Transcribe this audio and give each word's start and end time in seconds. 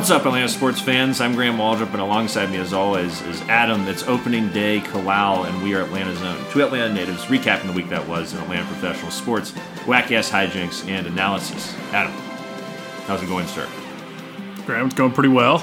What's 0.00 0.10
up, 0.10 0.24
Atlanta 0.24 0.48
sports 0.48 0.80
fans? 0.80 1.20
I'm 1.20 1.34
Graham 1.34 1.58
Waldrop, 1.58 1.92
and 1.92 2.00
alongside 2.00 2.50
me, 2.50 2.56
as 2.56 2.72
always, 2.72 3.20
is 3.20 3.42
Adam. 3.42 3.86
It's 3.86 4.02
opening 4.04 4.48
day, 4.48 4.80
Kalal, 4.80 5.46
and 5.46 5.62
we 5.62 5.74
are 5.74 5.82
Atlanta 5.82 6.16
Zone. 6.16 6.42
Two 6.50 6.64
Atlanta 6.64 6.94
natives 6.94 7.26
recapping 7.26 7.66
the 7.66 7.74
week 7.74 7.90
that 7.90 8.08
was 8.08 8.32
in 8.32 8.40
Atlanta 8.40 8.66
professional 8.66 9.10
sports, 9.10 9.52
wacky 9.84 10.12
ass 10.12 10.30
hijinks, 10.30 10.88
and 10.88 11.06
analysis. 11.06 11.76
Adam, 11.92 12.12
how's 13.04 13.22
it 13.22 13.26
going, 13.26 13.46
sir? 13.46 13.68
Graham, 14.64 14.86
it's 14.86 14.94
going 14.94 15.12
pretty 15.12 15.28
well. 15.28 15.62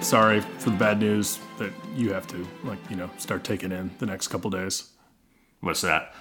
Sorry 0.00 0.40
for 0.58 0.70
the 0.70 0.76
bad 0.76 1.00
news 1.00 1.40
that 1.58 1.72
you 1.96 2.12
have 2.12 2.28
to, 2.28 2.46
like, 2.62 2.78
you 2.88 2.94
know, 2.94 3.10
start 3.18 3.42
taking 3.42 3.72
in 3.72 3.90
the 3.98 4.06
next 4.06 4.28
couple 4.28 4.48
days. 4.48 4.92
What's 5.58 5.80
that? 5.80 6.14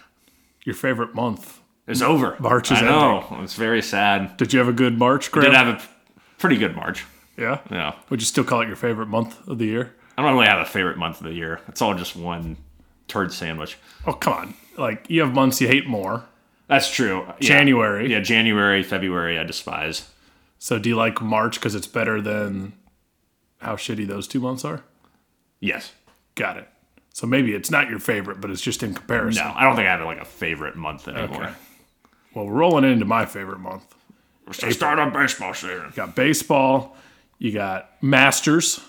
Your 0.64 0.74
favorite 0.74 1.14
month. 1.14 1.60
It's 1.86 2.02
over. 2.02 2.38
March 2.40 2.72
is 2.72 2.80
I 2.80 2.86
know. 2.86 3.38
It's 3.44 3.54
very 3.54 3.84
sad. 3.84 4.36
Did 4.38 4.52
you 4.52 4.58
have 4.58 4.68
a 4.68 4.74
good 4.74 4.98
March, 4.98 5.32
Graham? 5.32 5.46
I 5.46 5.50
Did 5.50 5.58
have 5.58 5.76
a 5.76 5.88
pretty 6.42 6.58
good 6.58 6.76
March. 6.76 7.06
yeah? 7.38 7.60
Yeah. 7.70 7.96
Would 8.10 8.20
you 8.20 8.26
still 8.26 8.44
call 8.44 8.62
it 8.62 8.68
your 8.68 8.76
favorite 8.76 9.08
month 9.08 9.48
of 9.48 9.58
the 9.58 9.66
year? 9.66 9.94
I 10.18 10.22
don't 10.24 10.34
really 10.34 10.48
have 10.48 10.60
a 10.60 10.66
favorite 10.66 10.98
month 10.98 11.20
of 11.22 11.28
the 11.28 11.34
year. 11.34 11.62
It's 11.68 11.82
all 11.82 11.94
just 11.96 12.16
one 12.16 12.58
turd 13.08 13.32
sandwich. 13.32 13.78
Oh, 14.06 14.14
come 14.14 14.34
on. 14.34 14.54
Like, 14.78 15.10
you 15.10 15.22
have 15.22 15.34
months 15.34 15.62
you 15.62 15.68
hate 15.68 15.88
more. 15.88 16.26
That's 16.68 16.92
true. 16.92 17.26
Yeah. 17.26 17.34
January. 17.48 18.10
Yeah, 18.12 18.20
January, 18.20 18.84
February, 18.84 19.38
I 19.40 19.44
despise. 19.44 20.10
So 20.60 20.78
do 20.80 20.90
you 20.90 20.96
like 20.96 21.22
March 21.22 21.56
because 21.56 21.76
it's 21.76 21.88
better 21.88 22.22
than 22.22 22.74
how 23.60 23.76
shitty 23.76 24.08
those 24.08 24.28
two 24.28 24.40
months 24.40 24.64
are? 24.66 24.84
Yes. 25.60 25.92
Got 26.36 26.58
it. 26.58 26.68
So 27.14 27.28
maybe 27.28 27.54
it's 27.54 27.70
not 27.72 27.90
your 27.90 28.00
favorite, 28.00 28.40
but 28.40 28.52
it's 28.52 28.62
just 28.62 28.84
in 28.84 28.94
comparison. 28.94 29.44
No, 29.46 29.54
I 29.56 29.64
don't 29.64 29.76
think 29.76 29.88
I 29.88 29.92
have 29.92 30.06
like 30.06 30.20
a 30.22 30.26
favorite 30.26 30.76
month 30.76 31.08
anymore. 31.08 31.44
Okay. 31.44 31.54
Well, 32.34 32.46
we're 32.46 32.54
rolling 32.54 32.86
into 32.86 33.06
my 33.06 33.26
favorite 33.26 33.60
month. 33.60 33.84
So 34.54 34.70
start 34.72 35.00
on 35.00 35.14
baseball 35.14 35.54
season. 35.54 35.86
You 35.88 35.96
got 35.96 36.16
baseball. 36.16 36.96
You 37.40 37.52
got 37.52 37.92
Masters. 38.02 38.80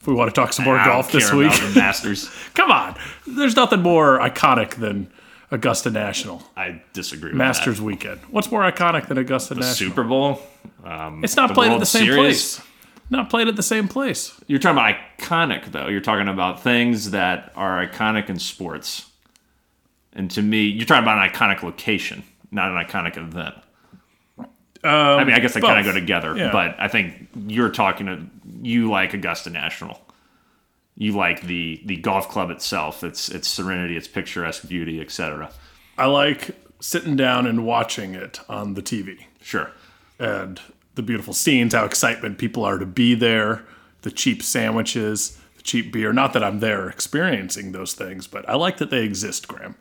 If 0.00 0.06
we 0.06 0.14
want 0.14 0.34
to 0.34 0.34
talk 0.34 0.52
some 0.52 0.64
more 0.64 0.76
I 0.76 0.84
golf 0.84 1.12
this 1.12 1.32
week, 1.32 1.52
the 1.52 1.72
Masters. 1.76 2.28
come 2.54 2.70
on. 2.72 2.96
There's 3.26 3.54
nothing 3.54 3.82
more 3.82 4.18
iconic 4.18 4.74
than 4.74 5.12
Augusta 5.52 5.90
National 5.90 6.42
I 6.56 6.82
disagree 6.92 7.30
with 7.30 7.36
Masters 7.36 7.80
weekend. 7.80 8.20
What's 8.30 8.50
more 8.50 8.62
iconic 8.62 9.06
than 9.06 9.18
Augusta 9.18 9.54
that. 9.54 9.60
National? 9.60 9.90
Super 9.90 10.02
Bowl. 10.02 10.40
Um, 10.82 11.22
it's 11.22 11.36
not 11.36 11.48
the 11.48 11.54
played 11.54 11.72
at 11.72 11.78
the 11.78 11.86
same 11.86 12.06
Series. 12.06 12.16
place. 12.56 12.66
Not 13.10 13.28
played 13.28 13.46
at 13.46 13.56
the 13.56 13.62
same 13.62 13.88
place. 13.88 14.32
You're 14.46 14.58
talking 14.58 14.78
about 14.78 14.96
iconic, 15.18 15.70
though. 15.70 15.88
You're 15.88 16.00
talking 16.00 16.28
about 16.28 16.62
things 16.62 17.10
that 17.10 17.52
are 17.54 17.86
iconic 17.86 18.30
in 18.30 18.38
sports. 18.38 19.10
And 20.14 20.30
to 20.30 20.42
me, 20.42 20.64
you're 20.64 20.86
talking 20.86 21.02
about 21.02 21.18
an 21.22 21.30
iconic 21.30 21.62
location, 21.62 22.22
not 22.50 22.70
an 22.70 22.82
iconic 22.82 23.18
event. 23.18 23.54
Um, 24.84 24.90
I 24.90 25.24
mean, 25.24 25.34
I 25.34 25.38
guess 25.38 25.54
they 25.54 25.60
kind 25.60 25.78
of 25.78 25.84
go 25.84 25.92
together, 25.98 26.36
Yeah. 26.36 26.50
but 26.50 26.74
I 26.78 26.88
think 26.88 27.28
you're 27.46 27.70
talking 27.70 28.06
to 28.06 28.26
you 28.62 28.90
like 28.90 29.14
Augusta 29.14 29.50
National. 29.50 30.00
You 30.96 31.12
like 31.12 31.42
the 31.42 31.80
the 31.84 31.96
golf 31.96 32.28
club 32.28 32.50
itself, 32.50 33.02
its 33.04 33.28
its 33.28 33.48
serenity, 33.48 33.96
its 33.96 34.08
picturesque 34.08 34.68
beauty, 34.68 35.00
etc. 35.00 35.50
I 35.96 36.06
like 36.06 36.50
sitting 36.80 37.14
down 37.16 37.46
and 37.46 37.64
watching 37.64 38.14
it 38.14 38.40
on 38.48 38.74
the 38.74 38.82
TV. 38.82 39.24
Sure. 39.40 39.70
and 40.18 40.60
the 40.94 41.02
beautiful 41.02 41.32
scenes, 41.32 41.72
how 41.74 41.84
excitement 41.86 42.36
people 42.38 42.64
are 42.64 42.76
to 42.78 42.84
be 42.86 43.14
there, 43.14 43.64
the 44.02 44.10
cheap 44.10 44.42
sandwiches, 44.42 45.38
the 45.56 45.62
cheap 45.62 45.90
beer. 45.92 46.12
Not 46.12 46.32
that 46.34 46.44
I'm 46.44 46.60
there 46.60 46.88
experiencing 46.90 47.72
those 47.72 47.94
things, 47.94 48.26
but 48.26 48.46
I 48.48 48.54
like 48.56 48.76
that 48.76 48.90
they 48.90 49.02
exist, 49.04 49.48
Graham. 49.48 49.76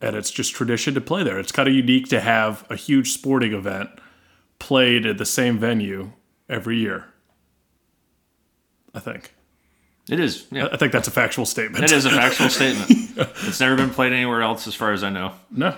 And 0.00 0.16
it's 0.16 0.30
just 0.30 0.54
tradition 0.54 0.94
to 0.94 1.00
play 1.00 1.22
there. 1.22 1.38
It's 1.38 1.52
kind 1.52 1.68
of 1.68 1.74
unique 1.74 2.08
to 2.08 2.20
have 2.20 2.66
a 2.70 2.76
huge 2.76 3.12
sporting 3.12 3.52
event 3.54 3.90
played 4.58 5.06
at 5.06 5.18
the 5.18 5.24
same 5.24 5.58
venue 5.58 6.12
every 6.48 6.76
year. 6.78 7.06
I 8.94 9.00
think. 9.00 9.34
It 10.08 10.20
is. 10.20 10.46
Yeah. 10.50 10.68
I 10.70 10.76
think 10.76 10.92
that's 10.92 11.08
a 11.08 11.10
factual 11.10 11.46
statement. 11.46 11.84
It 11.84 11.92
is 11.92 12.04
a 12.04 12.10
factual 12.10 12.48
statement. 12.50 12.90
It's 13.46 13.60
never 13.60 13.76
been 13.76 13.90
played 13.90 14.12
anywhere 14.12 14.42
else, 14.42 14.66
as 14.66 14.74
far 14.74 14.92
as 14.92 15.02
I 15.02 15.10
know. 15.10 15.32
No, 15.50 15.76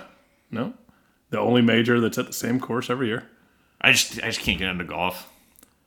no. 0.51 0.73
The 1.29 1.39
only 1.39 1.61
major 1.61 1.99
that's 1.99 2.17
at 2.17 2.27
the 2.27 2.33
same 2.33 2.59
course 2.59 2.89
every 2.89 3.07
year. 3.07 3.27
I 3.79 3.91
just, 3.91 4.21
I 4.21 4.27
just 4.27 4.41
can't 4.41 4.59
get 4.59 4.69
into 4.69 4.83
golf. 4.83 5.31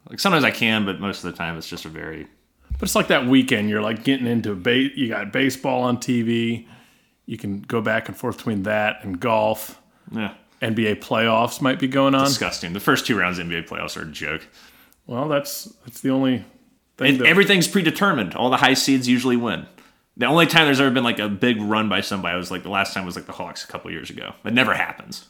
Like 0.09 0.21
sometimes 0.21 0.45
I 0.45 0.51
can, 0.51 0.87
but 0.87 1.01
most 1.01 1.23
of 1.25 1.31
the 1.31 1.37
time 1.37 1.59
it's 1.59 1.69
just 1.69 1.85
a 1.85 1.89
very. 1.89 2.27
But 2.73 2.83
it's 2.83 2.95
like 2.95 3.09
that 3.09 3.27
weekend. 3.27 3.69
You're 3.69 3.83
like 3.83 4.05
getting 4.05 4.27
into 4.27 4.55
ba- 4.55 4.97
you 4.97 5.09
got 5.09 5.33
baseball 5.33 5.83
on 5.83 5.99
TV. 5.99 6.67
You 7.31 7.39
can 7.39 7.61
go 7.61 7.81
back 7.81 8.09
and 8.09 8.17
forth 8.17 8.39
between 8.39 8.65
that 8.65 9.05
and 9.05 9.21
golf. 9.21 9.81
Yeah, 10.11 10.35
NBA 10.61 10.97
playoffs 10.97 11.61
might 11.61 11.79
be 11.79 11.87
going 11.87 12.13
on. 12.13 12.25
disgusting. 12.25 12.73
The 12.73 12.81
first 12.81 13.07
two 13.07 13.17
rounds 13.17 13.39
of 13.39 13.47
NBA 13.47 13.69
playoffs 13.69 13.97
are 13.97 14.03
a 14.03 14.11
joke. 14.11 14.49
Well, 15.07 15.29
that's 15.29 15.67
that's 15.85 16.01
the 16.01 16.11
only 16.11 16.45
thing. 16.99 17.19
That, 17.19 17.29
everything's 17.29 17.69
predetermined. 17.69 18.35
All 18.35 18.51
the 18.51 18.57
high 18.57 18.75
seeds 18.75 19.07
usually 19.07 19.37
win. 19.37 19.67
The 20.17 20.27
only 20.27 20.47
time 20.47 20.65
there's 20.65 20.81
ever 20.81 20.91
been 20.91 21.05
like 21.05 21.21
a 21.21 21.29
big 21.29 21.61
run 21.61 21.89
by 21.89 22.01
somebody 22.01 22.37
was 22.37 22.51
like 22.51 22.65
the 22.65 22.69
last 22.69 22.95
time 22.95 23.07
was 23.07 23.15
like 23.15 23.27
the 23.27 23.33
Hawks 23.33 23.63
a 23.63 23.69
couple 23.69 23.93
years 23.93 24.11
ago. 24.11 24.33
It 24.45 24.53
never 24.53 24.75
happens. 24.75 25.29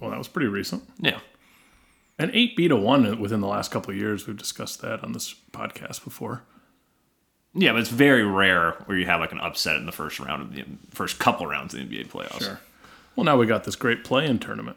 well, 0.00 0.08
that 0.08 0.16
was 0.18 0.26
pretty 0.26 0.48
recent. 0.48 0.84
Yeah. 0.98 1.18
And 2.18 2.30
eight 2.32 2.56
beat 2.56 2.70
a 2.70 2.76
one 2.76 3.20
within 3.20 3.40
the 3.40 3.46
last 3.46 3.70
couple 3.70 3.90
of 3.90 3.98
years. 3.98 4.26
We've 4.26 4.38
discussed 4.38 4.80
that 4.80 5.04
on 5.04 5.12
this 5.12 5.34
podcast 5.52 6.02
before. 6.02 6.44
Yeah, 7.54 7.72
but 7.72 7.80
it's 7.80 7.90
very 7.90 8.24
rare 8.24 8.72
where 8.86 8.96
you 8.96 9.06
have 9.06 9.20
like 9.20 9.32
an 9.32 9.40
upset 9.40 9.76
in 9.76 9.86
the 9.86 9.92
first 9.92 10.20
round 10.20 10.42
of 10.42 10.54
the 10.54 10.64
first 10.90 11.18
couple 11.18 11.46
rounds 11.46 11.74
of 11.74 11.80
the 11.80 11.86
NBA 11.86 12.08
playoffs. 12.08 12.42
Sure. 12.42 12.60
Well, 13.16 13.24
now 13.24 13.36
we 13.36 13.46
got 13.46 13.64
this 13.64 13.74
great 13.76 14.04
play-in 14.04 14.38
tournament. 14.38 14.76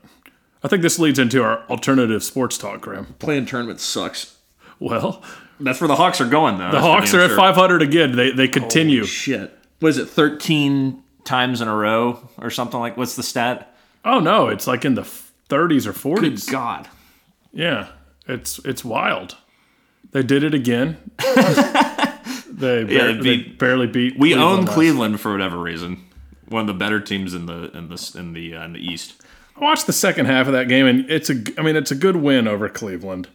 I 0.63 0.67
think 0.67 0.81
this 0.81 0.97
leads 0.97 1.19
into 1.19 1.43
our 1.43 1.63
alternative 1.69 2.23
sports 2.23 2.57
talk, 2.57 2.81
Graham. 2.81 3.15
Playing 3.19 3.45
tournament 3.45 3.79
sucks. 3.79 4.37
Well, 4.79 5.21
That's 5.59 5.79
where 5.81 5.87
the 5.87 5.95
Hawks 5.95 6.19
are 6.19 6.27
going 6.27 6.57
though. 6.57 6.71
the 6.71 6.81
Hawks 6.81 7.13
are 7.13 7.19
at 7.19 7.31
500 7.31 7.81
again. 7.81 8.15
They 8.15 8.31
they 8.31 8.47
continue. 8.47 9.05
Shit. 9.05 9.57
What 9.79 9.89
is 9.89 9.97
it? 9.97 10.07
Thirteen 10.09 11.03
times 11.25 11.61
in 11.61 11.67
a 11.67 11.75
row 11.75 12.27
or 12.37 12.49
something 12.49 12.79
like? 12.79 12.97
What's 12.97 13.15
the 13.15 13.23
stat? 13.23 13.75
Oh 14.03 14.19
no, 14.19 14.47
it's 14.47 14.65
like 14.67 14.83
in 14.83 14.95
the 14.95 15.03
30s 15.49 15.85
or 15.85 15.93
40s. 15.93 16.49
God. 16.51 16.87
Yeah, 17.53 17.89
it's 18.27 18.59
it's 18.59 18.83
wild. 18.83 19.37
They 20.11 20.23
did 20.23 20.43
it 20.43 20.53
again. 20.53 20.97
they, 22.67 22.97
bar- 22.97 23.13
they 23.13 23.21
they 23.21 23.37
barely 23.43 23.87
beat. 23.87 24.17
We 24.17 24.33
own 24.35 24.65
last- 24.65 24.73
Cleveland 24.73 25.19
for 25.19 25.31
whatever 25.31 25.57
reason. 25.57 26.05
One 26.47 26.61
of 26.61 26.67
the 26.67 26.73
better 26.73 26.99
teams 26.99 27.33
in 27.33 27.45
the 27.45 27.75
in 27.75 27.89
the 27.89 28.15
in 28.17 28.33
the 28.33 28.55
uh, 28.55 28.65
in 28.65 28.73
the 28.73 28.79
East. 28.79 29.21
I 29.55 29.63
watched 29.63 29.85
the 29.87 29.93
second 29.93 30.25
half 30.25 30.47
of 30.47 30.53
that 30.53 30.67
game, 30.67 30.85
and 30.85 31.09
it's 31.09 31.29
a. 31.29 31.41
I 31.57 31.61
mean, 31.61 31.75
it's 31.75 31.91
a 31.91 31.95
good 31.95 32.17
win 32.17 32.47
over 32.47 32.67
Cleveland, 32.69 33.29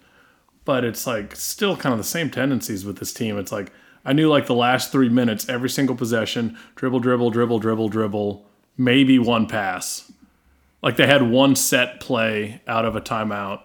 but 0.64 0.84
it's 0.84 1.06
like 1.06 1.34
still 1.36 1.76
kind 1.76 1.92
of 1.92 1.98
the 1.98 2.04
same 2.04 2.30
tendencies 2.30 2.84
with 2.84 2.98
this 2.98 3.12
team. 3.12 3.38
It's 3.38 3.52
like 3.52 3.72
I 4.04 4.12
knew 4.12 4.28
like 4.28 4.46
the 4.46 4.54
last 4.54 4.92
three 4.92 5.08
minutes, 5.08 5.48
every 5.48 5.70
single 5.70 5.96
possession, 5.96 6.56
dribble, 6.76 7.00
dribble, 7.00 7.30
dribble, 7.30 7.58
dribble, 7.60 7.88
dribble, 7.88 8.46
maybe 8.76 9.18
one 9.18 9.46
pass. 9.46 10.10
Like 10.82 10.96
they 10.96 11.06
had 11.06 11.22
one 11.22 11.56
set 11.56 12.00
play 12.00 12.60
out 12.66 12.84
of 12.84 12.94
a 12.94 13.00
timeout, 13.00 13.62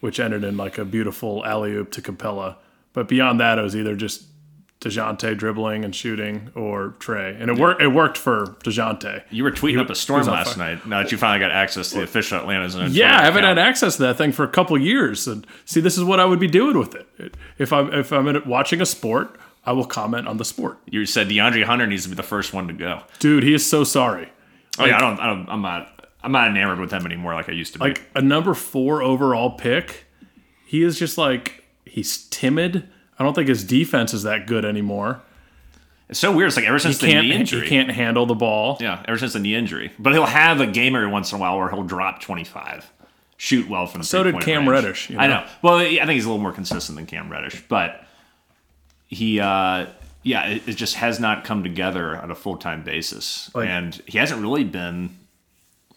which 0.00 0.18
ended 0.20 0.44
in 0.44 0.56
like 0.56 0.78
a 0.78 0.84
beautiful 0.84 1.44
alley 1.44 1.72
oop 1.72 1.90
to 1.92 2.02
Capela. 2.02 2.56
But 2.92 3.08
beyond 3.08 3.40
that, 3.40 3.58
it 3.58 3.62
was 3.62 3.74
either 3.76 3.96
just 3.96 4.24
Dejounte 4.84 5.36
dribbling 5.38 5.84
and 5.84 5.94
shooting 5.96 6.50
or 6.54 6.94
Trae, 6.98 7.40
and 7.40 7.50
it 7.50 7.58
worked. 7.58 7.80
It 7.80 7.88
worked 7.88 8.18
for 8.18 8.48
Dejounte. 8.62 9.22
You 9.30 9.42
were 9.42 9.50
tweeting 9.50 9.80
up 9.80 9.88
a 9.88 9.94
storm 9.94 10.26
last 10.26 10.58
night. 10.58 10.86
Now 10.86 11.02
that 11.02 11.10
you 11.10 11.16
finally 11.18 11.40
got 11.40 11.50
access 11.50 11.88
to 11.90 11.96
the 11.96 12.02
official 12.02 12.38
Atlanta 12.38 12.68
Zone. 12.68 12.90
Yeah, 12.92 13.18
I 13.18 13.24
haven't 13.24 13.44
account. 13.44 13.58
had 13.58 13.66
access 13.66 13.96
to 13.96 14.02
that 14.02 14.16
thing 14.18 14.30
for 14.32 14.44
a 14.44 14.48
couple 14.48 14.76
years. 14.78 15.26
And 15.26 15.46
see, 15.64 15.80
this 15.80 15.96
is 15.96 16.04
what 16.04 16.20
I 16.20 16.26
would 16.26 16.38
be 16.40 16.46
doing 16.48 16.78
with 16.78 16.94
it. 16.94 17.34
If 17.58 17.72
I'm 17.72 17.92
if 17.94 18.12
I'm 18.12 18.28
in- 18.28 18.46
watching 18.46 18.80
a 18.82 18.86
sport, 18.86 19.38
I 19.64 19.72
will 19.72 19.86
comment 19.86 20.28
on 20.28 20.36
the 20.36 20.44
sport. 20.44 20.78
You 20.86 21.06
said 21.06 21.28
DeAndre 21.28 21.64
Hunter 21.64 21.86
needs 21.86 22.02
to 22.02 22.10
be 22.10 22.14
the 22.14 22.22
first 22.22 22.52
one 22.52 22.68
to 22.68 22.74
go. 22.74 23.02
Dude, 23.20 23.42
he 23.42 23.54
is 23.54 23.66
so 23.66 23.84
sorry. 23.84 24.28
Oh 24.78 24.84
yeah, 24.84 24.96
I 24.96 25.00
don't, 25.00 25.18
I 25.20 25.26
don't. 25.26 25.48
I'm 25.48 25.62
not. 25.62 25.90
I'm 26.22 26.32
not 26.32 26.48
enamored 26.48 26.80
with 26.80 26.90
him 26.92 27.04
anymore 27.06 27.34
like 27.34 27.48
I 27.48 27.52
used 27.52 27.72
to 27.74 27.78
be. 27.78 27.84
Like 27.84 28.02
a 28.14 28.20
number 28.22 28.54
four 28.54 29.02
overall 29.02 29.50
pick, 29.52 30.04
he 30.66 30.82
is 30.82 30.98
just 30.98 31.16
like 31.18 31.64
he's 31.86 32.26
timid. 32.28 32.88
I 33.18 33.22
don't 33.24 33.34
think 33.34 33.48
his 33.48 33.64
defense 33.64 34.12
is 34.14 34.22
that 34.24 34.46
good 34.46 34.64
anymore. 34.64 35.20
it's 36.08 36.18
so 36.18 36.32
weird. 36.34 36.48
It's 36.48 36.56
like 36.56 36.66
ever 36.66 36.78
since 36.78 37.00
He 37.00 37.12
the 37.14 37.20
knee 37.22 37.32
injury, 37.32 37.62
he 37.62 37.68
can't 37.68 37.90
handle 37.90 38.26
the 38.26 38.34
ball. 38.34 38.76
Yeah, 38.80 39.02
ever 39.06 39.18
since 39.18 39.32
the 39.34 39.38
knee 39.40 39.54
injury. 39.54 39.92
But 39.98 40.12
he'll 40.12 40.26
have 40.26 40.60
a 40.60 40.66
game 40.66 40.94
every 40.96 41.08
once 41.08 41.32
in 41.32 41.36
a 41.38 41.40
while 41.40 41.56
where 41.58 41.70
he'll 41.70 41.84
drop 41.84 42.20
25, 42.20 42.90
shoot 43.36 43.68
well 43.68 43.86
from 43.86 44.00
the 44.00 44.06
So 44.06 44.22
did 44.22 44.40
Cam 44.40 44.68
range. 44.68 44.70
Reddish, 44.84 45.10
you 45.10 45.18
I 45.18 45.26
know? 45.28 45.40
know. 45.40 45.46
Well, 45.62 45.76
I 45.78 45.88
think 45.96 46.10
he's 46.10 46.24
a 46.24 46.28
little 46.28 46.42
more 46.42 46.52
consistent 46.52 46.96
than 46.96 47.06
Cam 47.06 47.30
Reddish, 47.30 47.62
but 47.68 48.04
he, 49.06 49.38
uh, 49.40 49.86
yeah, 50.22 50.46
it, 50.46 50.68
it 50.68 50.74
just 50.76 50.96
has 50.96 51.20
not 51.20 51.44
come 51.44 51.62
together 51.62 52.16
on 52.16 52.30
a 52.30 52.34
full 52.34 52.56
time 52.56 52.82
basis, 52.82 53.50
Like- 53.54 53.68
and 53.68 53.94
he 54.06 54.18
hasn't 54.18 54.40
really 54.40 54.64
been 54.64 55.16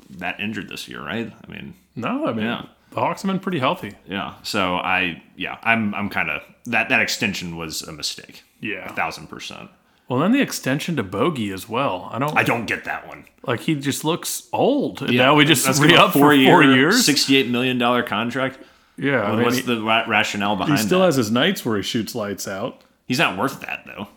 that 0.10 0.40
injured 0.40 0.70
this 0.70 0.88
year, 0.88 1.02
right? 1.02 1.34
I 1.48 1.52
mean, 1.52 1.74
No, 1.96 2.28
I 2.28 2.34
mean 2.34 2.46
Yeah. 2.46 2.64
the 2.92 3.00
Hawks 3.00 3.24
have 3.24 3.30
been 3.32 3.40
pretty 3.40 3.60
healthy. 3.60 3.94
yeah. 4.08 4.36
So 4.44 4.76
I, 4.76 5.22
yeah, 5.36 5.58
I'm, 5.64 5.94
I'm 5.96 6.10
kind 6.10 6.30
of 6.30 6.42
that 6.72 6.90
that 6.90 7.02
extension 7.02 7.58
was 7.58 7.82
a 7.82 7.92
mistake, 7.92 8.44
Yeah. 8.62 8.90
a 8.92 8.94
thousand 8.94 9.28
percent. 9.28 9.70
Well, 10.10 10.20
then 10.20 10.32
the 10.32 10.42
extension 10.42 10.96
to 10.96 11.04
Bogey 11.04 11.52
as 11.52 11.68
well. 11.68 12.10
I 12.14 12.20
don't 12.20 12.38
I 12.38 12.44
don't 12.44 12.66
get 12.66 12.86
that 12.86 13.08
one. 13.08 13.26
like 13.46 13.60
he 13.62 13.76
just 13.76 14.06
looks 14.06 14.48
old. 14.54 15.02
And 15.02 15.12
Yeah, 15.14 15.26
now 15.26 15.36
we 15.36 15.44
just 15.46 15.66
that's 15.66 15.80
re 15.80 15.96
up 15.96 16.14
for 16.14 16.20
four 16.20 16.34
years. 16.64 17.06
sixty-eight 17.06 17.50
million 17.50 17.78
dollar 17.78 18.04
contract. 18.04 18.60
Yeah, 18.98 19.22
I 19.22 19.36
mean, 19.36 19.44
What's 19.46 19.58
he, 19.58 19.62
the 19.64 19.82
ra- 19.82 20.06
rationale 20.08 20.56
behind? 20.56 20.80
It? 20.80 20.82
He 20.82 20.88
still 20.88 21.00
that? 21.02 21.06
has 21.08 21.16
his 21.18 21.30
nights 21.30 21.64
where 21.66 21.78
he 21.78 21.84
shoots 21.84 22.16
lights 22.16 22.48
out. 22.48 22.82
He's 23.06 23.20
not 23.20 23.38
worth 23.38 23.60
that 23.62 23.84
though. 23.86 24.08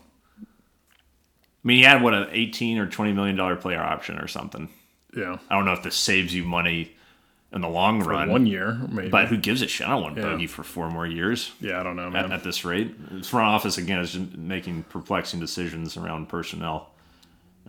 I 0.41 1.67
mean, 1.67 1.77
he 1.77 1.83
had 1.83 2.01
what 2.01 2.13
an 2.13 2.27
eighteen 2.31 2.77
or 2.77 2.87
twenty 2.87 3.13
million 3.13 3.35
dollar 3.35 3.55
player 3.55 3.81
option 3.81 4.17
or 4.17 4.27
something. 4.27 4.69
Yeah, 5.15 5.37
I 5.49 5.55
don't 5.55 5.65
know 5.65 5.73
if 5.73 5.83
this 5.83 5.95
saves 5.95 6.33
you 6.33 6.43
money 6.45 6.93
in 7.53 7.61
the 7.61 7.67
long 7.69 8.01
run, 8.01 8.29
one 8.29 8.45
year 8.45 8.79
maybe. 8.89 9.09
but 9.09 9.27
who 9.27 9.37
gives 9.37 9.61
a 9.61 9.67
shit? 9.67 9.85
I 9.87 9.91
don't 9.91 10.01
want 10.03 10.17
Yeah. 10.17 10.23
Bogey 10.23 10.47
for 10.47 10.63
four 10.63 10.89
more 10.89 11.05
years 11.05 11.51
yeah, 11.59 11.79
I 11.79 11.83
don't 11.83 11.95
know, 11.97 12.07
at, 12.07 12.13
man. 12.13 12.31
at 12.31 12.43
this 12.43 12.63
rate. 12.63 12.95
His 13.11 13.27
front 13.27 13.47
office 13.47 13.77
again 13.77 13.99
is 13.99 14.15
making 14.37 14.83
perplexing 14.83 15.39
decisions 15.39 15.97
around 15.97 16.29
personnel. 16.29 16.91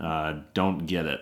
Uh, 0.01 0.37
don't 0.55 0.87
get 0.87 1.07
it. 1.07 1.21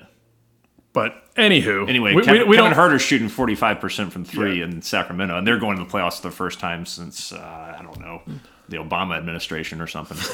But 0.92 1.32
anywho, 1.36 1.88
Anyway, 1.88 2.14
we, 2.14 2.22
Kevin, 2.22 2.42
we, 2.42 2.48
we 2.48 2.56
Kevin. 2.56 2.72
Huerter's 2.72 3.00
shooting 3.02 3.28
forty 3.28 3.54
five 3.54 3.78
percent 3.80 4.12
from 4.12 4.24
three 4.24 4.58
Yeah. 4.58 4.64
in 4.64 4.82
Sacramento, 4.82 5.38
and 5.38 5.46
they're 5.46 5.58
going 5.58 5.78
to 5.78 5.84
the 5.84 5.88
playoffs 5.90 6.16
for 6.20 6.28
the 6.28 6.34
first 6.34 6.58
time 6.60 6.84
since 6.84 7.32
uh, 7.32 7.74
I 7.78 7.82
don't 7.82 7.98
know 8.00 8.22
the 8.68 8.76
Obama 8.76 9.16
administration 9.16 9.80
or 9.80 9.86
something. 9.86 10.18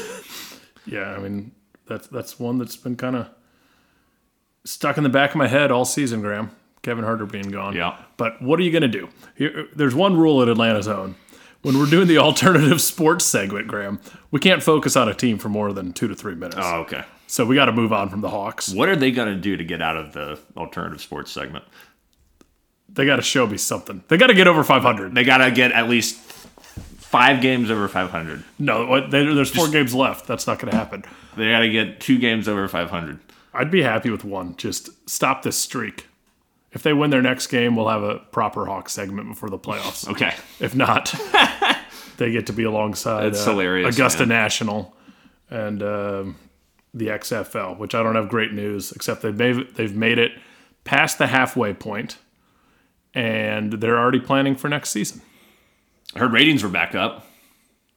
Yeah, 0.89 1.11
I 1.15 1.19
mean 1.19 1.51
that's 1.87 2.07
that's 2.07 2.39
one 2.39 2.59
that's 2.59 2.77
been 2.77 2.95
kind 2.97 3.17
of 3.17 3.29
stuck 4.65 4.97
in 4.97 5.03
the 5.03 5.09
back 5.11 5.31
of 5.31 5.37
my 5.37 5.49
head 5.49 5.73
all 5.73 5.85
season, 5.85 6.21
Graham. 6.21 6.53
Kevin 6.83 7.05
Huerter 7.05 7.31
being 7.31 7.51
gone. 7.51 7.75
Yeah. 7.75 7.97
But 8.17 8.41
what 8.41 8.59
are 8.61 8.63
you 8.63 8.71
going 8.71 8.83
to 8.83 8.89
do? 8.89 9.09
Here, 9.35 9.67
there's 9.75 9.95
one 9.95 10.17
rule 10.17 10.41
at 10.43 10.49
Atlanta's 10.49 10.89
own. 10.89 11.17
When 11.63 11.79
we're 11.79 11.87
doing 11.91 12.07
the 12.07 12.19
alternative 12.29 12.81
sports 12.81 13.25
segment, 13.25 13.67
Graham, 13.67 13.99
we 14.31 14.39
can't 14.41 14.63
focus 14.63 14.95
on 14.97 15.09
a 15.09 15.15
team 15.15 15.39
for 15.39 15.49
more 15.49 15.73
than 15.73 15.93
two 15.93 16.07
to 16.09 16.15
three 16.15 16.35
minutes. 16.37 16.59
oh, 16.61 16.81
okay. 16.83 17.05
So 17.27 17.45
we 17.45 17.57
got 17.57 17.65
to 17.65 17.73
move 17.73 17.93
on 17.93 18.09
from 18.09 18.21
the 18.21 18.29
Hawks. 18.31 18.73
What 18.73 18.89
are 18.89 18.95
they 18.95 19.11
going 19.11 19.35
to 19.35 19.41
do 19.41 19.57
to 19.57 19.65
get 19.65 19.83
out 19.83 19.97
of 19.97 20.13
the 20.13 20.39
alternative 20.57 21.01
sports 21.01 21.33
segment? 21.33 21.65
They 22.89 23.05
got 23.05 23.17
to 23.17 23.23
show 23.23 23.49
me 23.49 23.57
something. 23.57 24.05
They 24.07 24.17
got 24.17 24.29
to 24.29 24.35
get 24.35 24.47
over 24.47 24.63
500. 24.63 25.13
They 25.13 25.25
got 25.25 25.39
to 25.39 25.51
get 25.51 25.73
at 25.73 25.89
least 25.89 26.15
five 26.17 27.41
games 27.43 27.69
over 27.71 27.89
500. 27.89 28.45
No, 28.61 28.87
what- 28.87 29.11
they, 29.11 29.25
there's 29.25 29.51
four 29.51 29.69
games 29.69 29.93
left. 29.93 30.27
That's 30.29 30.47
not 30.47 30.61
going 30.61 30.71
to 30.71 30.77
happen. 30.77 31.05
They 31.37 31.51
got 31.51 31.61
to 31.61 31.69
get 31.69 31.99
two 32.01 32.19
games 32.19 32.47
over 32.49 32.69
500. 32.69 33.19
I'd 33.53 33.71
be 33.73 33.83
happy 33.83 34.11
with 34.11 34.23
one. 34.25 34.57
Just 34.57 34.91
stop 35.11 35.43
this 35.43 35.57
streak. 35.57 36.07
If 36.77 36.83
they 36.83 36.93
win 36.93 37.09
their 37.09 37.23
next 37.23 37.47
game, 37.47 37.75
we'll 37.75 37.89
have 37.89 38.03
a 38.03 38.17
proper 38.19 38.67
Hawks 38.67 38.93
segment 38.93 39.31
before 39.31 39.49
the 39.49 39.59
playoffs. 39.59 40.07
Okay. 40.11 40.35
If 40.61 40.75
not, 40.77 41.15
they 42.19 42.31
get 42.31 42.49
to 42.49 42.53
be 42.53 42.65
alongside 42.65 43.33
That's 43.33 43.47
uh, 43.47 43.53
hilarious, 43.53 43.97
Augusta 43.97 44.27
man. 44.27 44.43
National 44.43 44.95
and 45.49 45.83
um, 45.83 46.37
the 46.93 47.07
XFL, 47.07 47.79
which 47.79 47.95
I 47.95 48.03
don't 48.03 48.15
have 48.15 48.29
great 48.29 48.53
news 48.53 48.93
except 48.93 49.23
they've 49.23 49.35
made, 49.35 49.75
they've 49.77 49.97
made 49.97 50.19
it 50.19 50.33
past 50.85 51.17
the 51.17 51.29
halfway 51.29 51.73
point, 51.73 52.19
and 53.15 53.73
they're 53.73 53.99
already 53.99 54.21
planning 54.21 54.55
for 54.55 54.69
next 54.69 54.91
season. 54.91 55.23
I 56.15 56.19
heard 56.19 56.35
ratings 56.35 56.63
were 56.63 56.69
back 56.69 56.95
up. 56.95 57.27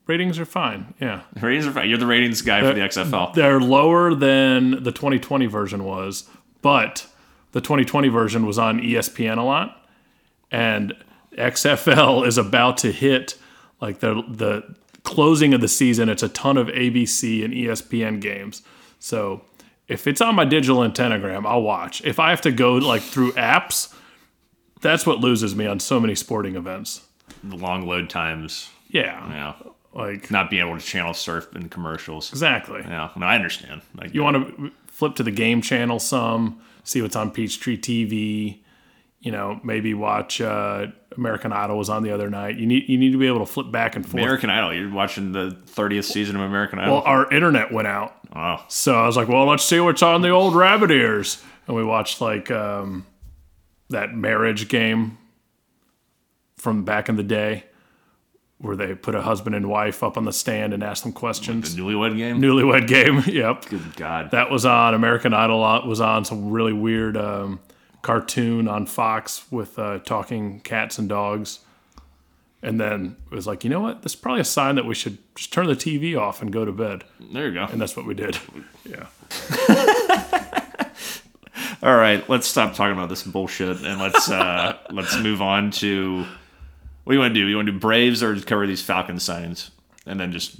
Ratings 0.07 0.39
are 0.39 0.45
fine. 0.45 0.93
Yeah, 1.01 1.23
Ratings 1.41 1.67
are 1.67 1.71
fine. 1.71 1.89
You're 1.89 1.97
the 1.97 2.07
ratings 2.07 2.41
guy 2.43 2.61
for 2.61 2.73
the 2.73 2.79
XFL. 2.79 3.33
they're 3.33 3.59
lower 3.59 4.15
than 4.15 4.83
the 4.83 4.93
2020 4.93 5.47
version 5.47 5.83
was, 5.83 6.29
but 6.61 7.05
the 7.51 7.61
2020 7.61 8.07
version 8.09 8.45
was 8.45 8.57
on 8.59 8.79
ESPN 8.79 9.37
a 9.37 9.41
lot, 9.43 9.87
and 10.51 10.93
XFL 11.37 12.25
is 12.27 12.37
about 12.37 12.77
to 12.79 12.91
hit 12.91 13.35
like 13.81 13.99
the 13.99 14.23
the 14.27 14.75
closing 15.03 15.53
of 15.53 15.61
the 15.61 15.67
season. 15.67 16.09
It's 16.09 16.23
a 16.23 16.29
ton 16.29 16.57
of 16.57 16.67
ABC 16.67 17.43
and 17.43 17.53
ESPN 17.53 18.19
games, 18.21 18.61
so 18.99 19.41
if 19.87 20.05
it's 20.07 20.21
on 20.21 20.35
my 20.35 20.45
digital 20.45 20.77
antennagram, 20.79 21.45
I'll 21.47 21.61
watch. 21.63 22.01
If 22.05 22.19
I 22.19 22.29
have 22.29 22.41
to 22.41 22.51
go 22.51 22.73
like 22.75 23.01
through 23.01 23.31
apps, 23.33 23.93
that's 24.81 25.05
what 25.05 25.19
loses 25.19 25.55
me 25.55 25.65
on 25.65 25.79
so 25.79 25.99
many 25.99 26.13
sporting 26.15 26.55
events. 26.55 27.01
The 27.43 27.55
long 27.55 27.87
load 27.87 28.09
times. 28.09 28.69
Yeah, 28.89 29.27
Yeah. 29.29 29.53
like 29.93 30.29
Not 30.31 30.49
being 30.49 30.65
able 30.67 30.77
to 30.79 30.85
channel 30.85 31.13
surf 31.13 31.47
in 31.55 31.69
commercials. 31.69 32.29
exactly. 32.31 32.81
Yeah. 32.81 33.09
No, 33.15 33.25
I 33.25 33.35
understand. 33.35 33.81
Like, 33.95 34.13
You 34.13 34.23
want 34.23 34.35
to 34.57 34.71
flip 34.87 35.15
to 35.15 35.23
the 35.23 35.31
game 35.31 35.61
channel 35.61 35.99
some, 35.99 36.59
see 36.83 37.01
what's 37.01 37.15
on 37.15 37.31
Peachtree 37.31 37.77
TV. 37.77 38.59
You 39.21 39.31
know, 39.33 39.59
maybe 39.63 39.93
watch 39.93 40.39
uh, 40.39 40.87
American 41.17 41.51
Idol 41.51 41.77
was 41.77 41.89
on 41.89 42.03
the 42.03 42.11
other 42.11 42.29
night. 42.29 42.57
You 42.57 42.65
need 42.65 42.87
you 42.87 42.97
need 42.97 43.11
to 43.11 43.17
be 43.17 43.27
able 43.27 43.39
to 43.39 43.45
flip 43.45 43.71
back 43.71 43.95
and 43.95 44.05
forth. 44.05 44.23
American 44.23 44.49
Idol. 44.49 44.73
You're 44.73 44.91
watching 44.91 45.33
the 45.33 45.57
30th 45.67 46.05
season 46.05 46.35
of 46.37 46.41
American 46.41 46.79
Idol. 46.79 46.95
well, 46.95 47.03
our 47.03 47.31
internet 47.31 47.71
went 47.73 47.87
out, 47.87 48.15
oh, 48.35 48.63
so 48.69 48.95
I 48.95 49.05
was 49.05 49.17
like, 49.17 49.27
"Well, 49.27 49.45
let's 49.45 49.63
see 49.65 49.79
what's 49.79 50.01
on 50.01 50.21
the 50.21 50.29
old 50.29 50.55
rabbit 50.55 50.91
ears." 50.91 51.43
And 51.67 51.75
we 51.75 51.83
watched 51.83 52.21
like 52.21 52.49
um, 52.49 53.05
that 53.89 54.15
marriage 54.15 54.69
game 54.69 55.17
from 56.57 56.83
back 56.85 57.09
in 57.09 57.15
the 57.15 57.23
day, 57.23 57.65
where 58.59 58.75
they 58.75 58.93
put 58.93 59.15
a 59.15 59.21
husband 59.21 59.55
and 59.55 59.69
wife 59.69 60.03
up 60.03 60.17
on 60.17 60.25
the 60.25 60.33
stand 60.33 60.73
and 60.73 60.83
ask 60.83 61.03
them 61.03 61.13
the 61.13 61.19
questions. 61.19 61.75
newlywed 61.75 62.17
game. 62.17 62.41
Newlywed 62.41 62.87
game. 62.87 63.23
yep. 63.33 63.65
Good 63.65 63.95
God. 63.95 64.31
that 64.31 64.51
was 64.51 64.65
on 64.65 64.93
American 64.93 65.33
Idol 65.33 65.59
was 65.87 66.01
on 66.01 66.25
some 66.25 66.49
really 66.49 66.73
weird 66.73 67.15
um, 67.15 67.59
cartoon 68.01 68.67
on 68.67 68.85
Fox 68.85 69.49
with 69.51 69.79
uh, 69.79 69.99
talking 69.99 70.59
cats 70.59 70.97
and 70.97 71.07
dogs. 71.07 71.59
And 72.61 72.79
then 72.81 73.15
it 73.31 73.35
was 73.35 73.47
like, 73.47 73.63
you 73.63 73.69
know 73.69 73.79
what? 73.79 74.01
This 74.01 74.11
is 74.11 74.15
probably 74.17 74.41
a 74.41 74.45
sign 74.45 74.75
that 74.75 74.83
we 74.85 74.93
should 74.93 75.17
just 75.35 75.53
turn 75.53 75.67
the 75.67 75.75
TV 75.75 76.19
off 76.19 76.41
and 76.41 76.51
go 76.51 76.65
to 76.65 76.73
bed. 76.73 77.05
there 77.31 77.47
you 77.47 77.53
go. 77.53 77.63
And 77.63 77.79
that's 77.79 77.95
what 77.95 78.05
we 78.05 78.13
did. 78.13 78.37
Yeah. 78.85 79.05
All 81.81 81.95
right, 81.95 82.27
let's 82.27 82.47
stop 82.47 82.73
talking 82.73 82.93
about 82.93 83.07
this 83.07 83.23
bullshit 83.23 83.81
and 83.83 84.01
let's 84.01 84.29
uh 84.29 84.77
let's 84.91 85.17
move 85.17 85.41
on 85.41 85.71
to 85.71 86.25
what 87.09 87.13
do 87.13 87.17
you 87.17 87.21
want 87.21 87.33
to 87.33 87.39
do? 87.39 87.47
You 87.47 87.55
want 87.55 87.65
to 87.65 87.71
do 87.71 87.79
Braves 87.79 88.21
or 88.21 88.39
cover 88.39 88.67
these 88.67 88.83
Falcon 88.83 89.17
signs 89.17 89.71
and 90.05 90.19
then 90.19 90.31
just 90.31 90.57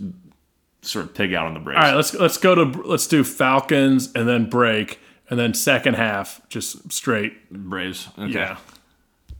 sort 0.81 1.05
of 1.05 1.13
pig 1.13 1.31
out 1.31 1.45
on 1.45 1.53
the 1.53 1.59
Braves? 1.59 1.77
All 1.77 1.83
right, 1.83 1.93
let's 1.93 2.11
let's 2.15 2.37
go 2.37 2.55
to 2.55 2.63
let's 2.85 3.05
do 3.05 3.23
Falcons 3.23 4.11
and 4.15 4.27
then 4.27 4.49
break 4.49 4.99
and 5.29 5.39
then 5.39 5.53
second 5.53 5.93
half 5.93 6.41
just 6.49 6.91
straight. 6.91 7.51
Braves. 7.51 8.09
Okay. 8.17 8.33
Yeah. 8.33 8.57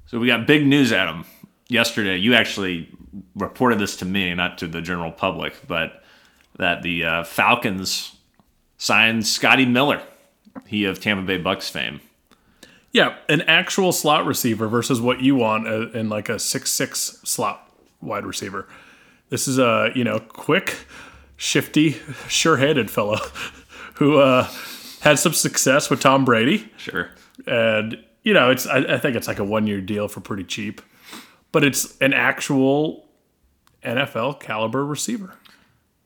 So 0.06 0.20
we 0.20 0.28
got 0.28 0.46
big 0.46 0.68
news, 0.68 0.94
Adam. 0.94 1.26
Yesterday, 1.68 2.18
you 2.18 2.36
actually 2.36 2.92
reported 3.34 3.80
this 3.80 3.96
to 3.98 4.06
me, 4.06 4.32
not 4.36 4.60
to 4.60 4.68
the 4.68 4.80
general 4.80 5.12
public, 5.12 5.56
but 5.68 6.04
that 6.60 6.84
the 6.84 7.06
uh, 7.06 7.24
Falcons 7.24 8.18
signed 8.78 9.26
Scotty 9.26 9.66
Miller, 9.66 10.04
he 10.68 10.86
of 10.86 11.00
Tampa 11.00 11.24
Bay 11.24 11.40
Bucks 11.40 11.72
fame. 11.72 12.02
Yeah, 12.92 13.16
an 13.28 13.42
actual 13.42 13.92
slot 13.92 14.26
receiver 14.26 14.68
versus 14.68 15.00
what 15.00 15.22
you 15.22 15.36
want 15.36 15.68
uh, 15.68 15.90
in 15.92 16.10
like 16.10 16.28
a 16.30 16.40
six 16.40 16.72
six 16.72 17.20
slot 17.24 17.72
wide 18.02 18.26
receiver. 18.26 18.68
This 19.30 19.48
is 19.48 19.60
a 19.60 19.92
you 19.94 20.04
know 20.04 20.20
quick, 20.20 20.76
shifty, 21.38 21.92
sure-handed 22.28 22.90
fellow 22.90 23.18
who 23.96 24.18
uh, 24.20 24.48
had 25.02 25.20
some 25.20 25.34
success 25.34 25.90
with 25.90 26.00
Tom 26.00 26.26
Brady, 26.26 26.72
Sure. 26.78 27.12
and 27.46 27.98
you 28.24 28.34
know 28.34 28.50
it's 28.50 28.66
I, 28.66 28.78
I 28.80 28.98
think 28.98 29.16
it's 29.16 29.28
like 29.28 29.40
a 29.40 29.44
one-year 29.44 29.82
deal 29.82 30.08
for 30.08 30.20
pretty 30.22 30.44
cheap, 30.44 30.82
but 31.52 31.64
it's 31.64 31.96
an 32.00 32.14
actual 32.14 33.06
NFL 33.84 34.40
caliber 34.40 34.84
receiver. 34.86 35.36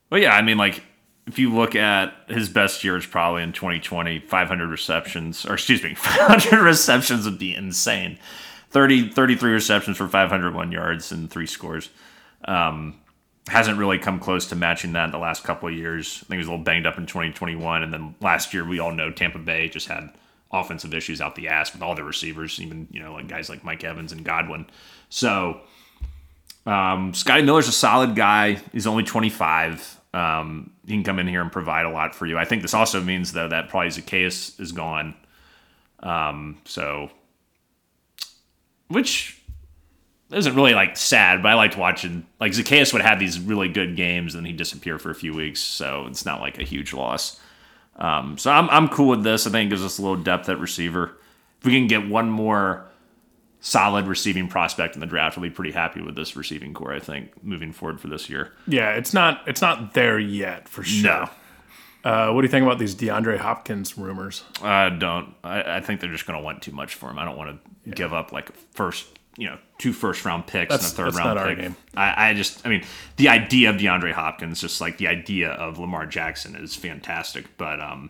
Well, 0.10 0.22
yeah, 0.22 0.36
I 0.36 0.42
mean, 0.44 0.58
like, 0.58 0.84
if 1.26 1.40
you 1.40 1.54
look 1.54 1.76
at 1.76 2.14
his 2.28 2.50
best 2.50 2.84
years, 2.84 3.06
probably 3.06 3.44
in 3.44 3.54
2020, 3.54 4.20
500 4.20 4.68
receptions, 4.68 5.46
or 5.46 5.54
excuse 5.54 5.84
me, 5.84 5.94
500 5.96 6.62
receptions 6.62 7.26
would 7.26 7.40
be 7.40 7.56
insane. 7.56 8.18
30, 8.72 9.10
33 9.10 9.52
receptions 9.52 9.98
for 9.98 10.08
501 10.08 10.72
yards 10.72 11.12
and 11.12 11.30
three 11.30 11.46
scores. 11.46 11.90
Um, 12.46 13.00
hasn't 13.48 13.78
really 13.78 14.00
come 14.00 14.20
close 14.20 14.48
to 14.48 14.56
matching 14.56 14.94
that 14.94 15.06
in 15.06 15.12
the 15.12 15.18
last 15.18 15.44
couple 15.44 15.70
of 15.70 15.76
years. 15.76 16.20
I 16.24 16.26
think 16.26 16.32
he 16.32 16.38
was 16.38 16.48
a 16.48 16.52
little 16.52 16.64
banged 16.64 16.88
up 16.88 16.98
in 16.98 17.06
2021. 17.06 17.84
And 17.84 17.94
then 17.94 18.16
last 18.22 18.54
year, 18.54 18.66
we 18.66 18.80
all 18.80 18.92
know 18.92 19.12
Tampa 19.12 19.40
Bay 19.40 19.68
just 19.68 19.88
had 19.88 20.10
offensive 20.52 20.94
issues 20.94 21.20
out 21.20 21.36
the 21.36 21.50
ass 21.50 21.74
with 21.74 21.82
all 21.82 21.94
their 21.96 22.06
receivers, 22.06 22.60
even, 22.62 22.88
you 22.92 23.02
know, 23.02 23.14
like 23.14 23.28
guys 23.28 23.50
like 23.50 23.64
Mike 23.64 23.84
Evans 23.84 24.12
and 24.12 24.24
Godwin. 24.24 24.66
So, 25.10 25.62
um, 26.66 27.14
Scotty 27.14 27.44
Miller's 27.44 27.68
a 27.68 27.74
solid 27.74 28.16
guy. 28.16 28.60
He's 28.72 28.88
only 28.88 29.04
25. 29.04 30.00
Um, 30.14 30.72
he 30.86 30.94
can 30.94 31.04
come 31.04 31.20
in 31.20 31.28
here 31.28 31.42
and 31.42 31.52
provide 31.52 31.86
a 31.86 31.90
lot 31.90 32.14
for 32.14 32.26
you. 32.26 32.38
I 32.38 32.46
think 32.46 32.62
this 32.62 32.74
also 32.74 33.02
means 33.02 33.34
though 33.34 33.48
that 33.48 33.70
probably 33.70 33.90
Zacchaeus 33.90 34.60
is 34.60 34.72
gone. 34.72 35.16
Um, 36.02 36.58
so, 36.66 37.10
which 38.90 39.42
isn't 40.32 40.56
really 40.56 40.74
like 40.74 40.98
sad, 40.98 41.42
but 41.42 41.50
I 41.50 41.54
liked 41.56 41.78
watching. 41.78 42.26
Like 42.40 42.54
Zacchaeus 42.54 42.94
would 42.94 43.02
have 43.02 43.20
these 43.20 43.40
really 43.40 43.70
good 43.70 43.96
games, 43.96 44.36
and 44.36 44.44
then 44.44 44.52
he'd 44.52 44.58
disappear 44.58 45.00
for 45.00 45.10
a 45.10 45.16
few 45.16 45.34
weeks. 45.34 45.62
So 45.62 46.06
it's 46.08 46.26
not 46.26 46.42
like 46.42 46.60
a 46.60 46.64
huge 46.64 46.94
loss. 46.94 47.40
Um, 47.96 48.38
so 48.38 48.52
I'm 48.52 48.70
I'm 48.70 48.90
cool 48.90 49.10
with 49.10 49.24
this. 49.24 49.48
I 49.48 49.52
think 49.52 49.68
it 49.68 49.70
gives 49.70 49.84
us 49.84 49.98
a 49.98 50.02
little 50.02 50.18
depth 50.18 50.50
at 50.50 50.60
receiver. 50.60 51.18
If 51.60 51.66
we 51.66 51.72
can 51.74 51.88
get 51.88 52.08
one 52.08 52.30
more 52.30 52.86
solid 53.66 54.06
receiving 54.08 54.48
prospect 54.50 54.94
in 54.94 55.00
the 55.00 55.06
draft, 55.08 55.38
we'll 55.38 55.50
be 55.50 55.54
pretty 55.56 55.72
happy 55.72 56.02
with 56.02 56.16
this 56.16 56.36
receiving 56.36 56.74
core. 56.74 56.94
I 56.94 57.00
think 57.00 57.32
moving 57.44 57.72
forward 57.72 58.00
for 58.00 58.08
this 58.10 58.30
year. 58.30 58.52
Yeah, 58.68 58.92
it's 58.92 59.14
not 59.14 59.42
it's 59.48 59.62
not 59.62 59.94
there 59.94 60.20
yet 60.20 60.68
for 60.70 60.84
sure. 60.84 61.10
No, 61.10 61.30
Uh, 62.04 62.32
what 62.34 62.42
do 62.42 62.46
you 62.46 62.52
think 62.52 62.66
about 62.66 62.78
these 62.80 62.94
DeAndre 62.94 63.38
Hopkins 63.38 63.98
rumors? 63.98 64.44
I 64.62 64.90
don't. 64.90 65.34
I, 65.44 65.78
I 65.78 65.82
think 65.82 66.02
they're 66.02 66.12
just 66.12 66.28
going 66.28 66.38
to 66.38 66.44
want 66.44 66.62
too 66.62 66.74
much 66.74 66.96
for 66.96 67.10
him. 67.10 67.18
I 67.18 67.24
don't 67.26 67.38
want 67.38 67.58
to 67.86 67.90
give 67.92 68.14
up 68.14 68.32
like 68.34 68.52
first 68.74 69.08
you 69.38 69.48
know 69.48 69.58
two 69.80 69.94
first 69.94 70.26
round 70.26 70.46
picks 70.46 70.70
That's- 70.70 70.92
and 70.92 70.94
a 70.94 70.96
third 70.98 71.06
that's 71.14 71.18
round 71.18 71.36
not 71.36 71.38
our 71.38 71.50
pick. 71.56 71.60
game. 71.60 71.76
I, 71.96 72.30
I 72.30 72.34
just 72.34 72.66
I 72.66 72.70
mean 72.70 72.84
the 73.16 73.30
idea 73.30 73.70
of 73.70 73.78
DeAndre 73.78 74.12
Hopkins, 74.12 74.60
just 74.60 74.82
like 74.82 74.98
the 74.98 75.08
idea 75.08 75.52
of 75.52 75.80
Lamar 75.80 76.06
Jackson, 76.06 76.56
is 76.58 76.76
fantastic. 76.76 77.46
But 77.58 77.80
um, 77.80 78.10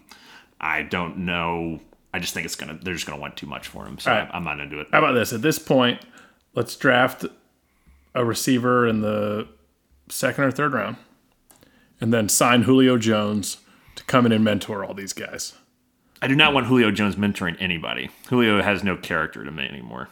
I 0.59 0.81
don't 0.81 1.19
know. 1.19 1.79
I 2.13 2.19
just 2.19 2.33
think 2.33 2.45
it's 2.45 2.55
gonna 2.55 2.77
they're 2.81 2.93
just 2.93 3.07
gonna 3.07 3.19
want 3.19 3.35
too 3.35 3.47
much 3.47 3.67
for 3.67 3.85
him, 3.85 3.97
so 3.97 4.11
right. 4.11 4.29
I'm 4.31 4.43
not 4.43 4.59
into 4.59 4.79
it. 4.79 4.87
How 4.91 4.99
about 4.99 5.13
this? 5.13 5.33
At 5.33 5.41
this 5.41 5.57
point, 5.57 6.01
let's 6.53 6.75
draft 6.75 7.25
a 8.13 8.23
receiver 8.23 8.87
in 8.87 9.01
the 9.01 9.47
second 10.09 10.43
or 10.43 10.51
third 10.51 10.73
round, 10.73 10.97
and 11.99 12.13
then 12.13 12.29
sign 12.29 12.63
Julio 12.63 12.97
Jones 12.97 13.57
to 13.95 14.03
come 14.03 14.25
in 14.25 14.31
and 14.31 14.43
mentor 14.43 14.85
all 14.85 14.93
these 14.93 15.13
guys. 15.13 15.53
I 16.21 16.27
do 16.27 16.35
not 16.35 16.53
want 16.53 16.67
Julio 16.67 16.91
Jones 16.91 17.15
mentoring 17.15 17.57
anybody. 17.59 18.09
Julio 18.29 18.61
has 18.61 18.83
no 18.83 18.95
character 18.95 19.43
to 19.43 19.51
me 19.51 19.67
anymore 19.67 20.07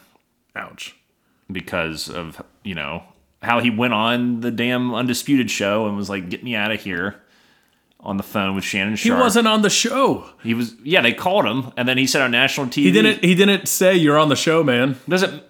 Ouch. 0.54 0.94
because 1.50 2.10
of 2.10 2.42
you 2.64 2.74
know 2.74 3.04
how 3.42 3.60
he 3.60 3.70
went 3.70 3.94
on 3.94 4.40
the 4.40 4.50
damn 4.50 4.94
undisputed 4.94 5.50
show 5.50 5.86
and 5.86 5.96
was 5.96 6.10
like, 6.10 6.28
"Get 6.28 6.42
me 6.42 6.54
out 6.56 6.72
of 6.72 6.82
here." 6.82 7.21
On 8.04 8.16
the 8.16 8.24
phone 8.24 8.56
with 8.56 8.64
Shannon 8.64 8.96
He 8.96 9.12
wasn't 9.12 9.46
on 9.46 9.62
the 9.62 9.70
show. 9.70 10.28
He 10.42 10.54
was. 10.54 10.74
Yeah, 10.82 11.02
they 11.02 11.12
called 11.12 11.44
him, 11.44 11.72
and 11.76 11.86
then 11.86 11.98
he 11.98 12.06
said 12.08 12.20
on 12.20 12.32
national 12.32 12.66
TV. 12.66 12.82
He 12.82 12.90
didn't. 12.90 13.22
He 13.22 13.36
didn't 13.36 13.68
say 13.68 13.94
you're 13.94 14.18
on 14.18 14.28
the 14.28 14.34
show, 14.34 14.64
man. 14.64 14.98
Doesn't. 15.08 15.42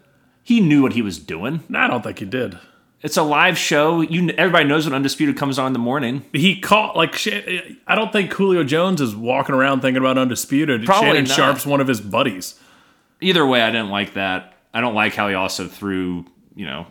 He 0.42 0.60
knew 0.60 0.82
what 0.82 0.92
he 0.92 1.00
was 1.00 1.18
doing. 1.18 1.64
No, 1.70 1.78
I 1.78 1.88
don't 1.88 2.02
think 2.02 2.18
he 2.18 2.26
did. 2.26 2.58
It's 3.00 3.16
a 3.16 3.22
live 3.22 3.58
show. 3.58 4.00
You 4.00 4.30
everybody 4.36 4.64
knows 4.64 4.84
when 4.84 4.94
Undisputed 4.94 5.36
comes 5.36 5.58
on 5.58 5.68
in 5.68 5.72
the 5.72 5.78
morning. 5.78 6.24
He 6.32 6.60
caught 6.60 6.96
like. 6.96 7.14
I 7.26 7.94
don't 7.94 8.12
think 8.12 8.32
Julio 8.32 8.64
Jones 8.64 9.00
is 9.00 9.16
walking 9.16 9.54
around 9.54 9.80
thinking 9.80 10.02
about 10.02 10.18
undisputed. 10.18 10.84
Probably 10.84 11.08
Shannon 11.08 11.24
not. 11.24 11.36
Sharpe's 11.36 11.66
one 11.66 11.80
of 11.80 11.88
his 11.88 12.00
buddies. 12.00 12.58
Either 13.20 13.46
way, 13.46 13.62
I 13.62 13.70
didn't 13.70 13.90
like 13.90 14.14
that. 14.14 14.52
I 14.74 14.80
don't 14.80 14.94
like 14.94 15.14
how 15.14 15.28
he 15.28 15.34
also 15.34 15.66
threw, 15.66 16.26
you 16.54 16.66
know, 16.66 16.86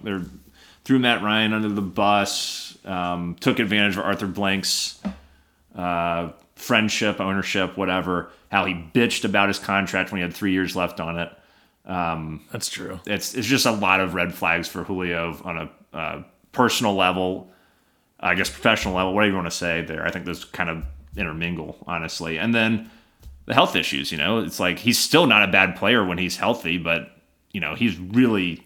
threw 0.84 1.00
Matt 1.00 1.22
Ryan 1.22 1.53
under 1.53 1.70
the 1.70 1.82
bus, 1.82 2.77
um, 2.86 3.36
took 3.39 3.60
advantage 3.60 3.98
of 3.98 4.03
Arthur 4.03 4.27
Blank's 4.27 5.00
uh, 5.75 6.32
friendship, 6.56 7.20
ownership, 7.20 7.78
whatever. 7.78 8.32
How 8.51 8.66
he 8.66 8.74
bitched 8.74 9.25
about 9.25 9.48
his 9.48 9.60
contract 9.60 10.12
when 10.12 10.20
he 10.20 10.24
had 10.24 10.34
three 10.34 10.51
years 10.51 10.75
left 10.75 11.00
on 11.00 11.18
it. 11.18 11.32
Um, 11.86 12.46
That's 12.51 12.70
true. 12.70 13.00
It's 13.06 13.34
it's 13.34 13.48
just 13.48 13.66
a 13.66 13.72
lot 13.72 14.00
of 14.00 14.13
red 14.13 14.34
flags 14.34 14.68
for 14.68 14.84
Julio 14.84 15.38
on 15.44 15.58
a 15.58 15.98
uh, 15.98 16.24
personal 16.51 16.96
level, 16.96 17.51
I 18.20 18.36
guess 18.36 18.50
professional 18.50 18.94
level, 18.94 19.12
What 19.12 19.16
whatever 19.16 19.32
you 19.32 19.36
want 19.36 19.48
to 19.48 19.58
say 19.58 19.82
there. 19.82 20.06
I 20.06 20.12
think 20.12 20.25
those 20.25 20.46
kind 20.46 20.70
of 20.70 20.86
intermingle, 21.18 21.78
honestly. 21.88 22.38
And 22.38 22.54
then 22.54 22.90
the 23.46 23.54
health 23.54 23.75
issues, 23.75 24.12
you 24.12 24.18
know, 24.18 24.40
it's 24.40 24.60
like 24.60 24.80
he's 24.80 25.00
still 25.00 25.25
not 25.25 25.44
a 25.44 25.51
bad 25.51 25.75
player 25.75 26.06
when 26.06 26.18
he's 26.18 26.38
healthy, 26.38 26.78
but 26.78 27.12
you 27.51 27.60
know, 27.60 27.75
he's 27.75 27.98
really 27.98 28.66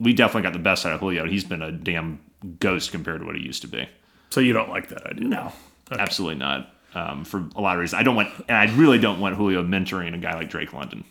we 0.00 0.12
definitely 0.12 0.42
got 0.42 0.52
the 0.52 0.58
best 0.58 0.86
out 0.86 0.92
of 0.92 1.00
Julio. 1.00 1.26
He's 1.26 1.44
been 1.44 1.62
a 1.62 1.70
damn 1.70 2.20
ghost 2.58 2.90
compared 2.92 3.20
to 3.20 3.26
what 3.26 3.36
he 3.36 3.42
used 3.42 3.62
to 3.62 3.68
be. 3.68 3.88
So 4.30 4.40
you 4.40 4.52
don't 4.52 4.68
like 4.68 4.88
that 4.88 5.06
idea? 5.06 5.28
No, 5.28 5.52
absolutely 5.90 6.38
not. 6.38 6.70
Um, 6.94 7.24
for 7.24 7.48
a 7.56 7.60
lot 7.60 7.74
of 7.74 7.80
reasons, 7.80 7.98
I 7.98 8.04
don't 8.04 8.14
want, 8.14 8.28
and 8.48 8.56
I 8.56 8.72
really 8.76 8.98
don't 8.98 9.18
want 9.18 9.34
Julio 9.34 9.64
mentoring 9.64 10.14
a 10.14 10.18
guy 10.18 10.34
like 10.34 10.48
Drake 10.48 10.72
London 10.72 11.04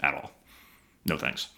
at 0.00 0.14
all. 0.14 0.32
No 1.04 1.18
thanks. 1.18 1.48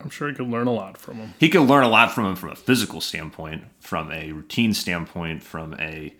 I'm 0.00 0.10
sure 0.10 0.28
he 0.28 0.34
could 0.34 0.48
learn 0.48 0.66
a 0.66 0.72
lot 0.72 0.96
from 0.96 1.16
him. 1.16 1.34
he 1.38 1.48
could 1.48 1.62
learn 1.62 1.84
a 1.84 1.88
lot 1.88 2.12
from 2.12 2.26
him 2.26 2.36
from 2.36 2.50
a 2.50 2.56
physical 2.56 3.00
standpoint, 3.00 3.64
from 3.80 4.10
a 4.12 4.32
routine 4.32 4.74
standpoint, 4.74 5.42
from 5.42 5.74
a 5.78 6.14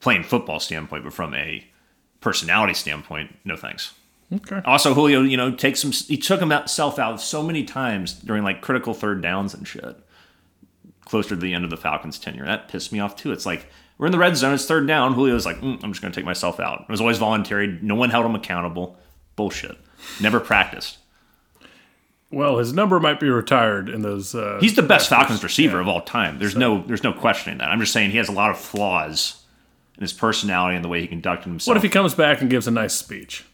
playing 0.00 0.22
football 0.22 0.60
standpoint, 0.60 1.04
but 1.04 1.12
from 1.12 1.34
a 1.34 1.66
personality 2.20 2.74
standpoint, 2.74 3.36
no 3.44 3.56
thanks. 3.56 3.94
Okay. 4.32 4.60
Also, 4.64 4.94
Julio, 4.94 5.22
you 5.22 5.36
know, 5.36 5.50
takes 5.50 5.80
some. 5.80 5.90
He 5.90 6.16
took 6.16 6.40
himself 6.40 6.98
out 6.98 7.20
so 7.20 7.42
many 7.42 7.64
times 7.64 8.12
during 8.12 8.44
like 8.44 8.60
critical 8.60 8.94
third 8.94 9.22
downs 9.22 9.54
and 9.54 9.66
shit. 9.66 9.96
Closer 11.04 11.30
to 11.30 11.36
the 11.36 11.54
end 11.54 11.64
of 11.64 11.70
the 11.70 11.76
Falcons' 11.78 12.18
tenure, 12.18 12.44
that 12.44 12.68
pissed 12.68 12.92
me 12.92 13.00
off 13.00 13.16
too. 13.16 13.32
It's 13.32 13.46
like 13.46 13.66
we're 13.98 14.06
in 14.06 14.12
the 14.12 14.18
red 14.18 14.36
zone, 14.36 14.54
it's 14.54 14.64
third 14.64 14.86
down. 14.86 15.14
Julio's 15.14 15.44
like, 15.44 15.60
mm, 15.60 15.82
I'm 15.82 15.92
just 15.92 16.00
going 16.00 16.12
to 16.12 16.18
take 16.18 16.24
myself 16.24 16.60
out. 16.60 16.82
It 16.82 16.90
was 16.90 17.00
always 17.00 17.18
voluntary. 17.18 17.78
No 17.82 17.94
one 17.94 18.10
held 18.10 18.24
him 18.24 18.34
accountable. 18.34 18.96
Bullshit. 19.36 19.76
Never 20.20 20.40
practiced. 20.40 20.98
Well, 22.30 22.58
his 22.58 22.72
number 22.72 23.00
might 23.00 23.20
be 23.20 23.30
retired 23.30 23.88
in 23.88 24.02
those. 24.02 24.34
Uh, 24.34 24.58
He's 24.60 24.76
the 24.76 24.82
best 24.82 25.08
Falcons 25.08 25.42
receiver 25.42 25.80
of 25.80 25.88
all 25.88 26.02
time. 26.02 26.38
There's 26.38 26.56
no 26.56 26.82
there's 26.82 27.02
no 27.02 27.12
questioning 27.12 27.58
that. 27.58 27.70
I'm 27.70 27.80
just 27.80 27.92
saying 27.92 28.10
he 28.10 28.18
has 28.18 28.28
a 28.28 28.32
lot 28.32 28.50
of 28.50 28.58
flaws 28.58 29.42
in 29.96 30.02
his 30.02 30.12
personality 30.12 30.76
and 30.76 30.84
the 30.84 30.88
way 30.88 31.00
he 31.00 31.06
conducted 31.06 31.48
himself. 31.48 31.68
what 31.68 31.76
if 31.78 31.82
he 31.82 31.88
comes 31.88 32.14
back 32.14 32.40
and 32.40 32.50
gives 32.50 32.68
a 32.68 32.70
nice 32.70 32.94
speech? 32.94 33.44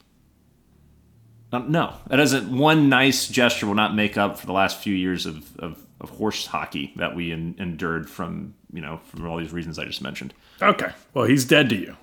Um, 1.53 1.71
no, 1.71 1.95
that 2.09 2.17
doesn't. 2.17 2.57
One 2.57 2.89
nice 2.89 3.29
gesture 3.29 3.67
will 3.67 3.75
not 3.75 3.95
make 3.95 4.19
up 4.19 4.39
for 4.39 4.47
the 4.47 4.53
last 4.53 4.79
few 4.79 4.95
years 4.95 5.25
of, 5.25 5.57
of, 5.59 5.84
of 6.05 6.11
horse 6.11 6.47
hockey 6.47 6.93
that 6.97 7.17
we 7.17 7.33
en- 7.33 7.57
endured 7.59 8.09
from 8.09 8.55
you 8.73 8.81
know 8.81 9.01
from 9.07 9.27
all 9.27 9.39
these 9.39 9.53
reasons 9.53 9.79
I 9.79 9.85
just 9.85 10.01
mentioned. 10.03 10.33
Okay. 10.63 10.93
Well, 11.13 11.25
he's 11.25 11.45
dead 11.45 11.69
to 11.71 11.77
you. 11.77 11.97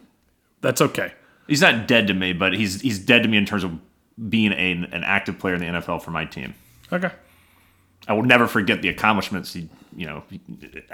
That's 0.60 0.82
okay. 0.82 1.14
He's 1.48 1.62
not 1.62 1.88
dead 1.88 2.08
to 2.08 2.14
me, 2.14 2.34
but 2.34 2.54
he's 2.54 2.82
he's 2.82 3.00
dead 3.00 3.24
to 3.24 3.30
me 3.30 3.38
in 3.38 3.46
terms 3.46 3.64
of 3.64 3.80
being 4.30 4.52
a, 4.52 4.72
an 4.72 5.04
active 5.06 5.40
player 5.40 5.56
in 5.56 5.62
the 5.62 5.68
NFL 5.80 6.02
for 6.04 6.12
my 6.12 6.26
team. 6.26 6.54
Okay. 6.92 7.12
I 8.08 8.14
will 8.14 8.24
never 8.24 8.48
forget 8.48 8.82
the 8.82 8.90
accomplishments. 8.90 9.54
He, 9.54 9.70
you 9.96 10.06
know, 10.08 10.24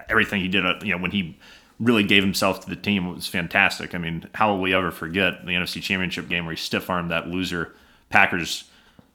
everything 0.10 0.42
he 0.42 0.48
did. 0.48 0.66
uh, 0.66 0.76
You 0.84 0.96
know, 0.96 1.02
when 1.02 1.12
he 1.12 1.38
really 1.80 2.04
gave 2.04 2.24
himself 2.24 2.62
to 2.62 2.70
the 2.70 2.76
team 2.76 3.14
was 3.14 3.28
fantastic. 3.28 3.94
I 3.96 3.98
mean, 3.98 4.28
how 4.34 4.52
will 4.52 4.62
we 4.62 4.74
ever 4.74 4.92
forget 4.92 5.46
the 5.46 5.52
NFC 5.54 5.82
Championship 5.82 6.28
game 6.28 6.46
where 6.46 6.54
he 6.56 6.60
stiff 6.62 6.90
armed 6.90 7.12
that 7.12 7.28
loser 7.28 7.74
Packers 8.10 8.66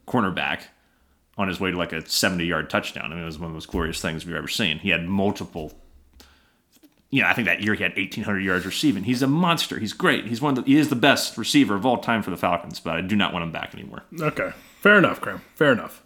cornerback 0.07 0.63
on 1.39 1.49
his 1.49 1.59
way 1.61 1.71
to 1.71 1.77
like 1.77 1.93
a 1.93 2.07
seventy-yard 2.09 2.71
touchdown? 2.71 3.07
I 3.07 3.15
mean, 3.15 3.23
it 3.23 3.27
was 3.27 3.39
one 3.39 3.47
of 3.47 3.53
the 3.53 3.57
most 3.57 3.69
glorious 3.69 4.01
things 4.01 4.27
we've 4.27 4.37
ever 4.37 4.49
seen. 4.49 4.79
He 4.79 4.91
had 4.91 5.07
multiple. 5.07 5.73
You 7.11 7.21
know, 7.21 7.29
I 7.29 7.35
think 7.35 7.45
that 7.45 7.61
year 7.63 7.75
he 7.75 7.83
had 7.83 7.95
1,800 7.95 8.41
yards 8.41 8.65
receiving. 8.65 9.05
He's 9.05 9.21
a 9.21 9.27
monster. 9.27 9.79
He's 9.79 9.93
great. 9.93 10.25
He's 10.29 10.41
one 10.41 10.57
of 10.57 10.65
the, 10.65 10.71
he 10.71 10.79
is 10.79 10.89
the 10.89 10.97
best 10.97 11.37
receiver 11.37 11.75
of 11.75 11.85
all 11.85 11.99
time 11.99 12.23
for 12.23 12.31
the 12.31 12.39
Falcons, 12.39 12.81
but 12.81 12.97
I 12.97 13.03
do 13.03 13.15
not 13.15 13.35
want 13.35 13.43
him 13.43 13.53
back 13.53 13.75
anymore. 13.75 14.03
Okay. 14.19 14.53
Fair 14.81 14.97
enough, 14.97 15.21
Graham. 15.21 15.43
Fair 15.55 15.73
enough. 15.73 16.03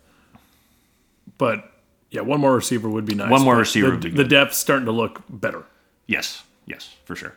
But 1.38 1.70
yeah, 2.10 2.22
one 2.22 2.40
more 2.40 2.54
receiver 2.54 2.88
would 2.88 3.04
be 3.04 3.14
nice. 3.14 3.30
One 3.30 3.42
more 3.42 3.56
receiver 3.56 3.86
The, 3.86 3.92
would 3.92 4.00
be 4.02 4.10
the 4.10 4.24
depth's 4.24 4.56
starting 4.56 4.86
to 4.86 4.92
look 4.92 5.22
better. 5.28 5.64
Yes, 6.08 6.42
yes, 6.66 6.94
for 7.04 7.14
sure. 7.14 7.34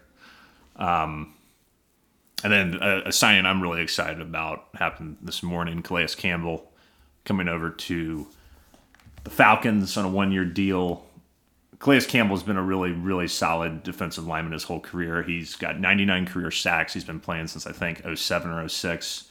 Um, 0.75 1.33
and 2.43 2.51
then 2.53 2.79
a, 2.81 3.09
a 3.09 3.11
signing 3.11 3.45
I'm 3.45 3.61
really 3.61 3.81
excited 3.81 4.21
about 4.21 4.65
happened 4.75 5.17
this 5.21 5.43
morning. 5.43 5.81
Calais 5.81 6.07
Campbell 6.17 6.68
coming 7.29 7.47
over 7.47 7.69
to 7.69 8.27
the 9.23 9.29
Falcons 9.29 9.95
on 9.97 10.03
a 10.03 10.09
one 10.09 10.31
year 10.31 10.43
deal. 10.43 11.05
Calais 11.77 12.01
Campbell's 12.01 12.41
been 12.41 12.57
a 12.57 12.63
really, 12.63 12.91
really 12.91 13.27
solid 13.27 13.83
defensive 13.83 14.25
lineman 14.25 14.51
his 14.51 14.63
whole 14.63 14.79
career. 14.79 15.21
He's 15.21 15.55
got 15.55 15.79
99 15.79 16.25
career 16.25 16.49
sacks. 16.49 16.91
He's 16.91 17.03
been 17.03 17.19
playing 17.19 17.45
since 17.45 17.67
I 17.67 17.71
think 17.71 18.01
07 18.15 18.49
or 18.49 18.67
06. 18.67 19.29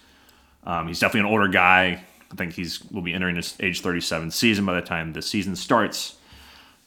Um, 0.63 0.87
he's 0.87 1.01
definitely 1.01 1.29
an 1.29 1.35
older 1.35 1.49
guy. 1.49 2.05
I 2.31 2.35
think 2.37 2.53
he's 2.53 2.81
will 2.85 3.03
be 3.03 3.13
entering 3.13 3.35
his 3.35 3.57
age 3.59 3.81
37 3.81 4.31
season 4.31 4.65
by 4.65 4.75
the 4.75 4.87
time 4.87 5.13
the 5.13 5.21
season 5.21 5.57
starts. 5.57 6.17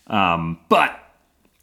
Um, 0.07 0.59
but 0.69 0.97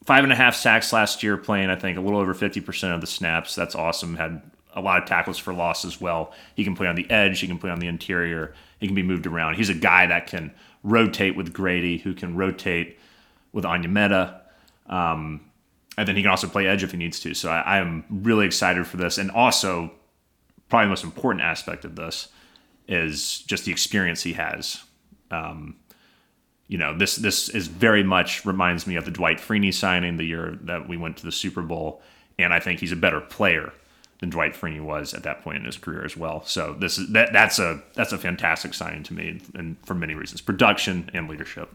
five 0.04 0.24
and 0.24 0.32
a 0.32 0.36
half 0.36 0.54
sacks 0.54 0.92
last 0.92 1.22
year, 1.22 1.38
playing 1.38 1.70
I 1.70 1.76
think 1.76 1.96
a 1.96 2.02
little 2.02 2.20
over 2.20 2.34
50% 2.34 2.94
of 2.94 3.00
the 3.00 3.06
snaps. 3.06 3.54
That's 3.54 3.74
awesome. 3.74 4.16
Had 4.16 4.42
a 4.74 4.80
lot 4.80 5.02
of 5.02 5.08
tackles 5.08 5.38
for 5.38 5.52
loss 5.52 5.84
as 5.84 6.00
well. 6.00 6.32
He 6.54 6.64
can 6.64 6.74
play 6.74 6.86
on 6.86 6.94
the 6.94 7.10
edge. 7.10 7.40
He 7.40 7.46
can 7.46 7.58
play 7.58 7.70
on 7.70 7.80
the 7.80 7.88
interior. 7.88 8.54
He 8.78 8.86
can 8.86 8.94
be 8.94 9.02
moved 9.02 9.26
around. 9.26 9.54
He's 9.54 9.70
a 9.70 9.74
guy 9.74 10.06
that 10.06 10.26
can 10.26 10.52
rotate 10.82 11.36
with 11.36 11.52
Grady, 11.52 11.98
who 11.98 12.14
can 12.14 12.36
rotate 12.36 12.98
with 13.52 13.64
Onyemata. 13.64 14.40
Um, 14.86 15.40
and 15.96 16.06
then 16.06 16.16
he 16.16 16.22
can 16.22 16.30
also 16.30 16.46
play 16.48 16.66
edge 16.66 16.84
if 16.84 16.92
he 16.92 16.96
needs 16.96 17.18
to. 17.20 17.34
So 17.34 17.50
I, 17.50 17.60
I 17.60 17.78
am 17.78 18.04
really 18.08 18.46
excited 18.46 18.86
for 18.86 18.96
this. 18.96 19.18
And 19.18 19.30
also, 19.30 19.90
probably 20.68 20.86
the 20.86 20.90
most 20.90 21.04
important 21.04 21.42
aspect 21.42 21.84
of 21.84 21.96
this 21.96 22.28
is 22.86 23.40
just 23.40 23.64
the 23.64 23.72
experience 23.72 24.22
he 24.22 24.34
has. 24.34 24.82
Um, 25.30 25.76
you 26.68 26.78
know, 26.78 26.96
this 26.96 27.16
this 27.16 27.48
is 27.48 27.66
very 27.66 28.02
much 28.02 28.44
reminds 28.44 28.86
me 28.86 28.96
of 28.96 29.06
the 29.06 29.10
Dwight 29.10 29.38
Freeney 29.38 29.72
signing 29.72 30.18
the 30.18 30.24
year 30.24 30.58
that 30.62 30.88
we 30.88 30.96
went 30.96 31.16
to 31.18 31.24
the 31.24 31.32
Super 31.32 31.62
Bowl, 31.62 32.02
and 32.38 32.52
I 32.52 32.60
think 32.60 32.80
he's 32.80 32.92
a 32.92 32.96
better 32.96 33.20
player 33.20 33.72
than 34.20 34.30
Dwight 34.30 34.54
Freeney 34.54 34.80
was 34.80 35.14
at 35.14 35.22
that 35.22 35.42
point 35.42 35.58
in 35.58 35.64
his 35.64 35.76
career 35.76 36.04
as 36.04 36.16
well. 36.16 36.44
So 36.44 36.74
this 36.78 36.98
is 36.98 37.12
that 37.12 37.32
that's 37.32 37.58
a 37.58 37.82
that's 37.94 38.12
a 38.12 38.18
fantastic 38.18 38.74
signing 38.74 39.02
to 39.04 39.14
me, 39.14 39.40
and 39.54 39.76
for 39.84 39.94
many 39.94 40.14
reasons, 40.14 40.40
production 40.40 41.10
and 41.14 41.28
leadership. 41.28 41.70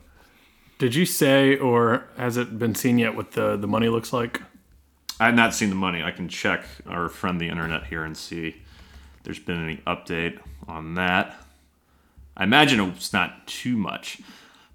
Did 0.80 0.96
you 0.96 1.06
say, 1.06 1.58
or 1.58 2.06
has 2.18 2.36
it 2.36 2.60
been 2.60 2.76
seen 2.76 2.98
yet 2.98 3.16
what 3.16 3.32
the, 3.32 3.56
the 3.56 3.68
money 3.68 3.88
looks 3.88 4.12
like? 4.12 4.42
I've 5.20 5.36
not 5.36 5.54
seen 5.54 5.70
the 5.70 5.76
money. 5.76 6.04
I 6.04 6.12
can 6.12 6.28
check 6.28 6.66
our 6.88 7.08
friend 7.08 7.40
the 7.40 7.48
internet 7.48 7.86
here 7.86 8.04
and 8.04 8.18
see 8.18 8.48
if 8.48 8.56
there's 9.24 9.40
been 9.40 9.64
any 9.64 9.78
update 9.88 10.40
on 10.68 10.96
that. 10.96 11.36
I 12.36 12.44
imagine 12.44 12.80
it's 12.82 13.14
not 13.14 13.48
too 13.48 13.78
much. 13.78 14.20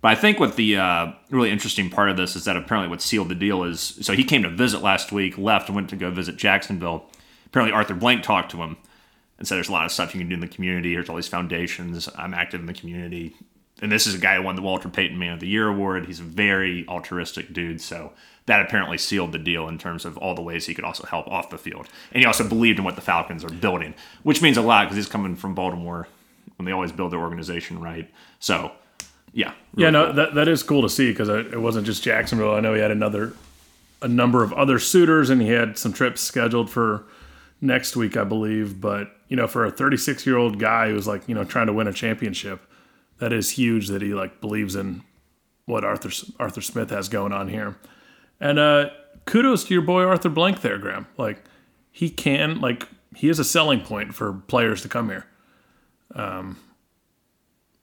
But 0.01 0.13
I 0.13 0.15
think 0.15 0.39
what 0.39 0.57
the 0.57 0.77
uh, 0.77 1.13
really 1.29 1.51
interesting 1.51 1.91
part 1.91 2.09
of 2.09 2.17
this 2.17 2.37
is 2.37 2.45
that 2.45 2.57
apparently 2.57 2.89
what 2.89 3.03
sealed 3.03 3.29
the 3.29 3.35
deal 3.35 3.65
is 3.65 3.99
so 4.01 4.13
he 4.13 4.23
came 4.23 4.45
to 4.45 4.49
visit 4.49 4.81
last 4.81 5.11
week, 5.11 5.37
left, 5.37 5.69
and 5.69 5.75
went 5.75 5.91
to 5.91 5.97
go 5.97 6.11
visit 6.11 6.37
Jacksonville. 6.37 7.11
Apparently, 7.49 7.75
Arthur 7.75 7.95
Blank 7.95 8.23
talked 8.23 8.51
to 8.53 8.59
him 8.59 8.77
and 9.39 9.47
said, 9.47 9.57
There's 9.57 9.69
a 9.69 9.73
lot 9.73 9.85
of 9.87 9.93
stuff 9.93 10.15
you 10.15 10.21
can 10.21 10.29
do 10.29 10.35
in 10.35 10.41
the 10.41 10.49
community. 10.49 10.95
There's 10.95 11.09
all 11.09 11.17
these 11.17 11.29
foundations. 11.29 12.09
I'm 12.17 12.35
active 12.35 12.61
in 12.61 12.67
the 12.67 12.75
community. 12.75 13.35
and 13.81 13.91
this 13.91 14.07
is 14.07 14.15
a 14.15 14.19
guy 14.19 14.37
who 14.37 14.43
won 14.43 14.57
the 14.57 14.63
Walter 14.63 14.89
Payton 14.89 15.19
Man 15.19 15.35
of 15.35 15.41
the 15.41 15.49
Year 15.49 15.69
award. 15.69 16.07
He's 16.07 16.21
a 16.21 16.25
very 16.25 16.87
altruistic 16.89 17.53
dude, 17.53 17.81
so 17.81 18.13
that 18.47 18.63
apparently 18.63 18.99
sealed 18.99 19.33
the 19.33 19.39
deal 19.39 19.69
in 19.69 19.79
terms 19.79 20.05
of 20.05 20.17
all 20.17 20.35
the 20.35 20.43
ways 20.43 20.67
he 20.67 20.75
could 20.75 20.85
also 20.85 21.07
help 21.07 21.29
off 21.29 21.51
the 21.51 21.59
field. 21.59 21.87
And 22.13 22.21
he 22.21 22.27
also 22.27 22.49
believed 22.49 22.79
in 22.79 22.85
what 22.85 22.97
the 22.97 23.03
Falcons 23.03 23.45
are 23.45 23.51
building, 23.51 23.95
which 24.23 24.41
means 24.41 24.57
a 24.57 24.63
lot 24.63 24.85
because 24.85 24.97
he's 24.97 25.09
coming 25.09 25.37
from 25.37 25.55
Baltimore 25.55 26.09
when 26.57 26.65
they 26.67 26.73
always 26.73 26.91
build 26.91 27.13
their 27.13 27.21
organization 27.21 27.81
right. 27.81 28.11
So, 28.41 28.73
yeah, 29.33 29.53
yeah, 29.77 29.91
no, 29.91 30.07
cool. 30.07 30.15
that 30.15 30.35
that 30.35 30.49
is 30.49 30.63
cool 30.63 30.83
to 30.83 30.89
see 30.89 31.11
because 31.11 31.29
it 31.29 31.61
wasn't 31.61 31.87
just 31.87 32.03
Jacksonville. 32.03 32.55
I 32.55 32.61
know 32.61 32.75
he 32.75 32.81
had 32.81 32.91
another 32.91 33.35
a 34.01 34.09
number 34.09 34.43
of 34.43 34.53
other 34.55 34.79
suitors, 34.79 35.29
and 35.29 35.43
he 35.43 35.49
had 35.49 35.77
some 35.77 35.93
trips 35.93 36.21
scheduled 36.21 36.71
for 36.71 37.05
next 37.61 37.97
week, 37.97 38.17
I 38.17 38.25
believe. 38.25 38.81
But 38.81 39.11
you 39.29 39.37
know, 39.37 39.47
for 39.47 39.65
a 39.65 39.71
36 39.71 40.27
year 40.27 40.37
old 40.37 40.59
guy 40.59 40.89
who's 40.91 41.07
like 41.07 41.29
you 41.29 41.35
know 41.35 41.45
trying 41.45 41.67
to 41.67 41.73
win 41.73 41.87
a 41.87 41.93
championship, 41.93 42.61
that 43.19 43.33
is 43.33 43.51
huge 43.51 43.89
that 43.89 44.03
he 44.03 44.15
like 44.15 44.41
believes 44.41 44.75
in 44.75 45.03
what 45.67 45.85
Arthur 45.85 46.11
Arthur 46.39 46.61
Smith 46.61 46.91
has 46.91 47.09
going 47.09 47.33
on 47.33 47.49
here. 47.49 47.77
And 48.41 48.59
uh, 48.59 48.91
kudos 49.27 49.65
to 49.65 49.75
your 49.75 49.83
boy 49.83 50.05
Arthur 50.05 50.29
Blank 50.31 50.61
there, 50.63 50.79
Graham. 50.79 51.07
Like 51.17 51.43
he 51.91 52.09
can 52.11 52.61
like 52.61 52.89
he 53.17 53.29
is 53.29 53.39
a 53.39 53.45
selling 53.45 53.81
point 53.81 54.15
for 54.15 54.33
players 54.33 54.83
to 54.83 54.89
come 54.89 55.09
here. 55.09 55.27
Um, 56.15 56.59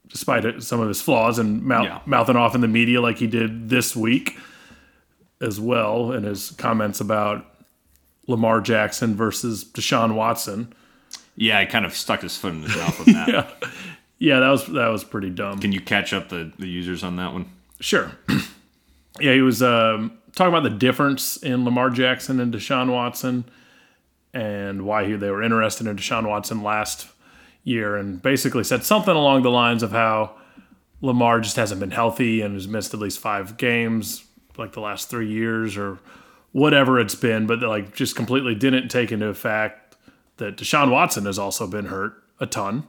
despite 0.08 0.46
it, 0.46 0.64
some 0.64 0.80
of 0.80 0.88
his 0.88 1.02
flaws 1.02 1.38
and 1.40 1.62
mouth, 1.64 1.86
Yeah. 1.86 2.00
mouthing 2.06 2.36
off 2.36 2.56
in 2.56 2.62
the 2.62 2.68
media 2.68 3.02
like 3.02 3.18
he 3.18 3.28
did 3.28 3.70
this 3.70 3.96
week 3.96 4.38
as 5.42 5.60
well, 5.60 6.12
and 6.12 6.26
his 6.26 6.52
comments 6.52 7.02
about 7.02 7.46
Lamar 8.28 8.62
Jackson 8.62 9.16
versus 9.16 9.64
Deshaun 9.64 10.16
Watson. 10.16 10.74
yeah, 11.36 11.60
he 11.62 11.68
kind 11.68 11.86
of 11.86 11.96
stuck 11.96 12.22
his 12.22 12.38
foot 12.38 12.54
in 12.54 12.64
his 12.64 12.76
mouth 12.76 13.00
with 13.06 13.14
that. 13.14 13.28
Yeah, 13.28 13.70
yeah, 14.18 14.40
that 14.40 14.50
was 14.50 14.66
that 14.68 14.88
was 14.88 15.04
pretty 15.04 15.30
dumb. 15.30 15.60
Can 15.60 15.72
you 15.72 15.82
catch 15.82 16.14
up 16.14 16.30
the, 16.30 16.52
the 16.58 16.68
users 16.68 17.04
on 17.04 17.18
that 17.18 17.34
one? 17.34 17.48
Sure. 17.80 18.12
yeah, 19.20 19.34
he 19.34 19.42
was 19.42 19.62
um, 19.62 20.18
talking 20.36 20.54
about 20.54 20.64
the 20.64 20.76
difference 20.76 21.38
in 21.38 21.66
Lamar 21.66 21.90
Jackson 21.90 22.40
and 22.40 22.54
Deshaun 22.54 22.92
Watson 22.92 23.46
and 24.34 24.86
why 24.86 25.06
he, 25.06 25.14
they 25.14 25.32
were 25.32 25.42
interested 25.42 25.88
in 25.88 25.96
Deshaun 25.96 26.28
Watson 26.28 26.62
last 26.62 27.08
year, 27.64 27.96
and 27.96 28.22
basically 28.22 28.64
said 28.64 28.84
something 28.84 29.16
along 29.16 29.42
the 29.44 29.50
lines 29.50 29.82
of 29.82 29.92
how 29.92 30.36
Lamar 31.02 31.40
just 31.40 31.56
hasn't 31.56 31.80
been 31.80 31.92
healthy 31.92 32.42
and 32.42 32.54
has 32.54 32.68
missed 32.68 32.94
at 32.94 33.00
least 33.00 33.20
five 33.20 33.58
games 33.58 34.26
like 34.58 34.74
the 34.74 34.82
last 34.82 35.10
three 35.10 35.30
years 35.30 35.78
or 35.78 36.00
whatever 36.56 36.98
it's 37.02 37.16
been, 37.16 37.46
but 37.46 37.60
like 37.62 37.94
just 37.94 38.16
completely 38.16 38.56
didn't 38.56 38.88
take 38.88 39.12
into 39.12 39.34
fact 39.34 39.98
that 40.38 40.56
Deshaun 40.56 40.90
Watson 40.90 41.26
has 41.26 41.38
also 41.38 41.68
been 41.68 41.88
hurt 41.88 42.24
a 42.40 42.46
ton. 42.46 42.88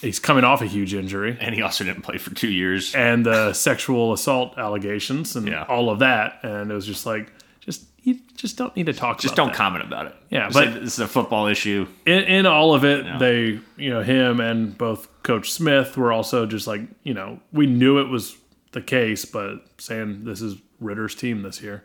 He's 0.00 0.18
coming 0.18 0.42
off 0.42 0.60
a 0.60 0.66
huge 0.66 0.92
injury 0.92 1.38
And 1.40 1.54
he 1.54 1.62
also 1.62 1.84
didn't 1.84 2.02
play 2.02 2.18
for 2.18 2.34
two 2.34 2.48
years. 2.50 2.92
and 2.96 3.24
the 3.24 3.52
sexual 3.52 4.12
assault 4.12 4.58
allegations 4.58 5.36
and 5.36 5.46
Yeah. 5.46 5.62
all 5.68 5.88
of 5.88 6.00
that. 6.00 6.40
And 6.42 6.72
it 6.72 6.74
was 6.74 6.84
just 6.84 7.06
like, 7.06 7.32
just 7.60 7.84
you 8.02 8.18
just 8.36 8.56
don't 8.56 8.74
need 8.74 8.86
to 8.86 8.92
talk. 8.92 9.20
Just 9.20 9.36
don't 9.36 9.46
that. 9.48 9.56
comment 9.56 9.84
about 9.84 10.06
it. 10.06 10.16
Yeah, 10.30 10.46
Just 10.48 10.54
but- 10.54 10.64
say 10.74 10.80
this 10.80 10.94
is 10.94 10.98
a 10.98 11.06
football 11.06 11.46
issue. 11.46 11.86
In, 12.04 12.24
in 12.24 12.46
all 12.46 12.74
of 12.74 12.84
it, 12.84 13.04
Yeah. 13.04 13.18
they, 13.18 13.60
you 13.76 13.90
know, 13.90 14.02
him 14.02 14.40
and 14.40 14.76
both 14.76 15.06
Coach 15.22 15.52
Smith 15.52 15.96
were 15.96 16.10
also 16.12 16.44
just 16.46 16.66
like, 16.66 16.80
you 17.04 17.14
know, 17.14 17.38
we 17.52 17.66
knew 17.66 17.98
it 18.00 18.08
was 18.08 18.36
the 18.72 18.80
case, 18.82 19.24
but 19.24 19.64
saying 19.78 20.24
this 20.24 20.42
is 20.42 20.56
Ridder's 20.80 21.14
team 21.14 21.42
this 21.42 21.62
year. 21.62 21.84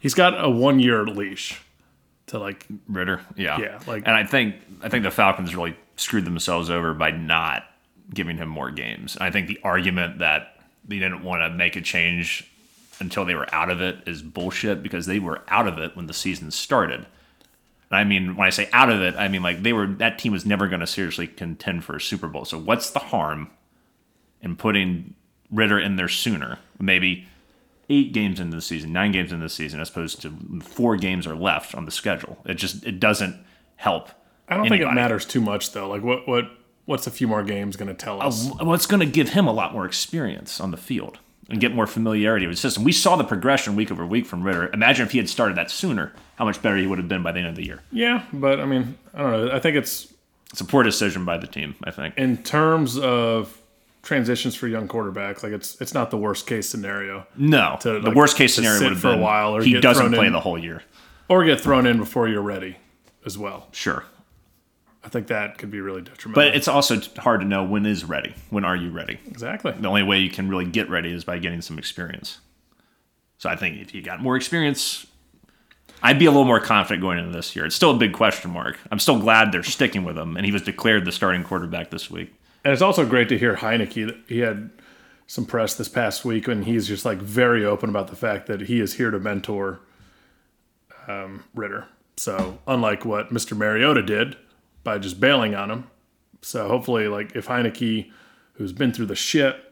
He's 0.00 0.14
got 0.14 0.42
a 0.42 0.48
one 0.48 0.78
year 0.80 1.04
leash 1.06 1.60
to 2.28 2.38
like, 2.38 2.66
Ridder, 2.88 3.20
yeah, 3.36 3.58
Yeah, 3.58 3.80
like- 3.86 4.02
and 4.06 4.14
I 4.16 4.24
think 4.24 4.56
I 4.82 4.88
think 4.88 5.04
the 5.04 5.10
Falcons 5.10 5.54
really 5.54 5.76
screwed 5.96 6.24
themselves 6.24 6.68
over 6.70 6.92
by 6.94 7.10
not 7.10 7.64
giving 8.12 8.36
him 8.36 8.48
more 8.48 8.70
games. 8.70 9.16
And 9.16 9.24
I 9.24 9.30
think 9.30 9.48
the 9.48 9.58
argument 9.64 10.18
that 10.18 10.60
they 10.86 10.98
didn't 10.98 11.22
want 11.24 11.42
to 11.42 11.50
make 11.50 11.74
a 11.76 11.80
change 11.80 12.48
until 13.00 13.24
they 13.24 13.34
were 13.34 13.52
out 13.54 13.70
of 13.70 13.80
it 13.80 13.98
is 14.06 14.22
bullshit 14.22 14.82
because 14.82 15.06
they 15.06 15.18
were 15.18 15.42
out 15.48 15.66
of 15.66 15.78
it 15.78 15.96
when 15.96 16.06
the 16.06 16.14
season 16.14 16.50
started. 16.50 17.04
And 17.90 17.98
I 17.98 18.04
mean, 18.04 18.36
when 18.36 18.46
I 18.46 18.50
say 18.50 18.68
out 18.72 18.90
of 18.90 19.00
it, 19.00 19.14
I 19.16 19.28
mean 19.28 19.42
like 19.42 19.62
they 19.62 19.72
were 19.72 19.86
that 19.86 20.18
team 20.18 20.32
was 20.32 20.44
never 20.46 20.68
going 20.68 20.80
to 20.80 20.86
seriously 20.86 21.26
contend 21.26 21.84
for 21.84 21.96
a 21.96 22.00
Super 22.00 22.28
Bowl. 22.28 22.44
So 22.44 22.58
what's 22.58 22.90
the 22.90 22.98
harm 22.98 23.50
in 24.42 24.56
putting 24.56 25.14
Ridder 25.50 25.78
in 25.78 25.96
there 25.96 26.08
sooner? 26.08 26.58
Maybe 26.80 27.26
eight 27.88 28.12
games 28.12 28.40
into 28.40 28.56
the 28.56 28.62
season, 28.62 28.92
nine 28.92 29.12
games 29.12 29.32
into 29.32 29.44
the 29.44 29.48
season, 29.50 29.80
as 29.80 29.88
opposed 29.90 30.20
to 30.22 30.30
four 30.62 30.96
games 30.96 31.26
are 31.26 31.36
left 31.36 31.74
on 31.74 31.84
the 31.84 31.90
schedule. 31.90 32.38
It 32.44 32.54
just 32.54 32.84
it 32.84 32.98
doesn't 33.00 33.36
help. 33.76 34.10
I 34.48 34.56
don't 34.56 34.68
think 34.68 34.82
it 34.82 34.92
matters 34.92 35.24
too 35.24 35.40
much 35.40 35.72
though. 35.72 35.88
Like, 35.88 36.02
what, 36.02 36.28
what, 36.28 36.44
what's 36.84 37.06
a 37.06 37.10
few 37.10 37.26
more 37.26 37.42
games 37.42 37.76
going 37.76 37.88
to 37.88 37.94
tell 37.94 38.22
us? 38.22 38.48
Oh, 38.60 38.64
well, 38.64 38.78
going 38.86 39.00
to 39.00 39.06
give 39.06 39.30
him 39.30 39.46
a 39.46 39.52
lot 39.52 39.72
more 39.72 39.84
experience 39.86 40.60
on 40.60 40.70
the 40.70 40.76
field 40.76 41.18
and 41.50 41.60
get 41.60 41.74
more 41.74 41.86
familiarity 41.86 42.46
with 42.46 42.56
the 42.56 42.60
system. 42.60 42.84
We 42.84 42.92
saw 42.92 43.16
the 43.16 43.24
progression 43.24 43.74
week 43.76 43.90
over 43.90 44.04
week 44.06 44.24
from 44.26 44.42
Ridder. 44.42 44.70
Imagine 44.72 45.06
if 45.06 45.12
he 45.12 45.18
had 45.18 45.28
started 45.28 45.56
that 45.56 45.70
sooner, 45.70 46.12
how 46.36 46.44
much 46.44 46.60
better 46.62 46.76
he 46.76 46.86
would 46.86 46.98
have 46.98 47.08
been 47.08 47.22
by 47.22 47.32
the 47.32 47.38
end 47.40 47.48
of 47.48 47.56
the 47.56 47.64
year. 47.64 47.82
yeah, 47.92 48.24
but 48.32 48.60
I 48.60 48.66
mean, 48.66 48.96
I 49.14 49.22
don't 49.22 49.30
know. 49.32 49.50
I 49.52 49.58
think 49.60 49.76
it's 49.76 50.12
It's 50.52 50.60
a 50.60 50.64
poor 50.64 50.82
decision 50.84 51.24
by 51.24 51.38
the 51.38 51.46
team, 51.48 51.74
I 51.84 51.90
think. 51.90 52.16
in 52.16 52.36
terms 52.38 52.96
of 52.98 53.60
transitions 54.06 54.54
for 54.54 54.68
young 54.68 54.86
quarterback. 54.86 55.42
like 55.42 55.52
it's 55.52 55.78
it's 55.80 55.92
not 55.92 56.10
the 56.10 56.16
worst 56.16 56.46
case 56.46 56.68
scenario, 56.68 57.26
No, 57.36 57.76
To, 57.80 57.98
the 58.00 58.12
worst 58.12 58.36
case 58.36 58.54
scenario 58.54 58.80
would 58.80 58.92
have 58.92 59.00
for 59.00 59.12
a 59.12 59.16
while 59.18 59.54
or 59.56 59.62
he 59.62 59.78
doesn't 59.80 60.12
play 60.12 60.26
in. 60.28 60.32
the 60.32 60.40
whole 60.40 60.56
year. 60.56 60.82
or 61.28 61.44
get 61.44 61.60
thrown 61.60 61.86
in 61.86 61.98
before 61.98 62.28
you're 62.28 62.40
ready, 62.40 62.76
as 63.26 63.36
well. 63.36 63.66
Sure, 63.72 64.04
I 65.04 65.08
think 65.08 65.26
that 65.26 65.58
could 65.58 65.72
be 65.72 65.80
really 65.80 66.02
detrimental. 66.02 66.40
but 66.50 66.54
it's 66.56 66.68
also 66.68 67.00
hard 67.18 67.40
to 67.40 67.46
know 67.46 67.64
when 67.64 67.84
is 67.84 68.04
ready. 68.04 68.34
When 68.48 68.64
are 68.64 68.76
you 68.76 68.90
ready? 68.90 69.18
exactly. 69.26 69.72
The 69.72 69.88
only 69.88 70.04
way 70.04 70.20
you 70.20 70.30
can 70.30 70.48
really 70.48 70.66
get 70.66 70.88
ready 70.88 71.10
is 71.12 71.24
by 71.24 71.38
getting 71.38 71.60
some 71.60 71.76
experience. 71.78 72.38
So 73.38 73.50
I 73.50 73.56
think 73.56 73.78
if 73.80 73.92
you 73.92 74.02
got 74.02 74.22
more 74.22 74.36
experience, 74.36 75.06
I'd 76.00 76.18
be 76.20 76.26
a 76.26 76.30
little 76.30 76.44
more 76.46 76.60
confident 76.60 77.02
going 77.02 77.18
into 77.18 77.32
this 77.32 77.56
year. 77.56 77.66
It's 77.66 77.74
still 77.74 77.90
a 77.90 77.98
big 77.98 78.12
question 78.12 78.52
mark. 78.52 78.78
I'm 78.92 79.00
still 79.00 79.18
glad 79.18 79.50
they're 79.50 79.64
sticking 79.64 80.04
with 80.04 80.16
him, 80.16 80.36
and 80.36 80.46
he 80.46 80.52
was 80.52 80.62
declared 80.62 81.04
the 81.04 81.12
starting 81.12 81.42
quarterback 81.42 81.90
this 81.90 82.08
week. 82.08 82.32
And 82.66 82.72
it's 82.72 82.82
also 82.82 83.06
great 83.06 83.28
to 83.28 83.38
hear 83.38 83.54
Heinicke. 83.54 84.28
He 84.28 84.40
had 84.40 84.70
some 85.28 85.46
press 85.46 85.74
this 85.74 85.86
past 85.86 86.24
week, 86.24 86.48
and 86.48 86.64
he's 86.64 86.88
just 86.88 87.04
like 87.04 87.18
very 87.18 87.64
open 87.64 87.88
about 87.88 88.08
the 88.08 88.16
fact 88.16 88.48
that 88.48 88.62
he 88.62 88.80
is 88.80 88.94
here 88.94 89.12
to 89.12 89.20
mentor 89.20 89.78
um, 91.06 91.44
Ridder. 91.54 91.86
So 92.16 92.58
unlike 92.66 93.04
what 93.04 93.32
Mr. 93.32 93.56
Mariota 93.56 94.02
did 94.02 94.36
by 94.82 94.98
just 94.98 95.20
bailing 95.20 95.54
on 95.54 95.70
him, 95.70 95.86
so 96.42 96.66
hopefully, 96.66 97.06
like 97.06 97.36
if 97.36 97.46
Heinicke, 97.46 98.10
who's 98.54 98.72
been 98.72 98.92
through 98.92 99.06
the 99.06 99.14
shit, 99.14 99.62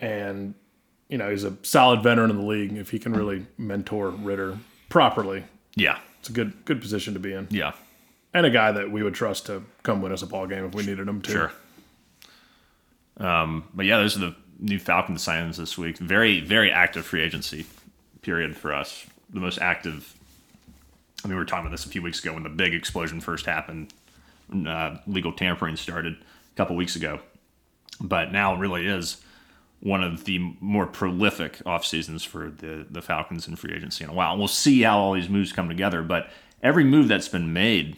and 0.00 0.54
you 1.08 1.18
know 1.18 1.30
he's 1.30 1.44
a 1.44 1.56
solid 1.62 2.02
veteran 2.02 2.30
in 2.30 2.38
the 2.38 2.44
league, 2.44 2.76
if 2.76 2.90
he 2.90 2.98
can 2.98 3.12
really 3.12 3.46
mentor 3.56 4.10
Ridder 4.10 4.58
properly, 4.88 5.44
Yeah, 5.76 6.00
it's 6.18 6.28
a 6.28 6.32
good 6.32 6.64
good 6.64 6.80
position 6.80 7.14
to 7.14 7.20
be 7.20 7.32
in, 7.32 7.46
yeah, 7.52 7.74
and 8.34 8.44
a 8.44 8.50
guy 8.50 8.72
that 8.72 8.90
we 8.90 9.04
would 9.04 9.14
trust 9.14 9.46
to 9.46 9.62
come 9.84 10.02
win 10.02 10.10
us 10.10 10.22
a 10.22 10.26
ball 10.26 10.48
game 10.48 10.64
if 10.64 10.74
we 10.74 10.84
needed 10.84 11.06
him 11.06 11.22
to. 11.22 11.30
sure. 11.30 11.52
Um, 13.18 13.64
but 13.74 13.86
yeah, 13.86 13.98
those 13.98 14.16
are 14.16 14.20
the 14.20 14.36
new 14.58 14.78
Falcons 14.78 15.24
signings 15.24 15.56
this 15.56 15.76
week. 15.76 15.98
Very, 15.98 16.40
very 16.40 16.70
active 16.70 17.06
free 17.06 17.22
agency 17.22 17.66
period 18.22 18.56
for 18.56 18.74
us. 18.74 19.06
The 19.30 19.40
most 19.40 19.58
active. 19.58 20.14
I 21.24 21.28
mean, 21.28 21.36
we 21.36 21.38
were 21.38 21.44
talking 21.44 21.66
about 21.66 21.72
this 21.72 21.86
a 21.86 21.88
few 21.88 22.02
weeks 22.02 22.22
ago 22.22 22.34
when 22.34 22.42
the 22.42 22.48
big 22.48 22.74
explosion 22.74 23.20
first 23.20 23.46
happened. 23.46 23.92
Uh, 24.66 24.98
legal 25.06 25.32
tampering 25.32 25.76
started 25.76 26.14
a 26.14 26.56
couple 26.56 26.76
weeks 26.76 26.94
ago, 26.94 27.18
but 28.00 28.30
now 28.30 28.54
it 28.54 28.58
really 28.58 28.86
is 28.86 29.20
one 29.80 30.02
of 30.02 30.24
the 30.24 30.38
more 30.60 30.86
prolific 30.86 31.60
off 31.66 31.84
seasons 31.84 32.22
for 32.22 32.50
the 32.50 32.86
the 32.88 33.02
Falcons 33.02 33.48
in 33.48 33.56
free 33.56 33.74
agency 33.74 34.04
in 34.04 34.10
a 34.10 34.12
while. 34.12 34.30
And 34.30 34.38
we'll 34.38 34.48
see 34.48 34.82
how 34.82 34.98
all 34.98 35.12
these 35.14 35.28
moves 35.28 35.52
come 35.52 35.68
together. 35.68 36.02
But 36.02 36.30
every 36.62 36.84
move 36.84 37.08
that's 37.08 37.28
been 37.28 37.52
made, 37.52 37.96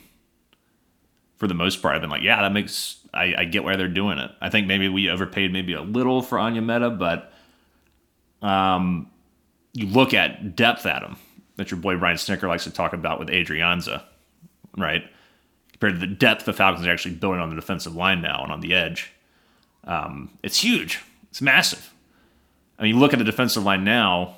for 1.37 1.47
the 1.47 1.55
most 1.55 1.83
part, 1.83 1.95
I've 1.95 2.01
been 2.01 2.11
like, 2.11 2.23
yeah, 2.23 2.41
that 2.41 2.53
makes. 2.53 2.98
I, 3.13 3.35
I 3.39 3.45
get 3.45 3.65
why 3.65 3.77
they're 3.77 3.89
doing 3.89 4.19
it. 4.19 4.31
I 4.41 4.51
think 4.51 4.67
maybe 4.67 4.89
we 4.89 5.09
overpaid 5.09 5.53
maybe 5.53 5.73
a 5.73 5.81
little 5.83 6.23
for 6.23 6.39
Onyemata, 6.39 6.99
but 6.99 7.33
um, 8.47 9.11
you 9.73 9.87
look 9.87 10.15
at 10.15 10.57
depth 10.57 10.87
at 10.87 11.03
him 11.03 11.17
that 11.57 11.71
your 11.71 11.81
boy 11.81 11.97
Brian 11.97 12.17
Snitker 12.17 12.49
likes 12.49 12.65
to 12.65 12.71
talk 12.71 12.93
about 12.93 13.19
with 13.19 13.29
Adrianza, 13.29 14.03
right? 14.77 15.05
Compared 15.73 15.95
to 15.95 16.01
the 16.01 16.07
depth 16.07 16.45
the 16.45 16.53
Falcons 16.53 16.87
are 16.87 16.91
actually 16.91 17.15
building 17.15 17.41
on 17.41 17.51
the 17.51 17.57
defensive 17.57 17.95
line 17.95 18.21
now 18.21 18.43
and 18.43 18.53
on 18.53 18.61
the 18.61 18.75
edge, 18.75 19.13
um, 19.85 20.31
it's 20.43 20.63
huge. 20.63 21.01
It's 21.31 21.41
massive. 21.41 21.93
I 22.79 22.83
mean, 22.83 22.95
you 22.95 23.01
look 23.01 23.13
at 23.13 23.19
the 23.19 23.25
defensive 23.25 23.65
line 23.65 23.85
now. 23.85 24.37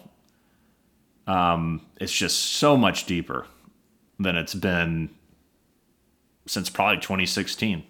Um, 1.26 1.82
it's 2.00 2.12
just 2.12 2.38
so 2.54 2.76
much 2.76 3.06
deeper 3.06 3.46
than 4.18 4.36
it's 4.36 4.54
been 4.54 5.10
since 6.46 6.68
probably 6.70 6.96
2016. 6.96 7.84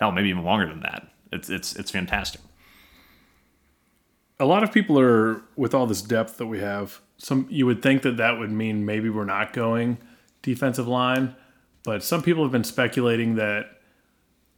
Hell, 0.00 0.12
maybe 0.12 0.28
even 0.28 0.44
longer 0.44 0.66
than 0.66 0.80
that. 0.80 1.08
It's 1.32 1.48
it's 1.50 1.74
it's 1.76 1.90
fantastic. 1.90 2.40
a 4.38 4.44
lot 4.44 4.62
of 4.62 4.72
people 4.72 4.98
are 4.98 5.42
with 5.56 5.74
all 5.74 5.86
this 5.86 6.02
depth 6.02 6.38
that 6.38 6.46
we 6.46 6.58
have. 6.60 7.00
Some 7.16 7.46
you 7.48 7.66
would 7.66 7.82
think 7.82 8.02
that 8.02 8.16
that 8.16 8.38
would 8.38 8.50
mean 8.50 8.84
maybe 8.84 9.08
we're 9.08 9.24
not 9.24 9.52
going 9.52 9.98
defensive 10.42 10.88
line, 10.88 11.34
but 11.84 12.02
some 12.02 12.22
people 12.22 12.42
have 12.42 12.52
been 12.52 12.64
speculating 12.64 13.36
that 13.36 13.80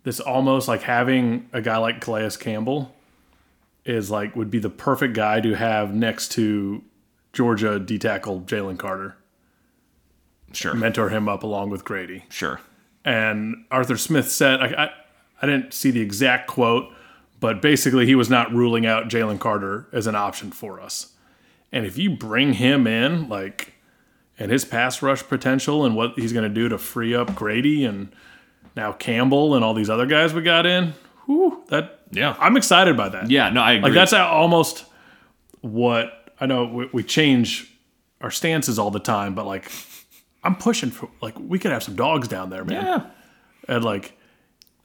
this 0.05 0.21
almost 0.21 0.69
like 0.69 0.83
having 0.83 1.49
a 1.53 1.61
guy 1.61 1.77
like 1.77 2.01
Calais 2.01 2.31
Campbell 2.39 2.95
is 3.85 4.11
like 4.11 4.35
would 4.35 4.51
be 4.51 4.59
the 4.59 4.71
perfect 4.71 5.15
guy 5.15 5.41
to 5.41 5.55
have 5.55 5.95
next 5.95 6.33
to 6.33 6.83
Georgia 7.33 7.79
D 7.79 7.99
tackle 7.99 8.41
Jalen 8.41 8.79
Carter. 8.79 9.17
Sure. 10.53 10.75
Mentor 10.75 11.11
him 11.11 11.29
up 11.29 11.43
along 11.43 11.71
with 11.71 11.85
Grady. 11.85 12.25
Sure. 12.31 12.61
And 13.05 13.67
Arthur 13.71 13.97
Smith 13.97 14.31
said, 14.31 14.61
I, 14.61 14.85
I, 14.85 14.91
I 15.41 15.47
didn't 15.47 15.75
see 15.75 15.91
the 15.91 16.01
exact 16.01 16.47
quote, 16.49 16.93
but 17.41 17.61
basically 17.61 18.07
he 18.07 18.15
was 18.15 18.31
not 18.31 18.53
ruling 18.53 18.87
out 18.87 19.09
Jalen 19.09 19.39
Carter 19.39 19.87
as 19.93 20.07
an 20.07 20.15
option 20.15 20.51
for 20.51 20.81
us. 20.81 21.13
And 21.73 21.85
if 21.85 21.99
you 21.99 22.11
bring 22.11 22.55
him 22.55 22.87
in, 22.87 23.29
like, 23.29 23.75
and 24.39 24.51
his 24.51 24.65
pass 24.65 25.03
rush 25.03 25.23
potential 25.23 25.85
and 25.85 25.97
what 25.97 26.15
he's 26.17 26.33
going 26.33 26.49
to 26.49 26.55
do 26.55 26.69
to 26.69 26.79
free 26.79 27.15
up 27.15 27.35
Grady 27.35 27.85
and 27.85 28.13
now 28.77 28.93
Campbell 28.93 29.55
and 29.55 29.65
all 29.65 29.75
these 29.75 29.91
other 29.91 30.07
guys 30.07 30.33
we 30.35 30.43
got 30.43 30.67
in, 30.67 30.95
whew, 31.27 31.63
that 31.69 32.01
Yeah. 32.11 32.37
I'm 32.39 32.57
excited 32.57 32.97
by 32.97 33.09
that. 33.11 33.31
Yeah, 33.31 33.51
no, 33.51 33.63
I 33.63 33.73
agree. 33.73 33.91
Like 33.91 33.95
that's 33.95 34.13
almost 34.13 34.85
what 35.63 36.31
I 36.41 36.47
know 36.47 36.67
we, 36.67 36.89
we 36.93 37.03
change 37.03 37.73
our 38.21 38.31
stances 38.31 38.79
all 38.79 38.91
the 38.91 39.01
time, 39.01 39.35
but 39.35 39.47
like 39.47 39.71
I'm 40.45 40.55
pushing 40.57 40.91
for 40.91 41.09
like 41.21 41.39
we 41.39 41.59
could 41.59 41.73
have 41.73 41.83
some 41.83 41.97
dogs 41.97 42.29
down 42.29 42.51
there, 42.51 42.65
man. 42.65 42.85
yeah. 42.85 43.07
And 43.69 43.85
like 43.85 44.16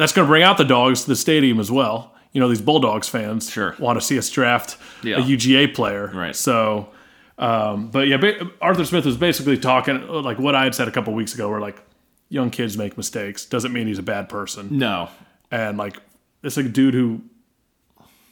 that's 0.02 0.14
going 0.14 0.26
to 0.26 0.30
bring 0.30 0.44
out 0.44 0.58
the 0.58 0.66
dogs 0.66 1.04
to 1.04 1.08
the 1.10 1.16
stadium 1.16 1.60
as 1.60 1.72
well. 1.72 2.14
You 2.34 2.40
know, 2.42 2.48
these 2.48 2.62
Bulldogs 2.62 3.08
fans 3.10 3.50
Sure. 3.52 3.76
want 3.80 4.00
to 4.00 4.06
see 4.06 4.18
us 4.18 4.30
draft 4.30 4.78
Yeah. 5.04 5.18
a 5.18 5.22
UGA 5.22 5.68
player. 5.74 6.12
Right. 6.14 6.36
So, 6.36 6.90
um, 7.38 7.90
but 7.90 8.08
yeah, 8.08 8.18
ba- 8.18 8.50
Arthur 8.62 8.86
Smith 8.86 9.06
was 9.06 9.18
basically 9.18 9.58
talking 9.58 10.08
like 10.08 10.40
what 10.40 10.56
I 10.56 10.64
had 10.64 10.74
said 10.76 10.88
a 10.88 10.92
couple 10.92 11.14
weeks 11.14 11.34
ago, 11.34 11.50
where 11.50 11.60
like 11.60 11.82
young 12.30 12.50
kids 12.50 12.78
make 12.78 12.96
mistakes 12.98 13.46
doesn't 13.46 13.74
mean 13.74 13.88
he's 13.88 14.00
a 14.00 14.04
bad 14.04 14.30
person 14.30 14.70
No. 14.78 15.10
and 15.52 15.78
like 15.78 15.98
it's 16.44 16.58
a 16.58 16.64
dude 16.64 16.94
who 16.94 17.22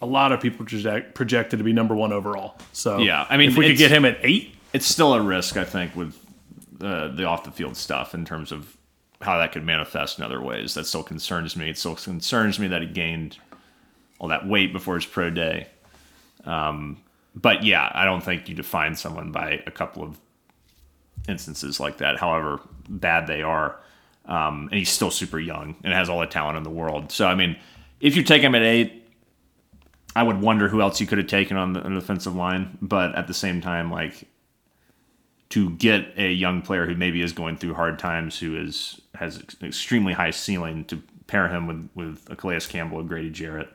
a 0.01 0.05
lot 0.05 0.31
of 0.31 0.39
people 0.39 0.65
project, 0.65 1.13
projected 1.13 1.59
to 1.59 1.63
be 1.65 1.73
number 1.73 1.93
one 1.93 2.13
overall. 2.13 2.57
So 2.71 2.99
Yeah, 2.99 3.25
I 3.29 3.35
mean, 3.35 3.49
if 3.49 3.57
we 3.57 3.67
could 3.67 3.77
get 3.77 3.91
him 3.91 4.05
at 4.05 4.17
eight, 4.23 4.55
It's 4.71 4.85
still 4.85 5.13
a 5.13 5.21
risk, 5.21 5.57
I 5.57 5.65
think, 5.65 5.95
with 5.95 6.15
uh, 6.81 7.09
the 7.09 7.25
off 7.25 7.43
the 7.43 7.51
field 7.51 7.75
stuff 7.75 8.13
in 8.13 8.23
terms 8.23 8.53
of 8.53 8.77
how 9.21 9.37
that 9.37 9.51
could 9.51 9.65
manifest 9.65 10.17
in 10.17 10.23
other 10.23 10.41
ways. 10.41 10.73
That 10.73 10.85
still 10.85 11.03
concerns 11.03 11.55
me. 11.55 11.69
It 11.69 11.77
still 11.77 11.95
concerns 11.95 12.59
me 12.59 12.67
that 12.67 12.81
he 12.81 12.87
gained 12.87 13.37
all 14.19 14.29
that 14.29 14.47
weight 14.47 14.73
before 14.73 14.95
his 14.95 15.05
pro 15.05 15.29
day. 15.29 15.67
Um, 16.45 17.01
but 17.35 17.63
yeah, 17.63 17.91
I 17.93 18.05
don't 18.05 18.21
think 18.21 18.47
you 18.49 18.55
define 18.55 18.95
someone 18.95 19.31
by 19.31 19.61
a 19.67 19.71
couple 19.71 20.03
of 20.03 20.17
instances 21.27 21.79
like 21.79 21.97
that, 21.97 22.17
however 22.17 22.61
bad 22.87 23.27
they 23.27 23.41
are. 23.41 23.79
Um, 24.25 24.67
and 24.71 24.77
he's 24.77 24.89
still 24.89 25.11
super 25.11 25.39
young 25.39 25.75
and 25.83 25.93
has 25.93 26.07
all 26.09 26.19
the 26.19 26.27
talent 26.27 26.57
in 26.57 26.63
the 26.63 26.69
world. 26.69 27.11
So, 27.11 27.27
I 27.27 27.35
mean, 27.35 27.57
if 27.99 28.15
you 28.15 28.23
take 28.23 28.41
him 28.41 28.55
at 28.55 28.61
eight, 28.61 29.07
I 30.15 30.23
would 30.23 30.41
wonder 30.41 30.67
who 30.67 30.81
else 30.81 30.99
you 31.01 31.07
could 31.07 31.17
have 31.17 31.27
taken 31.27 31.57
on 31.57 31.73
the, 31.73 31.81
on 31.81 31.93
the 31.93 31.99
defensive 31.99 32.35
line. 32.35 32.77
But 32.81 33.15
at 33.15 33.27
the 33.27 33.33
same 33.33 33.59
time, 33.59 33.91
like 33.91 34.27
to 35.49 35.71
get 35.71 36.13
a 36.17 36.31
young 36.31 36.61
player 36.61 36.85
who 36.85 36.95
maybe 36.95 37.21
is 37.21 37.33
going 37.33 37.57
through 37.57 37.73
hard 37.73 37.97
times, 37.99 38.39
who 38.39 38.55
is 38.55 39.01
has 39.15 39.43
extremely 39.61 40.13
high 40.13 40.31
ceiling, 40.31 40.85
to 40.85 41.01
pair 41.27 41.47
him 41.47 41.67
with 41.67 41.89
with 41.95 42.29
a 42.29 42.59
Campbell, 42.67 42.99
a 42.99 43.03
Grady 43.03 43.29
Jarrett, 43.29 43.69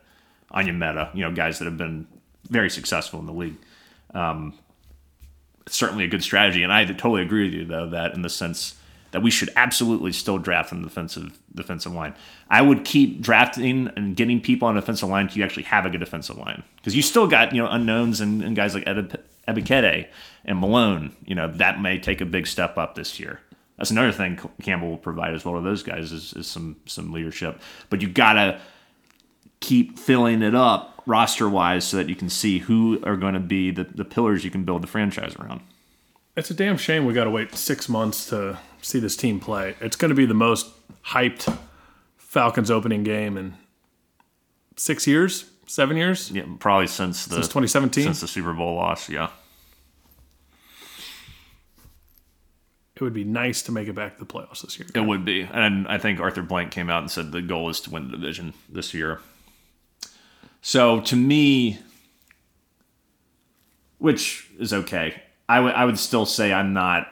Onyemata, 0.52 1.14
you 1.14 1.22
know, 1.22 1.32
guys 1.32 1.58
that 1.58 1.64
have 1.64 1.76
been 1.76 2.06
very 2.48 2.70
successful 2.70 3.20
in 3.20 3.26
the 3.26 3.32
league. 3.32 3.56
Um, 4.14 4.54
it's 5.66 5.76
certainly 5.76 6.04
a 6.04 6.08
good 6.08 6.22
strategy, 6.22 6.62
and 6.62 6.72
I 6.72 6.84
totally 6.84 7.22
agree 7.22 7.44
with 7.44 7.54
you 7.54 7.64
though 7.64 7.88
that 7.90 8.14
in 8.14 8.22
the 8.22 8.28
sense 8.28 8.76
that 9.10 9.22
we 9.22 9.30
should 9.30 9.48
absolutely 9.54 10.10
still 10.10 10.38
draft 10.38 10.72
in 10.72 10.82
the 10.82 10.88
defensive 10.88 11.38
defensive 11.54 11.92
line. 11.92 12.14
I 12.50 12.62
would 12.62 12.84
keep 12.84 13.20
drafting 13.20 13.88
and 13.96 14.16
getting 14.16 14.40
people 14.40 14.68
on 14.68 14.74
the 14.74 14.80
defensive 14.80 15.08
line 15.08 15.30
you 15.32 15.44
actually 15.44 15.62
have 15.64 15.86
a 15.86 15.90
good 15.90 16.00
defensive 16.00 16.36
line 16.36 16.62
because 16.76 16.94
you 16.94 17.02
still 17.02 17.26
got 17.26 17.54
you 17.54 17.62
know 17.62 17.68
unknowns 17.68 18.20
and, 18.20 18.42
and 18.42 18.54
guys 18.54 18.74
like 18.74 18.86
Ed- 18.86 19.20
Ebiketie 19.48 20.08
and 20.44 20.58
Malone. 20.58 21.14
You 21.24 21.34
know 21.34 21.48
that 21.48 21.80
may 21.80 21.98
take 21.98 22.20
a 22.20 22.26
big 22.26 22.46
step 22.46 22.76
up 22.78 22.94
this 22.94 23.18
year. 23.18 23.40
That's 23.76 23.90
another 23.90 24.12
thing 24.12 24.38
Campbell 24.62 24.90
will 24.90 24.98
provide 24.98 25.34
as 25.34 25.44
well 25.44 25.54
to 25.54 25.60
those 25.60 25.82
guys 25.82 26.12
is, 26.12 26.32
is 26.34 26.46
some 26.46 26.76
some 26.86 27.12
leadership. 27.12 27.60
But 27.90 28.02
you 28.02 28.08
gotta 28.08 28.60
keep 29.60 29.98
filling 29.98 30.42
it 30.42 30.54
up 30.54 31.02
roster 31.06 31.48
wise 31.48 31.84
so 31.84 31.96
that 31.96 32.08
you 32.08 32.14
can 32.14 32.28
see 32.28 32.58
who 32.58 33.00
are 33.04 33.16
going 33.16 33.34
to 33.34 33.40
be 33.40 33.70
the, 33.70 33.84
the 33.84 34.04
pillars 34.04 34.44
you 34.44 34.50
can 34.50 34.64
build 34.64 34.82
the 34.82 34.86
franchise 34.86 35.34
around. 35.36 35.60
it's 36.36 36.50
a 36.50 36.54
damn 36.54 36.76
shame 36.76 37.04
we 37.04 37.12
got 37.12 37.24
to 37.24 37.30
wait 37.30 37.54
six 37.54 37.88
months 37.88 38.28
to 38.28 38.58
see 38.80 38.98
this 38.98 39.16
team 39.16 39.40
play. 39.40 39.74
It's 39.80 39.96
going 39.96 40.10
to 40.10 40.14
be 40.14 40.26
the 40.26 40.34
most 40.34 40.70
hyped 41.06 41.56
Falcons 42.16 42.70
opening 42.70 43.04
game 43.04 43.36
in 43.36 43.54
six 44.76 45.06
years, 45.06 45.50
seven 45.66 45.96
years 45.96 46.30
Yeah, 46.30 46.44
probably 46.58 46.86
since 46.86 47.26
the 47.26 47.36
since 47.36 47.46
2017. 47.48 48.04
since 48.04 48.20
the 48.20 48.28
Super 48.28 48.52
Bowl 48.52 48.74
loss. 48.76 49.08
Yeah, 49.08 49.30
it 52.96 53.00
would 53.02 53.12
be 53.14 53.24
nice 53.24 53.62
to 53.62 53.72
make 53.72 53.88
it 53.88 53.94
back 53.94 54.14
to 54.18 54.24
the 54.24 54.26
playoffs 54.32 54.62
this 54.62 54.78
year. 54.78 54.88
it 54.94 55.00
would 55.00 55.24
be. 55.24 55.42
And 55.42 55.88
I 55.88 55.98
think 55.98 56.20
Arthur 56.20 56.42
Blank 56.42 56.70
came 56.70 56.88
out 56.88 57.02
and 57.02 57.10
said 57.10 57.32
the 57.32 57.42
goal 57.42 57.68
is 57.68 57.80
to 57.82 57.90
win 57.90 58.10
the 58.10 58.16
division 58.16 58.54
this 58.68 58.94
year. 58.94 59.20
So 60.62 61.00
to 61.02 61.16
me, 61.16 61.78
which 63.98 64.48
is 64.58 64.72
okay, 64.72 65.20
I 65.48 65.60
would 65.60 65.74
I 65.74 65.84
would 65.84 65.98
still 65.98 66.24
say 66.26 66.52
I'm 66.52 66.72
not 66.72 67.08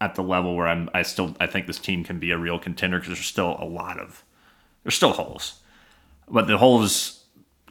at 0.00 0.14
the 0.14 0.22
level 0.22 0.56
where 0.56 0.68
I'm. 0.68 0.88
I 0.94 1.02
still 1.02 1.34
I 1.40 1.46
think 1.46 1.66
this 1.66 1.78
team 1.78 2.04
can 2.04 2.18
be 2.18 2.30
a 2.30 2.38
real 2.38 2.58
contender 2.58 2.98
because 2.98 3.08
there's 3.18 3.26
still 3.26 3.56
a 3.58 3.64
lot 3.66 3.98
of 3.98 4.22
there's 4.84 4.94
still 4.94 5.12
holes, 5.12 5.60
but 6.30 6.46
the 6.46 6.56
holes 6.58 7.17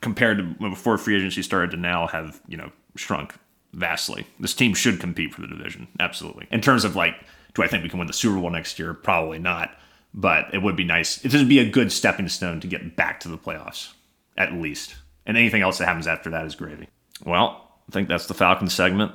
compared 0.02 0.38
to 0.38 0.70
before 0.70 0.98
free 0.98 1.16
agency 1.16 1.42
started 1.42 1.72
to 1.72 1.78
now 1.78 2.08
have 2.08 2.42
you 2.48 2.58
know 2.58 2.72
shrunk 2.96 3.34
vastly. 3.74 4.26
This 4.40 4.54
team 4.54 4.74
should 4.74 5.00
compete 5.00 5.34
for 5.34 5.42
the 5.42 5.48
division, 5.48 5.88
absolutely. 6.00 6.48
In 6.52 6.62
terms 6.62 6.84
of 6.84 6.96
like, 6.96 7.16
do 7.54 7.64
I 7.64 7.68
think 7.68 7.84
we 7.84 7.90
can 7.90 8.00
win 8.00 8.08
the 8.08 8.14
Super 8.14 8.40
Bowl 8.40 8.50
next 8.50 8.80
year? 8.80 8.94
Probably 8.94 9.40
not, 9.40 9.76
but 10.14 10.54
it 10.54 10.62
would 10.62 10.76
be 10.76 10.84
nice. 10.84 11.24
It 11.24 11.34
would 11.34 11.50
be 11.50 11.60
a 11.60 11.70
good 11.70 11.92
stepping 11.92 12.30
stone 12.30 12.60
to 12.62 12.68
get 12.68 12.96
back 12.96 13.20
to 13.22 13.30
the 13.30 13.38
playoffs, 13.38 13.94
at 14.38 14.54
least. 14.54 14.96
And 15.26 15.38
anything 15.38 15.62
else 15.62 15.78
that 15.78 15.88
happens 15.88 16.08
after 16.08 16.30
that 16.30 16.46
is 16.46 16.56
gravy. 16.56 16.88
Well, 17.26 17.70
I 17.90 17.92
think 17.92 18.08
that's 18.08 18.28
the 18.28 18.34
Falcons 18.34 18.74
segment. 18.74 19.12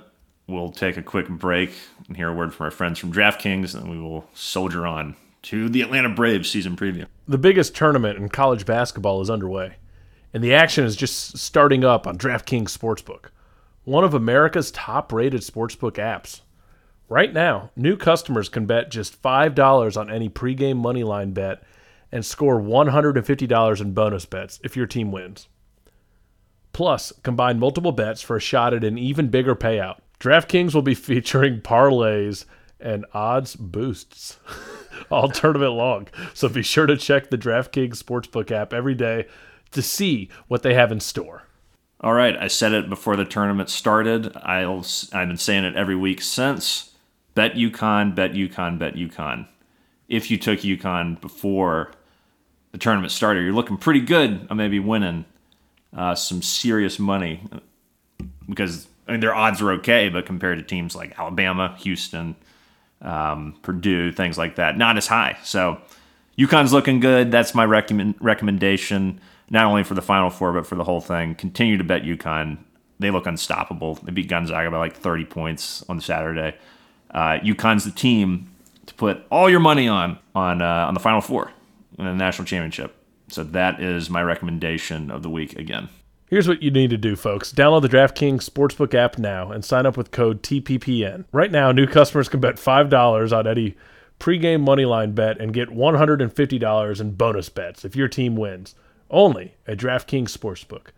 We'll 0.47 0.71
take 0.71 0.97
a 0.97 1.03
quick 1.03 1.29
break 1.29 1.73
and 2.09 2.17
hear 2.17 2.29
a 2.29 2.35
word 2.35 2.53
from 2.53 2.65
our 2.65 2.71
friends 2.71 2.99
from 2.99 3.13
DraftKings, 3.13 3.75
and 3.75 3.91
we 3.91 3.99
will 3.99 4.29
soldier 4.35 4.87
on 4.87 5.17
to 5.43 5.69
the 5.69 5.83
Atlanta 5.83 6.09
Braves 6.09 6.51
season 6.51 6.77
preview. 6.77 7.07
The 7.27 7.39
biggest 7.39 7.75
tournament 7.75 8.19
in 8.19 8.29
college 8.29 8.67
basketball 8.67 9.21
is 9.21 9.31
underway, 9.31 9.77
and 10.33 10.43
the 10.43 10.55
action 10.55 10.85
is 10.85 10.97
just 10.97 11.39
starting 11.39 11.85
up 11.85 12.07
on 12.07 12.17
DraftKings 12.17 12.77
Sportsbook, 12.77 13.27
one 13.85 14.05
of 14.05 14.15
America's 14.15 14.71
top 14.71 15.13
rated 15.13 15.43
sportsbook 15.43 15.95
apps. 15.95 16.41
Right 17.09 17.33
now, 17.33 17.71
new 17.77 17.97
customers 17.97 18.49
can 18.49 18.65
bet 18.65 18.91
just 18.91 19.21
$5 19.21 19.97
on 20.01 20.11
any 20.11 20.31
pregame 20.31 20.81
moneyline 20.81 21.35
bet 21.35 21.63
and 22.11 22.25
score 22.25 22.61
$150 22.61 23.81
in 23.81 23.93
bonus 23.93 24.25
bets 24.25 24.61
if 24.65 24.77
your 24.77 24.87
team 24.87 25.13
wins. 25.13 25.49
Plus, 26.73 27.13
combine 27.23 27.59
multiple 27.59 27.93
bets 27.93 28.23
for 28.23 28.37
a 28.37 28.41
shot 28.41 28.73
at 28.73 28.85
an 28.85 28.97
even 28.97 29.29
bigger 29.29 29.55
payout. 29.55 29.99
DraftKings 30.21 30.75
will 30.75 30.83
be 30.83 30.95
featuring 30.95 31.61
parlays 31.61 32.47
and 32.81 33.05
odds 33.13 33.57
boosts 33.57 34.39
all 35.11 35.29
tournament 35.29 35.73
long. 35.73 36.09
So 36.33 36.49
be 36.49 36.63
sure 36.63 36.87
to 36.87 36.97
check 36.97 37.29
the 37.29 37.39
DraftKings 37.39 38.03
Sportsbook 38.03 38.51
app 38.51 38.73
every 38.73 38.95
day 38.95 39.27
to 39.73 39.83
see 39.83 40.29
what 40.49 40.63
they 40.63 40.75
have 40.75 40.93
in 40.93 41.01
store. 41.01 41.45
All 42.01 42.15
right, 42.15 42.37
I 42.37 42.49
said 42.49 42.73
it 42.73 42.89
before 42.89 43.17
the 43.17 43.25
tournament 43.25 43.69
started. 43.69 44.37
I'll 44.37 44.85
I've 45.13 45.29
been 45.29 45.37
saying 45.37 45.65
it 45.65 45.77
every 45.77 45.97
week 45.97 46.21
since. 46.21 46.95
Bet 47.35 47.55
UConn, 47.55 48.15
bet 48.15 48.33
UConn, 48.33 48.79
bet 48.79 48.95
UConn. 48.95 49.47
If 50.09 50.31
you 50.31 50.37
took 50.37 50.61
UConn 50.61 51.21
before 51.21 51.93
the 52.73 52.79
tournament 52.79 53.13
started, 53.13 53.45
you're 53.45 53.53
looking 53.53 53.77
pretty 53.77 54.01
good. 54.01 54.47
I 54.51 54.55
may 54.55 54.69
be 54.69 54.81
winning 54.81 55.25
uh, 55.97 56.15
some 56.15 56.43
serious 56.43 56.99
money 56.99 57.41
because 58.49 58.89
I 59.07 59.13
mean 59.13 59.21
their 59.21 59.35
odds 59.35 59.63
are 59.63 59.73
okay, 59.73 60.09
but 60.09 60.27
compared 60.27 60.59
to 60.59 60.65
teams 60.65 60.97
like 60.97 61.19
Alabama, 61.19 61.77
Houston, 61.81 62.35
um, 63.01 63.55
Purdue, 63.63 64.13
things 64.13 64.37
like 64.37 64.57
that, 64.57 64.77
not 64.77 64.97
as 64.97 65.07
high. 65.07 65.39
So 65.45 65.81
UConn's 66.39 66.73
looking 66.73 67.01
good. 67.01 67.31
That's 67.31 67.55
my 67.55 67.65
recommend, 67.65 68.15
recommendation, 68.21 69.21
not 69.53 69.67
only 69.67 69.85
for 69.85 69.95
the 69.95 70.03
Final 70.03 70.31
Four, 70.31 70.53
but 70.53 70.67
for 70.67 70.75
the 70.75 70.83
whole 70.83 71.01
thing. 71.01 71.35
Continue 71.35 71.77
to 71.77 71.85
bet 71.85 72.03
UConn. 72.03 72.59
They 72.99 73.11
look 73.11 73.27
unstoppable. 73.27 73.97
They 73.97 74.11
beat 74.11 74.29
Gonzaga 74.29 74.71
by 74.71 74.79
like 74.79 74.97
30 74.97 75.27
points 75.27 75.85
on 75.89 76.01
Saturday. 76.01 76.57
Uh, 77.11 77.39
UConn's 77.45 77.85
the 77.85 77.91
team 77.91 78.51
to 78.87 78.95
put 78.95 79.25
all 79.31 79.51
your 79.51 79.61
money 79.61 79.87
on 79.87 80.19
on 80.35 80.63
uh, 80.63 80.87
on 80.87 80.95
the 80.95 81.01
Final 81.01 81.21
Four 81.21 81.53
in 81.99 82.07
the 82.07 82.15
national 82.15 82.47
championship. 82.47 82.97
So 83.29 83.45
that 83.45 83.81
is 83.81 84.11
my 84.11 84.23
recommendation 84.23 85.11
of 85.11 85.23
the 85.23 85.31
week 85.31 85.59
again. 85.59 85.91
Here's 86.29 86.49
what 86.49 86.63
you 86.63 86.71
need 86.71 86.89
to 86.91 86.97
do, 86.97 87.15
folks. 87.15 87.53
Download 87.53 87.83
the 87.83 87.89
DraftKings 87.89 88.49
Sportsbook 88.49 88.95
app 88.95 89.19
now 89.19 89.53
and 89.53 89.63
sign 89.63 89.85
up 89.85 89.99
with 89.99 90.13
code 90.13 90.43
TPPN. 90.43 91.27
Right 91.31 91.51
now, 91.51 91.73
new 91.73 91.87
customers 91.87 92.31
can 92.31 92.41
bet 92.41 92.57
$5 92.57 93.37
on 93.37 93.47
any 93.47 93.77
pregame 94.19 94.65
moneyline 94.65 95.15
bet 95.15 95.39
and 95.39 95.53
get 95.53 95.69
$150 95.69 97.01
in 97.01 97.11
bonus 97.13 97.49
bets 97.51 97.85
if 97.85 97.95
your 97.95 98.09
team 98.09 98.37
wins. 98.37 98.75
Only 99.13 99.55
at 99.67 99.79
DraftKings 99.79 100.37
Sportsbook. 100.37 100.89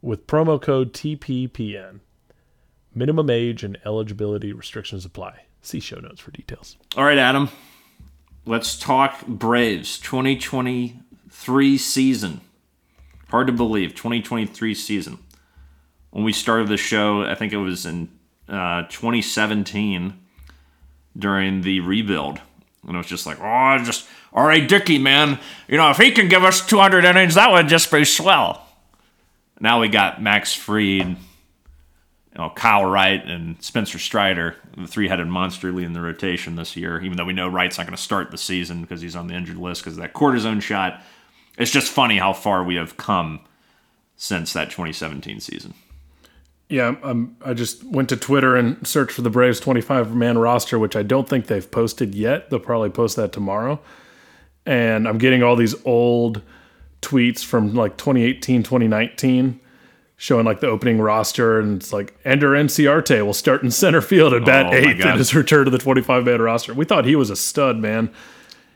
with 0.00 0.28
promo 0.28 0.60
code 0.62 0.92
TPPN. 0.92 2.00
Minimum 2.94 3.30
age 3.30 3.64
and 3.64 3.78
eligibility 3.84 4.52
restrictions 4.52 5.04
apply. 5.04 5.40
See 5.60 5.80
show 5.80 5.98
notes 5.98 6.20
for 6.20 6.30
details. 6.30 6.76
All 6.96 7.02
right, 7.04 7.18
Adam. 7.18 7.48
Let's 8.46 8.78
talk 8.78 9.26
Braves 9.26 9.98
2023 9.98 11.78
season. 11.78 12.40
Hard 13.28 13.48
to 13.48 13.52
believe, 13.52 13.94
2023 13.94 14.74
season. 14.74 15.18
When 16.10 16.24
we 16.24 16.32
started 16.32 16.68
the 16.68 16.76
show, 16.76 17.22
I 17.24 17.34
think 17.34 17.52
it 17.52 17.58
was 17.58 17.84
in 17.84 18.08
uh, 18.48 18.82
2017 18.84 20.14
during 21.18 21.60
the 21.62 21.80
rebuild. 21.80 22.40
And 22.86 22.94
it 22.94 22.98
was 22.98 23.06
just 23.06 23.26
like, 23.26 23.38
oh, 23.40 23.78
just, 23.84 24.06
all 24.32 24.46
right, 24.46 24.66
Dickey, 24.68 24.98
man. 24.98 25.38
You 25.68 25.76
know, 25.76 25.90
if 25.90 25.96
he 25.96 26.10
can 26.10 26.28
give 26.28 26.44
us 26.44 26.64
200 26.66 27.04
innings, 27.04 27.34
that 27.34 27.50
would 27.50 27.68
just 27.68 27.90
be 27.90 28.04
swell. 28.04 28.64
Now 29.60 29.80
we 29.80 29.88
got 29.88 30.22
Max 30.22 30.54
Fried, 30.54 31.08
you 31.08 31.16
know, 32.36 32.50
Kyle 32.50 32.84
Wright, 32.84 33.24
and 33.24 33.60
Spencer 33.62 33.98
Strider, 33.98 34.56
the 34.76 34.86
three-headed 34.86 35.26
monster 35.26 35.72
leading 35.72 35.94
the 35.94 36.00
rotation 36.00 36.56
this 36.56 36.76
year. 36.76 37.00
Even 37.00 37.16
though 37.16 37.24
we 37.24 37.32
know 37.32 37.48
Wright's 37.48 37.78
not 37.78 37.86
going 37.86 37.96
to 37.96 38.02
start 38.02 38.30
the 38.30 38.38
season 38.38 38.82
because 38.82 39.00
he's 39.00 39.16
on 39.16 39.26
the 39.26 39.34
injured 39.34 39.56
list 39.56 39.82
because 39.82 39.94
of 39.94 40.02
that 40.02 40.14
cortisone 40.14 40.62
shot. 40.62 41.02
It's 41.56 41.72
just 41.72 41.90
funny 41.90 42.18
how 42.18 42.32
far 42.32 42.62
we 42.62 42.76
have 42.76 42.96
come 42.96 43.40
since 44.16 44.52
that 44.52 44.70
2017 44.70 45.40
season. 45.40 45.74
Yeah, 46.68 46.96
um, 47.02 47.36
I 47.42 47.54
just 47.54 47.82
went 47.82 48.10
to 48.10 48.16
Twitter 48.16 48.54
and 48.54 48.86
searched 48.86 49.12
for 49.12 49.22
the 49.22 49.30
Braves 49.30 49.58
25 49.58 50.14
man 50.14 50.36
roster, 50.36 50.78
which 50.78 50.96
I 50.96 51.02
don't 51.02 51.28
think 51.28 51.46
they've 51.46 51.68
posted 51.68 52.14
yet. 52.14 52.50
They'll 52.50 52.60
probably 52.60 52.90
post 52.90 53.16
that 53.16 53.32
tomorrow. 53.32 53.80
And 54.68 55.08
I'm 55.08 55.16
getting 55.16 55.42
all 55.42 55.56
these 55.56 55.74
old 55.86 56.42
tweets 57.00 57.42
from 57.42 57.72
like 57.74 57.96
2018, 57.96 58.62
2019 58.62 59.60
showing 60.18 60.44
like 60.44 60.60
the 60.60 60.66
opening 60.66 61.00
roster. 61.00 61.58
And 61.58 61.80
it's 61.80 61.90
like 61.90 62.14
Ender 62.22 62.50
Inciarte 62.50 63.24
will 63.24 63.32
start 63.32 63.62
in 63.62 63.70
center 63.70 64.02
field 64.02 64.34
at 64.34 64.44
bat 64.44 64.66
Oh, 64.66 64.74
eighth 64.74 65.00
in 65.00 65.16
his 65.16 65.34
return 65.34 65.64
to 65.64 65.70
the 65.70 65.78
25 65.78 66.26
man 66.26 66.42
roster. 66.42 66.74
We 66.74 66.84
thought 66.84 67.06
he 67.06 67.16
was 67.16 67.30
a 67.30 67.36
stud, 67.36 67.78
man. 67.78 68.12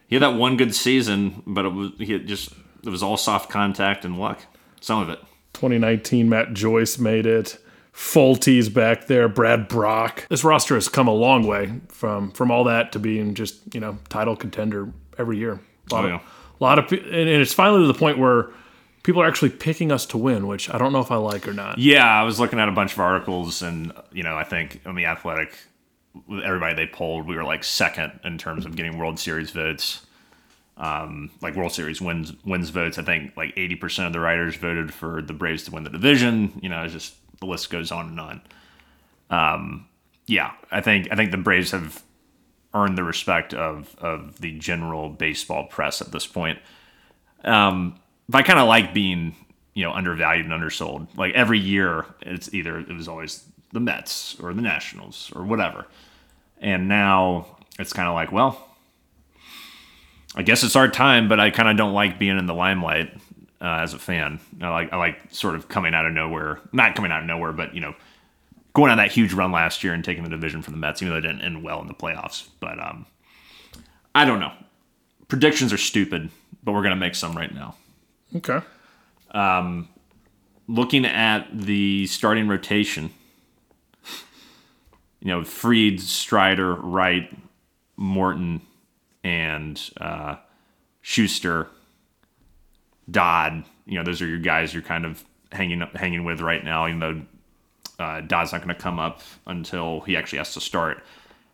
He 0.07 0.15
had 0.15 0.23
that 0.23 0.35
one 0.35 0.57
good 0.57 0.75
season, 0.75 1.43
but 1.47 1.67
it 1.67 1.75
was 1.75 1.91
he 1.99 2.19
just 2.21 2.55
it 2.83 2.89
was 2.89 3.03
all 3.03 3.19
soft 3.19 3.51
contact 3.51 4.07
and 4.07 4.19
luck. 4.19 4.41
Some 4.81 5.03
of 5.03 5.11
it. 5.11 5.19
2019, 5.53 6.27
Matt 6.27 6.55
Joyce 6.55 6.99
made 6.99 7.27
it. 7.27 7.59
Folty's 7.93 8.71
back 8.71 9.09
there. 9.09 9.29
Brad 9.29 9.69
Brock. 9.69 10.27
This 10.31 10.43
roster 10.43 10.75
has 10.75 10.89
come 10.89 11.07
a 11.07 11.13
long 11.13 11.47
way 11.47 11.81
from 11.89 12.31
from 12.31 12.51
all 12.51 12.65
that 12.65 12.93
to 12.93 12.99
being 12.99 13.35
just 13.35 13.75
you 13.75 13.81
know 13.81 13.99
title 14.09 14.37
contender 14.37 14.91
every 15.19 15.37
year. 15.37 15.61
A 15.93 15.95
lot 15.95 16.05
Oh, 16.05 16.15
of, 16.15 16.21
a 16.61 16.65
lot 16.65 16.79
of, 16.79 16.93
and 16.93 17.03
and 17.29 17.29
it's 17.43 17.53
finally 17.55 17.83
to 17.83 17.87
the 17.87 17.99
point 17.99 18.19
where 18.19 18.49
people 19.03 19.21
are 19.23 19.27
actually 19.27 19.51
picking 19.51 19.91
us 19.93 20.07
to 20.07 20.19
win, 20.19 20.47
which 20.47 20.69
I 20.73 20.79
don't 20.79 20.93
know 20.93 21.01
if 21.01 21.11
I 21.11 21.17
like 21.17 21.47
or 21.49 21.53
not. 21.53 21.79
Yeah, 21.79 22.07
I 22.07 22.23
was 22.23 22.39
looking 22.41 22.59
at 22.61 22.69
a 22.69 22.73
bunch 22.73 22.93
of 22.93 22.99
articles, 23.01 23.63
and 23.63 23.93
you 24.13 24.23
know, 24.23 24.37
I 24.37 24.45
think 24.45 24.81
on 24.87 24.95
the 24.95 25.07
Athletic, 25.07 25.55
with 26.29 26.45
everybody 26.45 26.75
they 26.75 26.87
polled, 26.87 27.27
we 27.27 27.37
were 27.37 27.45
like 27.45 27.65
second 27.65 28.21
in 28.25 28.39
terms 28.39 28.65
of 28.67 28.77
getting 28.77 28.99
World 28.99 29.19
Series 29.19 29.51
votes. 29.51 30.07
Um, 30.79 31.31
like 31.43 31.55
World 31.55 31.73
Series 31.73 32.01
wins 32.01 32.33
wins 32.45 32.71
votes. 32.71 32.99
I 32.99 33.03
think 33.03 33.37
like 33.37 33.53
eighty 33.57 33.75
percent 33.77 34.07
of 34.07 34.13
the 34.13 34.21
writers 34.21 34.57
voted 34.57 34.93
for 34.93 35.21
the 35.21 35.35
Braves 35.35 35.65
to 35.65 35.71
win 35.71 35.85
the 35.85 35.91
division. 35.91 36.59
You 36.63 36.69
know, 36.71 36.83
it's 36.85 36.93
just 36.95 37.15
the 37.41 37.47
list 37.47 37.71
goes 37.71 37.93
on 37.93 38.09
and 38.09 38.21
on. 38.21 38.41
Um, 39.31 39.87
yeah, 40.27 40.53
I 40.71 40.81
think 40.81 41.09
I 41.11 41.17
think 41.17 41.31
the 41.31 41.37
Braves 41.37 41.73
have 41.73 42.03
earned 42.75 42.97
the 42.97 43.05
respect 43.05 43.55
of 43.55 43.95
of 43.99 44.41
the 44.41 44.59
general 44.59 45.11
baseball 45.11 45.67
press 45.67 46.01
at 46.01 46.13
this 46.13 46.27
point. 46.27 46.59
Um, 47.45 47.99
but 48.29 48.39
I 48.39 48.43
kind 48.43 48.59
of 48.59 48.69
like 48.69 48.95
being, 48.95 49.35
you 49.75 49.85
know, 49.85 49.93
undervalued 49.93 50.47
and 50.47 50.55
undersold. 50.55 51.09
Like 51.17 51.35
every 51.35 51.59
year, 51.59 52.07
it's 52.21 52.53
either 52.55 52.79
it 52.79 52.93
was 52.93 53.09
always 53.09 53.45
the 53.73 53.81
Mets 53.81 54.39
or 54.41 54.55
the 54.55 54.63
Nationals 54.63 55.33
or 55.35 55.45
whatever, 55.45 55.87
and 56.61 56.89
now 56.89 57.57
it's 57.79 57.93
kind 57.93 58.09
of 58.09 58.15
like, 58.15 58.33
well, 58.33 58.69
I 60.35 60.43
guess 60.43 60.63
it's 60.63 60.77
our 60.77 60.89
time, 60.89 61.29
but 61.29 61.41
I 61.41 61.51
kind 61.51 61.69
of 61.69 61.77
don't 61.77 61.93
like 61.93 62.19
being 62.19 62.39
in 62.39 62.47
the 62.47 62.55
limelight 62.55 63.13
uh, 63.61 63.81
as 63.81 63.95
a 63.95 63.99
fan. 63.99 64.41
I 64.61 64.69
like 64.69 64.93
I 64.93 64.97
like 64.97 65.19
sort 65.31 65.55
of 65.55 65.69
coming 65.69 65.95
out 65.95 66.07
of 66.07 66.13
nowhere, 66.13 66.61
not 66.73 66.95
coming 66.95 67.13
out 67.13 67.21
of 67.21 67.27
nowhere, 67.27 67.53
but 67.53 67.75
you 67.75 67.81
know, 67.81 67.95
going 68.75 68.91
on 68.91 68.99
that 68.99 69.13
huge 69.13 69.33
run 69.33 69.53
last 69.53 69.85
year 69.85 69.93
and 69.93 70.05
taking 70.05 70.25
the 70.25 70.31
division 70.31 70.63
from 70.63 70.73
the 70.73 70.79
Mets, 70.79 71.03
even 71.03 71.13
though 71.13 71.19
it 71.19 71.23
didn't 71.23 71.43
end 71.43 71.63
well 71.63 71.81
in 71.81 71.87
the 71.87 71.95
playoffs. 71.95 72.49
But 72.61 72.83
um, 72.83 73.07
I 74.15 74.25
don't 74.25 74.41
know. 74.41 74.53
Predictions 75.29 75.73
are 75.73 75.79
stupid, 75.79 76.31
but 76.63 76.73
we're 76.73 76.83
gonna 76.83 76.97
make 76.97 77.15
some 77.15 77.37
right 77.37 77.53
now. 77.55 77.75
Okay. 78.37 78.61
looking 80.67 81.05
at 81.05 81.47
the 81.53 82.07
starting 82.07 82.49
rotation, 82.49 83.11
you 85.21 85.29
know, 85.29 85.45
Fried, 85.45 86.01
Strider, 86.01 86.75
Wright, 86.75 87.31
Morton, 87.97 88.61
and 89.23 89.81
uh, 90.01 90.37
Shuster, 91.01 91.69
Dodd. 93.11 93.65
You 93.87 93.99
know, 93.99 94.05
those 94.05 94.23
are 94.23 94.27
your 94.27 94.39
guys 94.39 94.73
you're 94.73 94.83
kind 94.83 95.05
of 95.05 95.25
hanging 95.51 95.81
hanging 95.95 96.25
with 96.25 96.41
right 96.41 96.65
now. 96.65 96.87
Even 96.87 97.01
though 97.01 97.23
uh, 98.03 98.21
Dodd's 98.21 98.53
not 98.53 98.63
going 98.63 98.75
to 98.75 98.83
come 98.83 98.99
up 98.99 99.21
until 99.47 100.01
he 100.01 100.17
actually 100.17 100.39
has 100.39 100.53
to 100.55 100.61
start. 100.61 101.03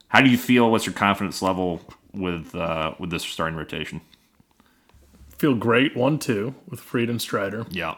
How 0.08 0.22
do 0.22 0.30
you 0.30 0.38
feel? 0.38 0.70
What's 0.70 0.87
your 0.87 0.94
confidence 0.94 1.42
level 1.42 1.82
with 2.14 2.54
uh, 2.54 2.94
with 2.98 3.11
this 3.11 3.22
starting 3.22 3.56
rotation? 3.56 4.00
Feel 5.37 5.54
great 5.54 5.94
one 5.94 6.18
two 6.18 6.54
with 6.68 6.80
Fried 6.80 7.11
and 7.11 7.20
Strider. 7.20 7.66
Yeah. 7.70 7.96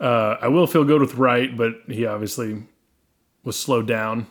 Uh, 0.00 0.36
I 0.40 0.48
will 0.48 0.66
feel 0.66 0.84
good 0.84 1.00
with 1.00 1.14
Wright, 1.14 1.56
but 1.56 1.74
he 1.86 2.06
obviously 2.06 2.64
was 3.44 3.58
slowed 3.58 3.86
down 3.86 4.26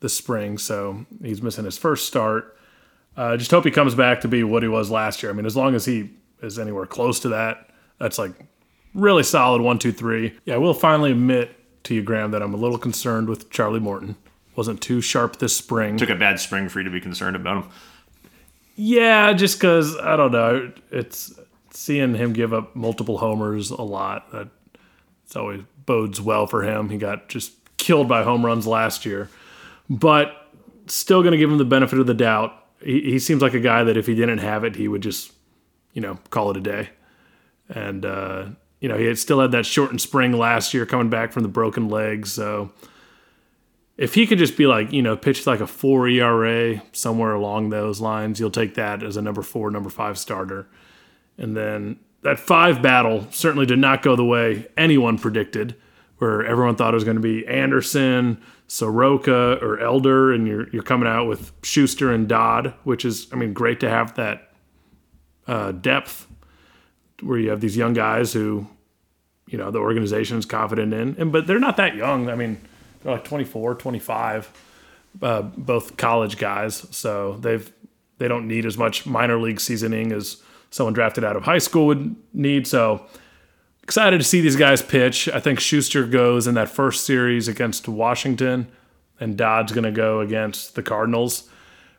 this 0.00 0.16
spring, 0.16 0.58
so 0.58 1.06
he's 1.22 1.42
missing 1.42 1.64
his 1.64 1.78
first 1.78 2.06
start. 2.06 2.56
Uh, 3.16 3.36
just 3.36 3.50
hope 3.50 3.64
he 3.64 3.70
comes 3.70 3.94
back 3.94 4.20
to 4.22 4.28
be 4.28 4.42
what 4.42 4.62
he 4.62 4.68
was 4.68 4.90
last 4.90 5.22
year. 5.22 5.30
I 5.30 5.34
mean, 5.34 5.46
as 5.46 5.56
long 5.56 5.74
as 5.74 5.84
he 5.84 6.10
is 6.42 6.58
anywhere 6.58 6.86
close 6.86 7.20
to 7.20 7.28
that, 7.28 7.70
that's 7.98 8.18
like 8.18 8.32
really 8.94 9.22
solid 9.22 9.60
one, 9.60 9.78
two, 9.78 9.92
three. 9.92 10.38
Yeah, 10.44 10.54
I 10.54 10.58
will 10.58 10.74
finally 10.74 11.12
admit 11.12 11.54
to 11.88 11.94
you, 11.94 12.02
Graham, 12.02 12.30
that 12.30 12.42
I'm 12.42 12.54
a 12.54 12.56
little 12.56 12.78
concerned 12.78 13.28
with 13.28 13.50
Charlie 13.50 13.80
Morton. 13.80 14.16
Wasn't 14.56 14.80
too 14.80 15.00
sharp 15.00 15.38
this 15.38 15.56
spring. 15.56 15.96
Took 15.96 16.10
a 16.10 16.14
bad 16.14 16.40
spring 16.40 16.68
for 16.68 16.80
you 16.80 16.84
to 16.84 16.90
be 16.90 17.00
concerned 17.00 17.36
about 17.36 17.64
him. 17.64 17.70
Yeah, 18.76 19.32
just 19.32 19.58
because 19.58 19.96
I 19.96 20.16
don't 20.16 20.32
know. 20.32 20.72
It's 20.90 21.38
seeing 21.70 22.14
him 22.14 22.32
give 22.32 22.52
up 22.52 22.74
multiple 22.74 23.18
homers 23.18 23.70
a 23.70 23.82
lot. 23.82 24.30
That 24.32 24.48
it's 25.24 25.36
always 25.36 25.62
bodes 25.86 26.20
well 26.20 26.46
for 26.46 26.62
him. 26.62 26.90
He 26.90 26.98
got 26.98 27.28
just 27.28 27.52
killed 27.76 28.08
by 28.08 28.22
home 28.22 28.44
runs 28.44 28.66
last 28.66 29.06
year, 29.06 29.30
but 29.88 30.48
still 30.86 31.22
going 31.22 31.32
to 31.32 31.38
give 31.38 31.50
him 31.50 31.58
the 31.58 31.64
benefit 31.64 31.98
of 31.98 32.06
the 32.06 32.14
doubt. 32.14 32.52
He, 32.82 33.00
he 33.02 33.18
seems 33.18 33.42
like 33.42 33.54
a 33.54 33.60
guy 33.60 33.84
that 33.84 33.96
if 33.96 34.06
he 34.06 34.14
didn't 34.14 34.38
have 34.38 34.64
it, 34.64 34.76
he 34.76 34.88
would 34.88 35.02
just, 35.02 35.32
you 35.92 36.00
know, 36.00 36.18
call 36.30 36.50
it 36.50 36.56
a 36.56 36.60
day. 36.60 36.90
And 37.68 38.04
uh, 38.04 38.46
you 38.80 38.88
know, 38.88 38.96
he 38.96 39.06
had 39.06 39.18
still 39.18 39.40
had 39.40 39.52
that 39.52 39.66
shortened 39.66 40.00
spring 40.00 40.32
last 40.32 40.72
year, 40.72 40.86
coming 40.86 41.10
back 41.10 41.32
from 41.32 41.42
the 41.42 41.48
broken 41.48 41.88
leg. 41.88 42.26
So 42.26 42.70
if 43.96 44.14
he 44.14 44.26
could 44.26 44.38
just 44.38 44.56
be 44.56 44.66
like, 44.66 44.92
you 44.92 45.02
know, 45.02 45.16
pitch 45.16 45.46
like 45.46 45.60
a 45.60 45.66
four 45.66 46.08
ERA 46.08 46.80
somewhere 46.92 47.34
along 47.34 47.70
those 47.70 48.00
lines, 48.00 48.38
you'll 48.38 48.50
take 48.50 48.74
that 48.74 49.02
as 49.02 49.16
a 49.16 49.22
number 49.22 49.42
four, 49.42 49.70
number 49.70 49.90
five 49.90 50.16
starter. 50.16 50.68
And 51.36 51.56
then 51.56 51.98
that 52.22 52.38
five 52.38 52.80
battle 52.80 53.26
certainly 53.30 53.66
did 53.66 53.80
not 53.80 54.02
go 54.02 54.14
the 54.14 54.24
way 54.24 54.68
anyone 54.76 55.18
predicted, 55.18 55.74
where 56.18 56.44
everyone 56.44 56.76
thought 56.76 56.94
it 56.94 56.96
was 56.96 57.04
going 57.04 57.16
to 57.16 57.20
be 57.20 57.46
Anderson, 57.46 58.40
Soroka, 58.68 59.58
or 59.60 59.80
Elder, 59.80 60.32
and 60.32 60.46
you're 60.46 60.68
you're 60.70 60.82
coming 60.82 61.08
out 61.08 61.26
with 61.26 61.52
Shuster 61.62 62.12
and 62.12 62.28
Dodd, 62.28 62.74
which 62.84 63.04
is, 63.04 63.26
I 63.32 63.36
mean, 63.36 63.52
great 63.52 63.80
to 63.80 63.88
have 63.88 64.14
that 64.14 64.52
uh, 65.46 65.72
depth 65.72 66.27
where 67.22 67.38
you 67.38 67.50
have 67.50 67.60
these 67.60 67.76
young 67.76 67.92
guys 67.92 68.32
who, 68.32 68.66
you 69.46 69.58
know, 69.58 69.70
the 69.70 69.78
organization 69.78 70.38
is 70.38 70.46
confident 70.46 70.92
in, 70.92 71.16
and 71.18 71.32
but 71.32 71.46
they're 71.46 71.58
not 71.58 71.76
that 71.76 71.94
young. 71.94 72.28
I 72.28 72.34
mean, 72.34 72.60
they're 73.02 73.12
like 73.12 73.24
24, 73.24 73.74
25, 73.74 74.50
uh, 75.22 75.42
both 75.42 75.96
college 75.96 76.38
guys, 76.38 76.86
so 76.90 77.34
they've 77.40 77.70
they 78.18 78.28
don't 78.28 78.48
need 78.48 78.66
as 78.66 78.76
much 78.76 79.06
minor 79.06 79.38
league 79.38 79.60
seasoning 79.60 80.12
as 80.12 80.42
someone 80.70 80.92
drafted 80.92 81.24
out 81.24 81.36
of 81.36 81.44
high 81.44 81.58
school 81.58 81.86
would 81.86 82.16
need. 82.34 82.66
So 82.66 83.06
excited 83.82 84.18
to 84.18 84.24
see 84.24 84.40
these 84.40 84.56
guys 84.56 84.82
pitch. 84.82 85.28
I 85.28 85.40
think 85.40 85.60
Shuster 85.60 86.04
goes 86.04 86.46
in 86.46 86.54
that 86.54 86.68
first 86.68 87.06
series 87.06 87.48
against 87.48 87.88
Washington, 87.88 88.68
and 89.18 89.36
Dodd's 89.36 89.72
going 89.72 89.84
to 89.84 89.92
go 89.92 90.20
against 90.20 90.74
the 90.74 90.82
Cardinals. 90.82 91.48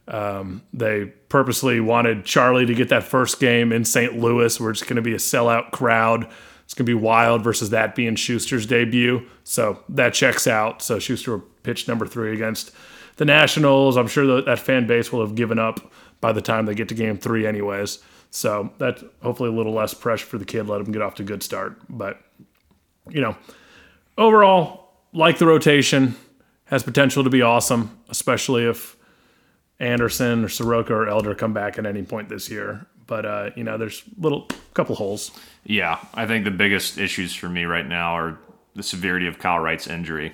Um, 0.09 0.63
they 0.73 1.05
purposely 1.05 1.79
wanted 1.79 2.25
Charlie 2.25 2.65
to 2.65 2.73
get 2.73 2.89
that 2.89 3.03
first 3.03 3.39
game 3.39 3.71
in 3.71 3.85
St. 3.85 4.17
Louis, 4.17 4.59
where 4.59 4.71
it's 4.71 4.81
going 4.81 4.95
to 4.95 5.01
be 5.01 5.13
a 5.13 5.17
sellout 5.17 5.71
crowd. 5.71 6.27
It's 6.65 6.73
going 6.73 6.85
to 6.85 6.89
be 6.89 6.95
wild 6.95 7.43
versus 7.43 7.69
that 7.69 7.95
being 7.95 8.15
Shuster's 8.15 8.65
debut. 8.65 9.27
So 9.43 9.83
that 9.89 10.13
checks 10.13 10.47
out. 10.47 10.81
So 10.81 10.99
Schuster 10.99 11.37
will 11.37 11.45
pitch 11.63 11.87
number 11.87 12.07
three 12.07 12.33
against 12.33 12.71
the 13.17 13.25
Nationals. 13.25 13.97
I'm 13.97 14.07
sure 14.07 14.25
that, 14.35 14.45
that 14.45 14.59
fan 14.59 14.87
base 14.87 15.11
will 15.11 15.21
have 15.21 15.35
given 15.35 15.59
up 15.59 15.91
by 16.21 16.31
the 16.31 16.41
time 16.41 16.65
they 16.65 16.75
get 16.75 16.89
to 16.89 16.95
game 16.95 17.17
three, 17.17 17.45
anyways. 17.45 17.99
So 18.31 18.71
that's 18.77 19.03
hopefully 19.21 19.49
a 19.49 19.53
little 19.53 19.73
less 19.73 19.93
pressure 19.93 20.25
for 20.25 20.37
the 20.37 20.45
kid. 20.45 20.67
Let 20.67 20.81
him 20.81 20.91
get 20.91 21.01
off 21.01 21.15
to 21.15 21.23
a 21.23 21.25
good 21.25 21.43
start. 21.43 21.77
But, 21.87 22.19
you 23.09 23.21
know, 23.21 23.35
overall, 24.17 24.91
like 25.13 25.37
the 25.37 25.47
rotation, 25.47 26.15
has 26.65 26.83
potential 26.83 27.23
to 27.23 27.31
be 27.31 27.41
awesome, 27.41 27.97
especially 28.09 28.65
if 28.65 28.95
Anderson 29.79 30.43
or 30.43 30.49
Soroka 30.49 30.93
or 30.93 31.07
Elder 31.07 31.35
come 31.35 31.53
back 31.53 31.77
at 31.77 31.85
any 31.85 32.03
point 32.03 32.29
this 32.29 32.49
year. 32.49 32.85
But 33.07 33.25
uh, 33.25 33.49
you 33.55 33.63
know, 33.63 33.77
there's 33.77 34.03
little 34.19 34.47
couple 34.73 34.95
holes. 34.95 35.31
Yeah, 35.63 35.99
I 36.13 36.27
think 36.27 36.45
the 36.45 36.51
biggest 36.51 36.97
issues 36.97 37.33
for 37.33 37.49
me 37.49 37.65
right 37.65 37.87
now 37.87 38.13
are 38.13 38.37
the 38.75 38.83
severity 38.83 39.27
of 39.27 39.39
Kyle 39.39 39.59
Wright's 39.59 39.87
injury 39.87 40.33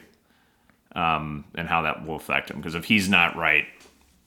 um, 0.95 1.45
and 1.55 1.67
how 1.67 1.83
that 1.83 2.05
will 2.05 2.15
affect 2.15 2.51
him. 2.51 2.57
Because 2.57 2.75
if 2.75 2.85
he's 2.85 3.07
not 3.07 3.35
right, 3.35 3.65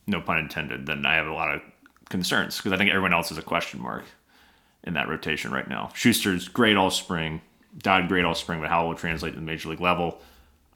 no 0.06 0.20
pun 0.20 0.38
intended, 0.38 0.86
then 0.86 1.04
I 1.04 1.16
have 1.16 1.26
a 1.26 1.32
lot 1.32 1.54
of 1.54 1.62
concerns 2.08 2.56
because 2.56 2.72
I 2.72 2.76
think 2.76 2.90
everyone 2.90 3.12
else 3.12 3.30
is 3.30 3.38
a 3.38 3.42
question 3.42 3.80
mark 3.82 4.04
in 4.84 4.94
that 4.94 5.08
rotation 5.08 5.50
right 5.50 5.68
now. 5.68 5.90
Shuster's 5.94 6.48
great 6.48 6.76
all 6.76 6.90
spring, 6.90 7.42
Dodd 7.76 8.08
great 8.08 8.24
all 8.24 8.34
spring, 8.34 8.60
but 8.60 8.70
how 8.70 8.84
it 8.84 8.88
will 8.88 8.94
translate 8.94 9.34
to 9.34 9.40
the 9.40 9.44
major 9.44 9.68
league 9.68 9.80
level. 9.80 10.20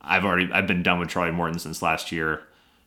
I've 0.00 0.24
already 0.24 0.52
I've 0.52 0.66
been 0.66 0.82
done 0.82 0.98
with 0.98 1.08
Charlie 1.08 1.32
Morton 1.32 1.58
since 1.58 1.80
last 1.80 2.12
year. 2.12 2.42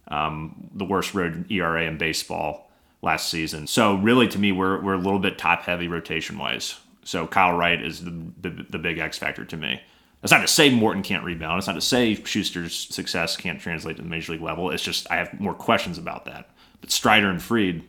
Um, 0.07 0.69
the 0.73 0.85
worst 0.85 1.13
road 1.13 1.51
ERA 1.51 1.83
in 1.85 1.97
baseball 1.97 2.69
last 3.01 3.29
season. 3.29 3.67
So 3.67 3.95
really, 3.95 4.27
to 4.27 4.39
me, 4.39 4.51
we're 4.51 4.81
we're 4.81 4.93
a 4.93 4.99
little 4.99 5.19
bit 5.19 5.37
top 5.37 5.63
heavy 5.63 5.87
rotation 5.87 6.37
wise. 6.37 6.79
So 7.03 7.27
Kyle 7.27 7.55
Wright 7.57 7.81
is 7.81 8.03
the, 8.03 8.11
the 8.41 8.65
the 8.69 8.79
big 8.79 8.97
X 8.99 9.17
factor 9.17 9.45
to 9.45 9.57
me. 9.57 9.81
It's 10.23 10.31
not 10.31 10.41
to 10.41 10.47
say 10.47 10.69
Morton 10.71 11.03
can't 11.03 11.23
rebound. 11.23 11.59
It's 11.59 11.67
not 11.67 11.73
to 11.73 11.81
say 11.81 12.15
Shuster's 12.15 12.75
success 12.75 13.37
can't 13.37 13.59
translate 13.61 13.97
to 13.97 14.01
the 14.01 14.07
major 14.09 14.31
league 14.33 14.41
level. 14.41 14.71
It's 14.71 14.81
just 14.83 15.09
I 15.11 15.17
have 15.17 15.39
more 15.39 15.53
questions 15.53 15.97
about 15.99 16.25
that. 16.25 16.49
But 16.81 16.89
Strider 16.91 17.29
and 17.29 17.41
Fried, 17.41 17.83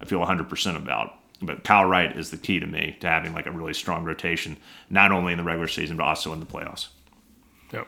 I 0.00 0.06
feel 0.06 0.20
100% 0.20 0.76
about. 0.76 1.14
But 1.42 1.62
Kyle 1.62 1.84
Wright 1.84 2.16
is 2.16 2.30
the 2.30 2.38
key 2.38 2.58
to 2.58 2.66
me 2.66 2.96
to 3.00 3.08
having 3.08 3.34
like 3.34 3.46
a 3.46 3.50
really 3.50 3.74
strong 3.74 4.04
rotation, 4.04 4.56
not 4.88 5.12
only 5.12 5.32
in 5.32 5.38
the 5.38 5.44
regular 5.44 5.68
season 5.68 5.98
but 5.98 6.04
also 6.04 6.32
in 6.32 6.40
the 6.40 6.46
playoffs. 6.46 6.88
Yep. 7.72 7.86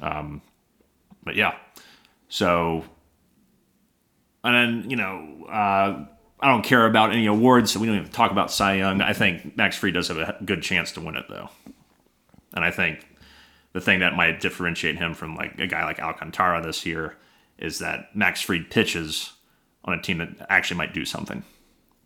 Um, 0.00 0.40
But 1.22 1.36
yeah, 1.36 1.56
so 2.30 2.84
and 4.42 4.54
then 4.54 4.90
you 4.90 4.96
know 4.96 5.46
uh, 5.46 6.06
I 6.40 6.48
don't 6.48 6.64
care 6.64 6.86
about 6.86 7.12
any 7.12 7.26
awards, 7.26 7.72
so 7.72 7.80
we 7.80 7.86
don't 7.86 7.96
even 7.96 8.10
talk 8.10 8.30
about 8.30 8.50
Cy 8.50 8.76
Young. 8.76 9.02
I 9.02 9.12
think 9.12 9.56
Max 9.56 9.76
Fried 9.76 9.92
does 9.92 10.08
have 10.08 10.16
a 10.16 10.38
good 10.42 10.62
chance 10.62 10.92
to 10.92 11.00
win 11.00 11.16
it 11.16 11.26
though, 11.28 11.50
and 12.54 12.64
I 12.64 12.70
think 12.70 13.06
the 13.72 13.80
thing 13.80 14.00
that 14.00 14.16
might 14.16 14.40
differentiate 14.40 14.96
him 14.96 15.12
from 15.12 15.36
like 15.36 15.58
a 15.58 15.66
guy 15.66 15.84
like 15.84 16.00
Alcantara 16.00 16.62
this 16.62 16.86
year 16.86 17.16
is 17.58 17.78
that 17.80 18.16
Max 18.16 18.40
Fried 18.40 18.70
pitches 18.70 19.32
on 19.84 19.98
a 19.98 20.00
team 20.00 20.18
that 20.18 20.46
actually 20.48 20.78
might 20.78 20.94
do 20.94 21.04
something. 21.04 21.44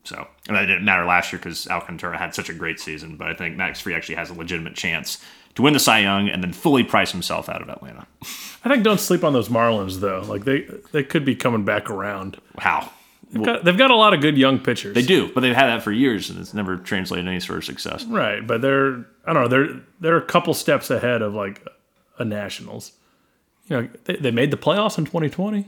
So, 0.05 0.27
and 0.49 0.57
that 0.57 0.67
didn't 0.67 0.85
matter 0.85 1.07
last 1.07 1.33
year 1.33 1.39
because 1.39 1.67
Alcantara 1.67 2.19
had 2.19 2.35
such 2.35 2.51
a 2.51 2.55
great 2.55 2.79
season, 2.79 3.17
but 3.17 3.29
I 3.29 3.35
think 3.35 3.57
Max 3.57 3.81
Fried 3.81 3.97
actually 3.97 4.17
has 4.17 4.31
a 4.31 4.35
legitimate 4.35 4.75
chance 4.75 5.25
to 5.55 5.62
win 5.62 5.73
the 5.73 5.81
Cy 5.81 6.01
Young 6.01 6.29
and 6.29 6.43
then 6.43 6.53
fully 6.53 6.85
price 6.85 7.12
himself 7.12 7.49
out 7.49 7.62
of 7.62 7.69
Atlanta. 7.69 8.07
I 8.64 8.69
think 8.69 8.83
don't 8.83 9.01
sleep 9.01 9.25
on 9.25 9.33
those 9.33 9.49
Marlins 9.49 10.01
though. 10.01 10.23
Like 10.27 10.45
they 10.45 10.67
they 10.93 11.05
could 11.05 11.25
be 11.25 11.35
coming 11.35 11.64
back 11.64 11.90
around. 11.90 12.40
How? 12.59 12.90
They've 13.31 13.43
got, 13.43 13.64
they've 13.64 13.79
got 13.79 13.90
a 13.90 13.97
lot 13.97 14.14
of 14.14 14.21
good 14.21 14.38
young 14.38 14.61
pitchers. 14.61 14.95
They 14.95 15.03
do, 15.03 15.29
but 15.33 15.40
they've 15.40 15.55
had 15.55 15.67
that 15.67 15.83
for 15.83 15.90
years, 15.90 16.31
and 16.31 16.38
it's 16.38 16.55
never 16.55 16.77
translated 16.77 17.27
any 17.27 17.40
sort 17.40 17.59
of 17.59 17.64
success. 17.64 18.05
Right, 18.05 18.47
but 18.47 18.62
they're 18.62 19.05
I 19.27 19.33
don't 19.33 19.43
know 19.43 19.49
they're 19.49 19.81
they're 20.01 20.17
a 20.17 20.23
couple 20.25 20.55
steps 20.55 20.90
ahead 20.90 21.21
of 21.21 21.35
like 21.35 21.67
a 22.19 22.25
Nationals. 22.25 22.93
You 23.67 23.77
know 23.77 23.88
they, 24.05 24.17
they 24.17 24.31
made 24.31 24.51
the 24.51 24.57
playoffs 24.57 24.99
in 24.99 25.05
2020. 25.05 25.67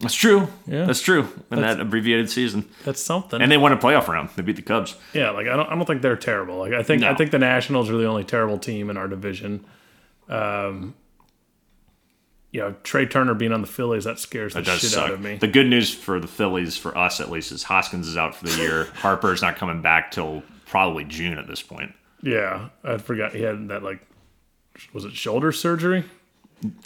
That's 0.00 0.14
true. 0.14 0.48
Yeah. 0.66 0.84
that's 0.84 1.00
true. 1.00 1.26
In 1.50 1.62
that 1.62 1.80
abbreviated 1.80 2.28
season, 2.28 2.68
That's 2.84 3.00
something. 3.02 3.40
and 3.40 3.50
they 3.50 3.56
won 3.56 3.72
a 3.72 3.78
playoff 3.78 4.08
round. 4.08 4.28
They 4.36 4.42
beat 4.42 4.56
the 4.56 4.62
Cubs. 4.62 4.94
yeah, 5.14 5.30
like 5.30 5.46
I 5.48 5.56
don't 5.56 5.66
I 5.70 5.74
don't 5.74 5.86
think 5.86 6.02
they're 6.02 6.16
terrible. 6.16 6.58
Like 6.58 6.72
I 6.74 6.82
think 6.82 7.02
I 7.02 7.14
think 7.14 7.30
the 7.30 7.38
Nationals 7.38 7.88
are 7.88 7.96
the 7.96 8.06
only 8.06 8.24
terrible 8.24 8.58
team 8.58 8.90
in 8.90 8.96
our 8.98 9.08
division. 9.08 9.64
Um, 10.28 10.94
you 12.52 12.60
know 12.60 12.74
Trea 12.82 13.06
Turner 13.06 13.34
being 13.34 13.52
on 13.52 13.60
the 13.62 13.66
Phillies 13.66 14.04
that 14.04 14.18
scares 14.18 14.54
the 14.54 14.60
It 14.60 14.66
shit 14.66 14.90
suck. 14.90 15.04
out 15.08 15.10
of 15.12 15.20
me. 15.20 15.36
The 15.36 15.46
good 15.48 15.66
news 15.66 15.94
for 15.94 16.20
the 16.20 16.28
Phillies, 16.28 16.76
for 16.76 16.96
us 16.96 17.20
at 17.20 17.30
least, 17.30 17.50
is 17.52 17.62
Hoskins 17.64 18.06
is 18.08 18.16
out 18.16 18.34
for 18.34 18.46
the 18.46 18.56
year. 18.62 18.84
Harper's 18.96 19.40
not 19.42 19.56
coming 19.56 19.80
back 19.82 20.10
till 20.10 20.42
probably 20.66 21.04
June 21.04 21.38
at 21.38 21.46
this 21.46 21.62
point. 21.62 21.94
yeah, 22.22 22.68
I 22.84 22.98
forgot 22.98 23.32
he 23.32 23.42
had 23.42 23.68
that 23.68 23.82
like 23.82 24.00
was 24.92 25.06
it 25.06 25.14
shoulder 25.14 25.52
surgery? 25.52 26.04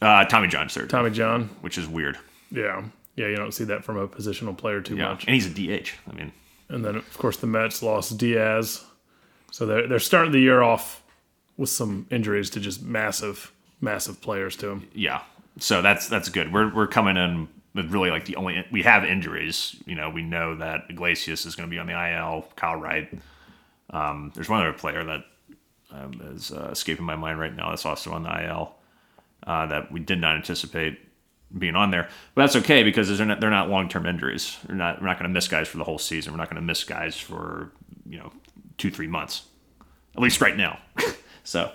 Uh, 0.01 0.25
Tommy 0.27 0.47
John 0.49 0.69
surgery, 0.69 0.89
Tommy 0.89 1.11
John. 1.11 1.51
which 1.61 1.77
is 1.79 1.89
weird. 1.89 2.17
Yeah, 2.53 2.83
yeah, 3.17 3.27
you 3.29 3.37
don't 3.37 3.53
see 3.53 3.65
that 3.65 3.85
from 3.85 3.97
a 3.99 4.09
positional 4.09 4.57
player 4.57 4.81
too 4.81 4.97
Yeah, 4.97 5.09
much. 5.11 5.25
and 5.27 5.35
he's 5.35 5.47
a 5.47 5.51
DH. 5.51 5.91
I 6.11 6.15
mean, 6.15 6.33
And 6.69 6.85
then, 6.85 6.97
of 6.97 7.19
course, 7.19 7.37
the 7.37 7.47
Mets 7.47 7.83
lost 7.83 8.17
Diaz. 8.19 8.85
So 9.51 9.67
they're, 9.67 9.87
they're 9.89 9.99
starting 9.99 10.33
the 10.33 10.39
year 10.41 10.63
off 10.63 11.03
with 11.57 11.69
some 11.71 12.07
injuries 12.11 12.49
to 12.51 12.61
just 12.61 12.83
massive, 12.83 13.53
massive 13.81 14.21
players 14.21 14.57
to 14.57 14.67
them. 14.67 14.89
yeah. 14.95 15.23
So 15.59 15.83
that's 15.83 16.09
that's 16.09 16.29
good. 16.29 16.53
We're 16.53 16.73
we're 16.73 16.87
coming 16.87 17.17
in 17.17 17.49
with 17.75 17.91
really 17.93 18.11
like 18.11 18.25
the 18.25 18.37
only 18.37 18.65
we 18.71 18.83
have 18.83 19.05
injuries. 19.05 19.75
You 19.85 19.97
know, 19.97 20.09
we 20.09 20.23
know 20.23 20.55
that 20.55 20.85
Iglesias 20.89 21.45
is 21.45 21.57
going 21.57 21.69
to 21.69 21.71
be 21.71 21.79
on 21.79 21.87
the 21.87 21.93
IL. 21.93 22.47
Kyle 22.57 22.77
Wright. 22.77 23.13
Um, 23.91 24.31
there's 24.35 24.49
one 24.49 24.61
other 24.61 24.73
player 24.73 25.05
that 25.05 25.25
um, 25.91 26.21
is 26.35 26.53
uh, 26.53 26.69
escaping 26.71 27.05
my 27.05 27.17
mind 27.17 27.41
right 27.41 27.55
now. 27.55 27.71
That's 27.71 27.85
also 27.85 28.13
on 28.13 28.23
the 28.23 28.45
IL 28.47 28.75
uh, 29.47 29.67
that 29.67 29.91
we 29.91 29.99
did 30.01 30.21
not 30.21 30.37
anticipate 30.37 30.99
being 31.57 31.77
on 31.77 31.91
there. 31.91 32.09
But 32.35 32.43
that's 32.43 32.57
okay 32.57 32.83
because 32.83 33.17
they're 33.17 33.27
not 33.27 33.41
they're 33.41 33.51
not 33.51 33.69
long 33.69 33.89
term 33.89 34.07
injuries. 34.07 34.59
We're 34.69 34.75
not 34.75 35.01
we're 35.01 35.09
not 35.09 35.19
going 35.19 35.29
to 35.29 35.35
miss 35.35 35.49
guys 35.49 35.69
for 35.69 35.79
the 35.79 35.85
whole 35.85 35.99
season. 35.99 36.33
We're 36.33 36.39
not 36.39 36.49
going 36.49 36.61
to 36.61 36.67
miss 36.67 36.85
guys 36.85 37.17
for 37.17 37.73
you 38.09 38.19
know 38.19 38.33
two 38.79 38.91
three 38.91 39.07
months, 39.07 39.43
at 40.17 40.23
least 40.23 40.41
right 40.41 40.57
now. 40.57 40.79
so 41.45 41.73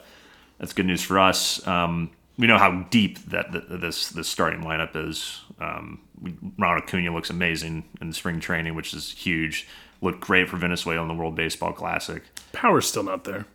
that's 0.58 0.74
good 0.74 0.86
news 0.86 1.02
for 1.02 1.20
us. 1.20 1.66
Um, 1.68 2.12
we 2.38 2.48
know 2.48 2.58
how 2.58 2.86
deep 2.90 3.20
that, 3.30 3.48
this 3.52 4.10
this 4.10 4.28
starting 4.28 4.62
lineup 4.62 4.96
is. 4.96 5.42
Um, 5.60 6.02
we, 6.22 6.36
Ronald 6.58 6.84
Acuna 6.84 7.14
looks 7.14 7.30
amazing 7.30 7.86
in 8.02 8.12
spring 8.14 8.40
training, 8.40 8.76
which 8.76 8.94
is 8.94 9.12
huge. 9.12 9.68
Looked 10.02 10.20
great 10.20 10.50
for 10.50 10.58
Venezuela 10.58 11.02
in 11.02 11.08
the 11.08 11.14
World 11.14 11.36
Baseball 11.36 11.72
Classic. 11.72 12.24
Power's 12.52 12.88
still 12.88 13.04
not 13.04 13.24
there. 13.24 13.46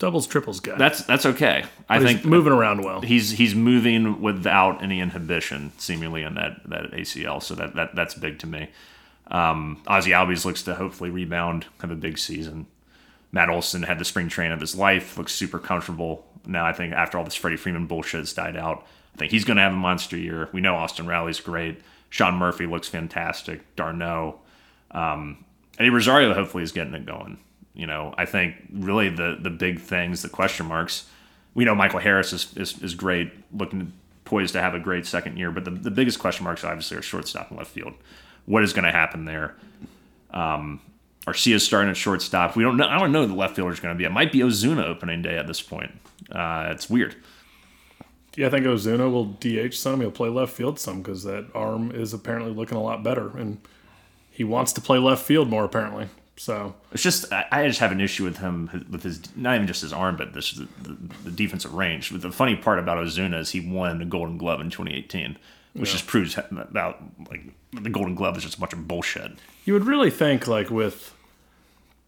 Doubles, 0.00 0.26
triples 0.26 0.60
guy. 0.60 0.76
That's 0.78 1.04
that's 1.04 1.26
okay. 1.26 1.62
I 1.86 1.98
He's 1.98 2.08
think 2.08 2.24
moving 2.24 2.54
around 2.54 2.82
well. 2.82 3.02
he's 3.02 3.32
he's 3.32 3.54
moving 3.54 4.22
without 4.22 4.82
any 4.82 4.98
inhibition, 4.98 5.72
seemingly 5.76 6.22
in 6.22 6.34
that 6.34 6.68
that 6.70 6.90
ACL. 6.92 7.42
So 7.42 7.54
that, 7.54 7.74
that 7.76 7.94
that's 7.94 8.14
big 8.14 8.38
to 8.40 8.46
me. 8.46 8.70
Um, 9.26 9.82
Ozzy 9.86 10.12
Albies 10.12 10.46
looks 10.46 10.62
to 10.64 10.74
hopefully 10.74 11.10
rebound, 11.10 11.66
have 11.82 11.90
a 11.90 11.96
big 11.96 12.16
season. 12.16 12.66
Matt 13.30 13.50
Olson 13.50 13.82
had 13.82 13.98
the 13.98 14.04
spring 14.06 14.28
train 14.28 14.52
of 14.52 14.60
his 14.60 14.74
life, 14.74 15.18
looks 15.18 15.34
super 15.34 15.58
comfortable. 15.58 16.26
Now 16.46 16.64
I 16.64 16.72
think 16.72 16.94
after 16.94 17.18
all 17.18 17.24
this 17.24 17.34
Freddie 17.36 17.58
Freeman 17.58 17.86
bullshit 17.86 18.20
has 18.20 18.32
died 18.32 18.56
out, 18.56 18.86
I 19.14 19.18
think 19.18 19.32
he's 19.32 19.44
going 19.44 19.58
to 19.58 19.62
have 19.62 19.74
a 19.74 19.76
monster 19.76 20.16
year. 20.16 20.48
We 20.52 20.62
know 20.62 20.76
Austin 20.76 21.06
Riley's 21.06 21.40
great. 21.40 21.78
Sean 22.08 22.36
Murphy 22.36 22.64
looks 22.66 22.88
fantastic. 22.88 23.76
d'Arnaud, 23.76 24.40
um, 24.92 25.44
Eddie 25.78 25.90
Rosario 25.90 26.32
hopefully 26.32 26.64
is 26.64 26.72
getting 26.72 26.94
it 26.94 27.04
going. 27.04 27.38
You 27.74 27.86
know, 27.86 28.14
I 28.18 28.26
think 28.26 28.56
really 28.72 29.08
the 29.08 29.38
the 29.40 29.50
big 29.50 29.80
things, 29.80 30.22
the 30.22 30.28
question 30.28 30.66
marks. 30.66 31.08
We 31.54 31.64
know 31.64 31.74
Michael 31.74 32.00
Harris 32.00 32.32
is 32.32 32.56
is, 32.56 32.82
is 32.82 32.94
great, 32.94 33.32
looking 33.52 33.92
poised 34.24 34.52
to 34.52 34.60
have 34.60 34.74
a 34.74 34.78
great 34.78 35.06
second 35.06 35.36
year. 35.36 35.50
But 35.50 35.64
the, 35.64 35.72
the 35.72 35.90
biggest 35.90 36.18
question 36.18 36.44
marks 36.44 36.62
obviously 36.64 36.96
are 36.96 37.02
shortstop 37.02 37.50
and 37.50 37.58
left 37.58 37.70
field. 37.70 37.94
What 38.46 38.62
is 38.62 38.72
going 38.72 38.84
to 38.84 38.92
happen 38.92 39.24
there? 39.24 39.56
Um, 40.30 40.80
Arcia's 41.26 41.64
starting 41.64 41.90
at 41.90 41.96
shortstop. 41.96 42.56
We 42.56 42.62
don't 42.62 42.76
know. 42.76 42.86
I 42.86 42.98
don't 42.98 43.12
know 43.12 43.22
who 43.22 43.28
the 43.28 43.34
left 43.34 43.56
fielder 43.56 43.72
is 43.72 43.80
going 43.80 43.94
to 43.94 43.98
be. 43.98 44.04
It 44.04 44.12
might 44.12 44.32
be 44.32 44.38
Ozuna 44.38 44.84
opening 44.84 45.22
day 45.22 45.36
at 45.36 45.46
this 45.46 45.60
point. 45.60 45.92
Uh, 46.30 46.68
it's 46.70 46.88
weird. 46.88 47.16
yeah, 48.36 48.46
I 48.46 48.50
think 48.50 48.64
Ozuna 48.64 49.10
will 49.10 49.26
DH 49.26 49.74
some. 49.74 50.00
He'll 50.00 50.10
play 50.10 50.28
left 50.28 50.52
field 50.52 50.78
some 50.78 51.02
because 51.02 51.24
that 51.24 51.46
arm 51.54 51.90
is 51.90 52.14
apparently 52.14 52.52
looking 52.52 52.78
a 52.78 52.82
lot 52.82 53.02
better. 53.02 53.36
And 53.36 53.60
he 54.30 54.44
wants 54.44 54.72
to 54.74 54.80
play 54.80 54.98
left 54.98 55.24
field 55.24 55.48
more, 55.48 55.64
apparently. 55.64 56.08
So, 56.40 56.74
It's 56.90 57.02
just 57.02 57.30
I, 57.34 57.44
I 57.52 57.68
just 57.68 57.80
have 57.80 57.92
an 57.92 58.00
issue 58.00 58.24
with 58.24 58.38
him 58.38 58.86
with 58.90 59.02
his 59.02 59.20
not 59.36 59.56
even 59.56 59.66
just 59.66 59.82
his 59.82 59.92
arm, 59.92 60.16
but 60.16 60.32
this 60.32 60.52
the, 60.52 60.66
the, 60.80 60.96
the 61.24 61.30
defensive 61.30 61.74
range. 61.74 62.10
But 62.10 62.22
the 62.22 62.32
funny 62.32 62.56
part 62.56 62.78
about 62.78 62.96
Ozuna 62.96 63.40
is 63.40 63.50
he 63.50 63.60
won 63.60 63.98
the 63.98 64.06
Golden 64.06 64.38
Glove 64.38 64.62
in 64.62 64.70
2018, 64.70 65.36
which 65.74 65.92
just 65.92 66.06
proves 66.06 66.38
about 66.38 67.02
like 67.28 67.42
the 67.74 67.90
Golden 67.90 68.14
Glove 68.14 68.38
is 68.38 68.44
just 68.44 68.56
a 68.56 68.58
bunch 68.58 68.72
of 68.72 68.88
bullshit. 68.88 69.32
You 69.66 69.74
would 69.74 69.84
really 69.84 70.10
think, 70.10 70.46
like 70.46 70.70
with 70.70 71.14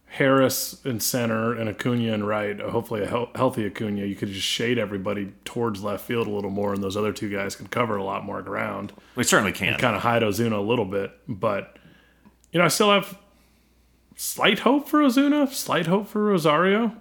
Harris 0.07 0.83
in 0.83 0.99
center 0.99 1.53
and 1.53 1.69
Acuna 1.69 2.13
in 2.13 2.23
right, 2.23 2.59
uh, 2.59 2.71
hopefully 2.71 3.03
a 3.03 3.07
hel- 3.07 3.29
healthy 3.35 3.67
Acuna, 3.67 4.03
you 4.03 4.15
could 4.15 4.29
just 4.29 4.47
shade 4.47 4.79
everybody 4.79 5.31
towards 5.45 5.83
left 5.83 6.05
field 6.05 6.25
a 6.25 6.31
little 6.31 6.49
more, 6.49 6.73
and 6.73 6.83
those 6.83 6.97
other 6.97 7.13
two 7.13 7.29
guys 7.29 7.55
can 7.55 7.67
cover 7.67 7.97
a 7.97 8.03
lot 8.03 8.25
more 8.25 8.41
ground. 8.41 8.93
We 9.15 9.25
certainly 9.25 9.51
can. 9.51 9.77
Kind 9.77 9.95
of 9.95 10.01
hide 10.01 10.23
Ozuna 10.23 10.57
a 10.57 10.61
little 10.61 10.85
bit, 10.85 11.11
but 11.27 11.77
you 12.51 12.57
know, 12.57 12.65
I 12.65 12.69
still 12.69 12.91
have 12.91 13.15
slight 14.15 14.59
hope 14.59 14.87
for 14.87 15.01
Ozuna, 15.01 15.51
slight 15.51 15.87
hope 15.87 16.07
for 16.07 16.23
Rosario. 16.23 16.95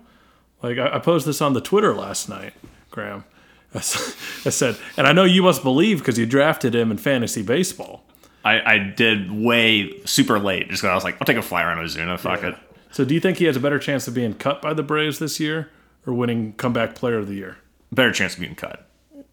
Like 0.62 0.78
I, 0.78 0.96
I 0.96 0.98
posted 0.98 1.30
this 1.30 1.40
on 1.40 1.52
the 1.52 1.60
Twitter 1.60 1.94
last 1.94 2.28
night, 2.28 2.54
Graham. 2.90 3.24
I 3.74 3.80
said, 3.80 4.76
and 4.96 5.06
I 5.06 5.12
know 5.12 5.24
you 5.24 5.42
must 5.42 5.62
believe 5.62 5.98
because 5.98 6.18
you 6.18 6.26
drafted 6.26 6.74
him 6.74 6.90
in 6.90 6.98
fantasy 6.98 7.42
baseball. 7.42 8.04
I, 8.44 8.74
I 8.74 8.78
did 8.78 9.30
way 9.32 10.00
super 10.04 10.38
late 10.38 10.68
just 10.68 10.82
because 10.82 10.90
I 10.90 10.94
was 10.94 11.04
like, 11.04 11.16
I'll 11.20 11.26
take 11.26 11.36
a 11.36 11.42
flyer 11.42 11.68
on 11.68 11.78
Ozuna. 11.78 12.18
Fuck 12.18 12.42
it. 12.42 12.54
So 12.90 13.04
do 13.04 13.14
you 13.14 13.20
think 13.20 13.38
he 13.38 13.46
has 13.46 13.56
a 13.56 13.60
better 13.60 13.78
chance 13.78 14.06
of 14.06 14.14
being 14.14 14.34
cut 14.34 14.60
by 14.60 14.74
the 14.74 14.82
Braves 14.82 15.18
this 15.18 15.40
year, 15.40 15.70
or 16.06 16.12
winning 16.12 16.52
comeback 16.54 16.94
player 16.94 17.18
of 17.18 17.28
the 17.28 17.34
year? 17.34 17.56
Better 17.90 18.12
chance 18.12 18.34
of 18.34 18.40
being 18.40 18.54
cut. 18.54 18.86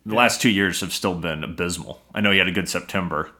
The 0.05 0.15
last 0.15 0.41
two 0.41 0.49
years 0.49 0.79
have 0.81 0.93
still 0.93 1.15
been 1.15 1.43
abysmal. 1.43 2.01
I 2.13 2.21
know 2.21 2.31
he 2.31 2.37
had 2.37 2.47
a 2.47 2.53
good 2.53 2.69
September, 2.69 3.31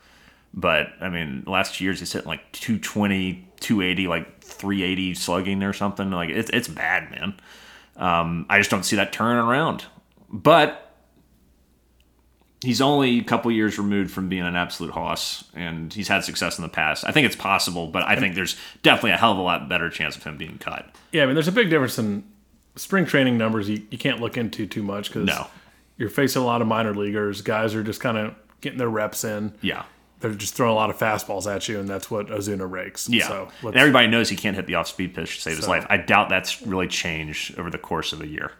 but 0.53 0.87
I 0.99 1.09
mean, 1.09 1.43
last 1.47 1.75
two 1.75 1.85
years 1.85 1.99
he's 1.99 2.11
hitting 2.11 2.27
like 2.27 2.51
220, 2.51 3.47
280, 3.59 4.07
like 4.07 4.41
380 4.41 5.13
slugging 5.15 5.63
or 5.63 5.73
something. 5.73 6.11
Like 6.11 6.29
it's 6.29 6.49
it's 6.51 6.67
bad, 6.67 7.11
man. 7.11 7.39
Um, 7.97 8.45
I 8.49 8.57
just 8.59 8.69
don't 8.69 8.83
see 8.83 8.95
that 8.95 9.11
turning 9.13 9.43
around. 9.43 9.85
But 10.31 10.85
he's 12.61 12.81
only 12.81 13.19
a 13.19 13.23
couple 13.23 13.51
years 13.51 13.77
removed 13.77 14.11
from 14.11 14.29
being 14.29 14.43
an 14.43 14.55
absolute 14.55 14.91
hoss, 14.93 15.43
and 15.53 15.93
he's 15.93 16.07
had 16.07 16.23
success 16.23 16.57
in 16.57 16.61
the 16.63 16.69
past. 16.69 17.05
I 17.05 17.11
think 17.11 17.25
it's 17.25 17.35
possible, 17.35 17.87
but 17.87 18.03
I 18.03 18.15
think 18.15 18.35
there's 18.35 18.55
definitely 18.83 19.11
a 19.11 19.17
hell 19.17 19.31
of 19.31 19.37
a 19.37 19.41
lot 19.41 19.69
better 19.69 19.89
chance 19.89 20.15
of 20.17 20.23
him 20.23 20.37
being 20.37 20.57
cut. 20.57 20.89
Yeah, 21.11 21.23
I 21.23 21.25
mean, 21.25 21.35
there's 21.35 21.47
a 21.47 21.51
big 21.53 21.69
difference 21.69 21.97
in 21.97 22.23
spring 22.75 23.05
training 23.05 23.37
numbers. 23.37 23.69
You, 23.69 23.81
you 23.89 23.97
can't 23.97 24.19
look 24.19 24.37
into 24.37 24.67
too 24.67 24.83
much 24.83 25.09
because 25.09 25.25
No. 25.25 25.47
you're 25.97 26.09
facing 26.09 26.41
a 26.41 26.45
lot 26.45 26.61
of 26.61 26.67
minor 26.67 26.93
leaguers. 26.93 27.41
Guys 27.41 27.73
are 27.75 27.83
just 27.83 28.01
kind 28.01 28.17
of 28.17 28.35
getting 28.61 28.77
their 28.77 28.89
reps 28.89 29.23
in. 29.23 29.53
Yeah. 29.61 29.83
They're 30.19 30.33
just 30.33 30.53
throwing 30.53 30.73
a 30.73 30.75
lot 30.75 30.89
of 30.89 30.97
fastballs 30.97 31.53
at 31.53 31.67
you, 31.69 31.79
and 31.79 31.87
that's 31.87 32.11
what 32.11 32.27
Ozuna 32.27 32.69
rakes. 32.69 33.07
Yeah. 33.07 33.27
So 33.27 33.49
and 33.63 33.75
everybody 33.75 34.07
knows 34.07 34.29
he 34.29 34.35
can't 34.35 34.55
hit 34.55 34.67
the 34.67 34.75
off 34.75 34.87
speed 34.87 35.13
pitch 35.13 35.35
to 35.35 35.41
save 35.41 35.57
his 35.57 35.67
life. 35.67 35.85
I 35.89 35.97
doubt 35.97 36.29
that's 36.29 36.61
really 36.61 36.87
changed 36.87 37.57
over 37.57 37.69
the 37.69 37.77
course 37.77 38.11
of 38.11 38.21
a 38.21 38.27
year. 38.27 38.51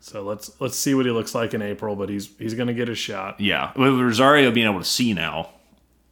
so 0.00 0.22
let's 0.22 0.58
let's 0.60 0.76
see 0.76 0.94
what 0.94 1.04
he 1.04 1.12
looks 1.12 1.34
like 1.34 1.52
in 1.52 1.60
April. 1.62 1.96
But 1.96 2.08
he's 2.08 2.30
he's 2.38 2.54
going 2.54 2.68
to 2.68 2.74
get 2.74 2.88
his 2.88 2.98
shot. 2.98 3.40
Yeah. 3.40 3.72
With 3.76 3.98
Rosario 3.98 4.50
being 4.50 4.66
able 4.66 4.80
to 4.80 4.86
see 4.86 5.12
now, 5.12 5.50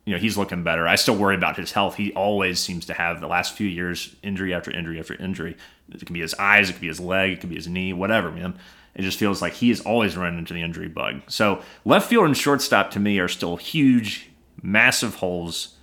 you 0.04 0.14
know, 0.14 0.20
he's 0.20 0.36
looking 0.36 0.62
better. 0.64 0.86
I 0.86 0.96
still 0.96 1.16
worry 1.16 1.34
about 1.34 1.56
his 1.56 1.72
health. 1.72 1.96
He 1.96 2.12
always 2.12 2.60
seems 2.60 2.86
to 2.86 2.94
have 2.94 3.20
the 3.20 3.26
last 3.26 3.54
few 3.54 3.68
years 3.68 4.14
injury 4.22 4.52
after 4.52 4.70
injury 4.70 4.98
after 4.98 5.14
injury. 5.14 5.56
It 5.92 6.04
can 6.06 6.14
be 6.14 6.20
his 6.20 6.34
eyes, 6.34 6.70
it 6.70 6.74
could 6.74 6.82
be 6.82 6.88
his 6.88 7.00
leg, 7.00 7.32
it 7.32 7.40
could 7.40 7.50
be 7.50 7.56
his 7.56 7.68
knee, 7.68 7.92
whatever, 7.92 8.30
man. 8.30 8.58
It 8.94 9.02
just 9.02 9.18
feels 9.18 9.40
like 9.42 9.54
he 9.54 9.70
is 9.70 9.80
always 9.80 10.16
running 10.16 10.38
into 10.38 10.54
the 10.54 10.62
injury 10.62 10.88
bug. 10.88 11.22
So 11.28 11.62
left 11.84 12.08
field 12.08 12.26
and 12.26 12.36
shortstop 12.36 12.90
to 12.92 13.00
me 13.00 13.18
are 13.18 13.28
still 13.28 13.56
huge, 13.56 14.29
massive 14.62 15.16
holes 15.16 15.76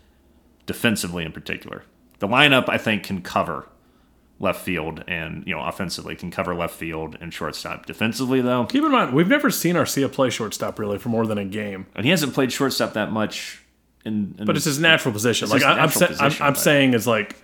defensively 0.65 1.23
in 1.25 1.31
particular. 1.31 1.83
The 2.19 2.27
lineup 2.27 2.67
I 2.69 2.77
think 2.77 3.03
can 3.03 3.21
cover 3.21 3.67
left 4.39 4.61
field 4.63 5.03
and 5.07 5.43
you 5.47 5.55
know 5.55 5.61
offensively 5.63 6.15
can 6.15 6.29
cover 6.29 6.53
left 6.53 6.75
field 6.75 7.17
and 7.19 7.33
shortstop. 7.33 7.85
Defensively 7.85 8.39
though, 8.41 8.65
Keep 8.65 8.83
in 8.83 8.91
mind, 8.91 9.13
we've 9.13 9.27
never 9.27 9.49
seen 9.49 9.75
Arcia 9.75 10.11
play 10.11 10.29
shortstop 10.29 10.77
really 10.77 10.97
for 10.99 11.09
more 11.09 11.25
than 11.25 11.37
a 11.37 11.45
game. 11.45 11.87
and 11.95 12.05
he 12.05 12.11
hasn't 12.11 12.33
played 12.33 12.51
shortstop 12.51 12.93
that 12.93 13.11
much. 13.11 13.63
In, 14.05 14.35
in 14.37 14.45
But 14.45 14.55
it's 14.55 14.65
his 14.65 14.79
natural 14.79 15.11
position. 15.11 15.49
Like 15.49 15.59
his 15.61 15.65
I, 15.65 15.71
I'm, 15.71 15.89
natural 15.89 16.15
sa- 16.15 16.23
I'm, 16.25 16.49
I'm 16.49 16.55
saying 16.55 16.93
is 16.93 17.07
like 17.07 17.35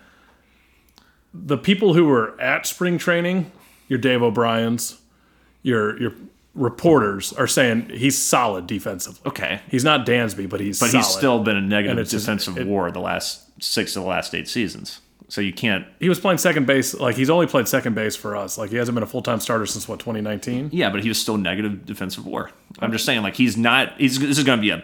the 1.34 1.58
people 1.58 1.94
who 1.94 2.06
were 2.06 2.40
at 2.40 2.66
spring 2.68 2.98
training, 2.98 3.52
your 3.88 4.00
Dave 4.00 4.22
O'Brien's, 4.22 5.00
your 5.64 6.00
your 6.00 6.14
reporters 6.56 7.34
are 7.34 7.48
saying 7.48 7.90
he's 7.90 8.22
solid 8.22 8.68
defensively. 8.68 9.22
okay, 9.30 9.62
He's 9.70 9.84
not 9.84 10.06
Dansby, 10.06 10.50
but 10.50 10.60
he's 10.60 10.80
but 10.80 10.90
solid. 10.92 11.04
he's 11.04 11.14
still 11.14 11.40
been 11.44 11.58
a 11.58 11.62
negative 11.62 12.08
just- 12.08 12.26
defensive 12.26 12.58
it- 12.58 12.68
war 12.68 12.92
the 12.92 13.00
last 13.00 13.42
six 13.62 13.96
of 13.96 14.04
the 14.04 14.10
last 14.10 14.34
eight 14.36 14.48
seasons. 14.48 15.00
So 15.30 15.42
you 15.42 15.54
can't. 15.54 15.88
he 16.00 16.10
was 16.10 16.20
playing 16.20 16.38
second 16.38 16.68
base. 16.68 16.94
Like 16.94 17.16
he's 17.16 17.30
only 17.30 17.48
played 17.48 17.68
second 17.68 17.96
base 17.96 18.16
for 18.16 18.36
us. 18.36 18.56
Like 18.58 18.70
he 18.70 18.76
hasn't 18.76 18.94
been 18.94 19.04
a 19.04 19.08
full 19.08 19.24
time 19.24 19.40
starter 19.40 19.66
since 19.66 19.88
what 19.88 19.98
2019. 20.00 20.70
Yeah, 20.72 20.92
but 20.92 21.02
he 21.02 21.10
was 21.10 21.20
still 21.20 21.38
negative 21.38 21.88
defensive 21.88 22.26
war. 22.28 22.52
I'm 22.80 22.92
just 22.92 23.04
saying, 23.06 23.24
like 23.24 23.36
he's 23.36 23.58
not. 23.58 24.00
He's 24.00 24.20
this 24.20 24.38
is 24.38 24.44
going 24.44 24.60
to 24.60 24.62
be 24.62 24.70
a, 24.70 24.84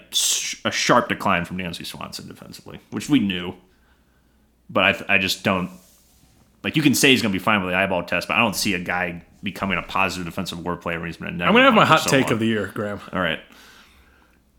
a 0.66 0.72
sharp 0.72 1.08
decline 1.10 1.46
from 1.46 1.58
Dansby 1.60 1.86
Swanson 1.86 2.28
defensively, 2.28 2.80
which 2.90 3.10
we 3.10 3.20
knew. 3.20 3.54
But 4.72 4.84
I, 5.10 5.16
I 5.16 5.18
just 5.20 5.44
don't. 5.44 5.70
Like 6.64 6.76
you 6.76 6.82
can 6.82 6.94
say 6.96 7.12
he's 7.12 7.22
going 7.22 7.32
to 7.32 7.38
be 7.40 7.44
fine 7.44 7.62
with 7.62 7.72
the 7.72 7.78
eyeball 7.78 8.04
test, 8.04 8.28
but 8.28 8.36
I 8.36 8.40
don't 8.40 8.56
see 8.56 8.74
a 8.74 8.80
guy 8.80 9.24
becoming 9.42 9.78
a 9.78 9.82
positive 9.82 10.26
defensive 10.26 10.64
war 10.64 10.76
player 10.76 11.00
when 11.00 11.08
he's 11.08 11.18
been. 11.18 11.42
I'm 11.42 11.54
gonna 11.54 11.64
have 11.64 11.74
my 11.74 11.86
hot 11.86 12.02
so 12.02 12.10
take 12.10 12.26
long. 12.26 12.34
of 12.34 12.40
the 12.40 12.48
year, 12.48 12.68
Graham. 12.74 13.00
All 13.14 13.22
right. 13.22 13.40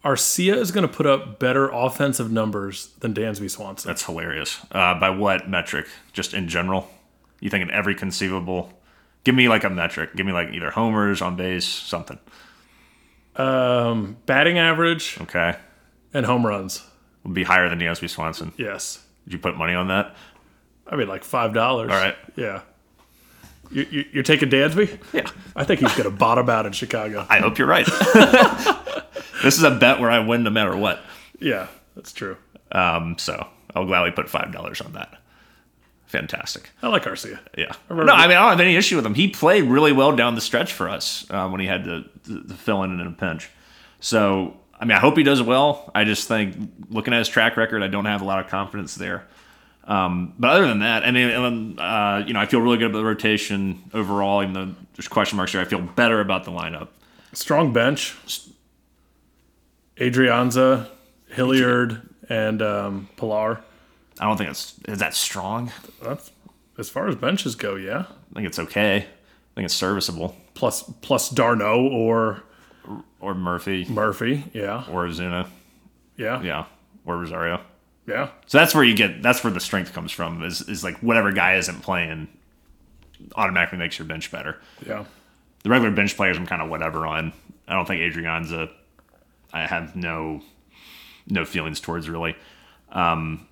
Arcia 0.05 0.57
is 0.57 0.73
going 0.73 0.89
to 0.89 0.93
put 0.93 1.05
up 1.05 1.39
better 1.39 1.69
offensive 1.69 2.33
numbers 2.33 2.87
than 3.01 3.13
Dansby 3.13 3.51
Swanson. 3.51 3.87
That's 3.87 4.03
hilarious. 4.07 4.59
Uh, 4.73 4.99
by 4.99 5.11
what 5.11 5.47
metric? 5.51 5.89
Just 6.15 6.33
in 6.33 6.49
general? 6.49 6.89
You 7.41 7.51
think 7.51 7.63
in 7.63 7.71
every 7.71 7.95
conceivable? 7.95 8.73
Give 9.25 9.35
me 9.35 9.51
like 9.51 9.63
a 9.63 9.69
metric. 9.69 10.17
Give 10.17 10.25
me 10.25 10.33
like 10.33 10.55
either 10.55 10.71
homers 10.71 11.21
on 11.21 11.37
base, 11.37 11.67
something. 11.67 12.19
Um, 13.37 14.17
batting 14.27 14.59
average 14.59 15.19
Okay, 15.21 15.57
and 16.13 16.27
home 16.27 16.45
runs. 16.47 16.83
would 17.25 17.35
be 17.35 17.45
higher 17.45 17.69
than 17.69 17.79
Dansby 17.79 18.09
Swanson. 18.11 18.53
Yes. 18.57 19.05
Did 19.25 19.35
you 19.35 19.39
put 19.39 19.57
money 19.57 19.75
on 19.75 19.89
that? 19.89 20.17
I 20.91 20.97
mean, 20.97 21.09
like 21.09 21.25
five 21.25 21.55
dollars. 21.55 21.91
All 21.91 21.97
right. 21.97 22.17
Yeah. 22.37 22.61
You, 23.73 23.87
you, 23.89 24.05
you're 24.13 24.23
taking 24.25 24.51
Dansby? 24.51 24.99
Yeah. 25.13 25.31
I 25.55 25.63
think 25.65 25.79
he's 25.81 25.93
going 25.93 26.03
to 26.05 26.11
bottom 26.11 26.51
out 26.51 26.67
in 26.67 26.73
Chicago. 26.73 27.25
I 27.31 27.39
hope 27.39 27.57
you're 27.57 27.69
right. 27.69 27.87
this 29.45 29.57
is 29.57 29.63
a 29.63 29.71
bet 29.71 30.01
where 30.01 30.11
I 30.11 30.19
win 30.19 30.43
no 30.43 30.51
matter 30.51 30.77
what. 30.77 31.01
Yeah, 31.39 31.69
that's 31.95 32.13
true. 32.13 32.37
Um, 32.73 33.17
so 33.19 33.47
I'll 33.75 33.87
gladly 33.87 34.11
put 34.11 34.29
five 34.29 34.53
dollars 34.53 34.81
on 34.81 34.93
that. 34.95 35.17
Fantastic. 36.07 36.71
I 36.83 36.89
like 36.89 37.05
Arcia. 37.05 37.39
Yeah. 37.57 37.73
remember- 37.89 38.11
No, 38.13 38.17
I 38.17 38.27
mean 38.27 38.37
I 38.37 38.41
don't 38.41 38.51
have 38.51 38.61
any 38.61 38.75
issue 38.77 38.97
with 38.97 39.07
him. 39.07 39.15
He 39.15 39.29
played 39.29 39.65
really 39.65 39.93
well 39.93 40.15
down 40.17 40.35
the 40.35 40.41
stretch 40.41 40.73
for 40.73 40.89
us 40.89 41.25
uh, 41.31 41.49
when 41.49 41.61
he 41.61 41.67
had 41.69 41.85
to, 41.85 42.05
to, 42.25 42.43
to 42.43 42.55
fill 42.55 42.83
in 42.83 42.99
in 42.99 43.07
a 43.07 43.13
pinch. 43.13 43.49
So 44.01 44.57
I 44.79 44.85
mean, 44.87 44.97
I 44.97 45.01
hope 45.01 45.17
he 45.17 45.23
does 45.23 45.41
well. 45.43 45.91
I 45.95 46.05
just 46.05 46.27
think 46.27 46.57
looking 46.89 47.13
at 47.15 47.19
his 47.19 47.29
track 47.29 47.57
record, 47.57 47.83
I 47.83 47.87
don't 47.89 48.07
have 48.07 48.23
a 48.23 48.25
lot 48.25 48.41
of 48.45 48.51
confidence 48.51 48.95
there. 48.97 49.29
Um, 49.85 50.35
but 50.39 50.51
other 50.51 50.69
than 50.69 50.81
that, 50.81 51.05
I 51.05 51.11
mean, 51.11 51.29
and, 51.31 51.81
uh, 51.81 52.23
you 52.27 52.33
know, 52.33 52.41
I 52.41 52.47
feel 52.47 52.61
really 52.61 52.79
good 52.79 52.91
about 52.91 52.99
the 52.99 53.05
rotation 53.05 53.83
overall. 53.95 54.43
Even 54.43 54.55
though 54.55 54.75
there's 54.95 55.09
question 55.09 55.37
marks 55.37 55.53
there, 55.53 55.61
I 55.63 55.65
feel 55.65 55.81
better 55.81 56.21
about 56.21 56.45
the 56.45 56.51
lineup. 56.53 56.89
Strong 57.33 57.73
bench. 57.73 58.15
Adrianza, 59.97 60.89
Hilliard, 61.29 62.03
and 62.29 62.63
um, 62.63 63.09
Pilar. 63.17 63.61
I 64.19 64.25
don't 64.25 64.37
think 64.37 64.51
it's 64.51 64.75
is 64.89 64.99
that 64.99 65.15
strong. 65.15 65.73
That's 66.03 66.31
as 66.79 66.89
far 66.89 67.09
as 67.09 67.17
benches 67.17 67.55
go. 67.55 67.75
Yeah. 67.77 68.05
I 68.31 68.35
think 68.35 68.47
it's 68.47 68.59
okay. 68.59 68.97
I 68.97 69.55
think 69.55 69.65
it's 69.65 69.75
serviceable. 69.75 70.37
Plus 70.55 70.83
plus 71.03 71.31
d'Arnaud 71.31 71.89
or 71.89 72.43
Or 73.21 73.35
Murphy, 73.35 73.87
Murphy. 73.89 74.45
Yeah. 74.53 74.85
or 74.91 75.07
Zuna, 75.09 75.47
Yeah. 76.17 76.43
yeah, 76.43 76.65
or 77.05 77.17
Rosario. 77.19 77.61
Yeah. 78.11 78.31
So 78.47 78.59
that's 78.59 78.75
where 78.75 78.85
you 78.85 78.95
get 78.95 79.23
that's 79.23 79.43
where 79.45 79.53
the 79.53 79.61
strength 79.61 79.93
comes 79.93 80.13
from 80.13 80.43
is 80.43 80.61
is 80.69 80.83
like 80.85 80.99
whatever 80.99 81.33
guy 81.33 81.55
isn't 81.55 81.83
playing 81.83 82.29
automatically 83.37 83.79
makes 83.79 83.99
your 83.99 84.09
bench 84.09 84.31
better. 84.31 84.59
Yeah. 84.87 85.05
The 85.63 85.71
regular 85.71 85.95
bench 85.95 86.17
players 86.17 86.37
I'm 86.37 86.47
kind 86.47 86.61
of 86.63 86.69
whatever 86.69 87.07
on. 87.07 87.33
I 87.69 87.75
don't 87.75 87.87
think 87.87 88.01
Adrianza 88.01 88.71
I 89.53 89.67
have 89.67 89.95
no 89.95 90.43
no 91.29 91.45
feelings 91.45 91.81
towards 91.81 92.09
really. 92.09 92.37
Um 92.91 93.47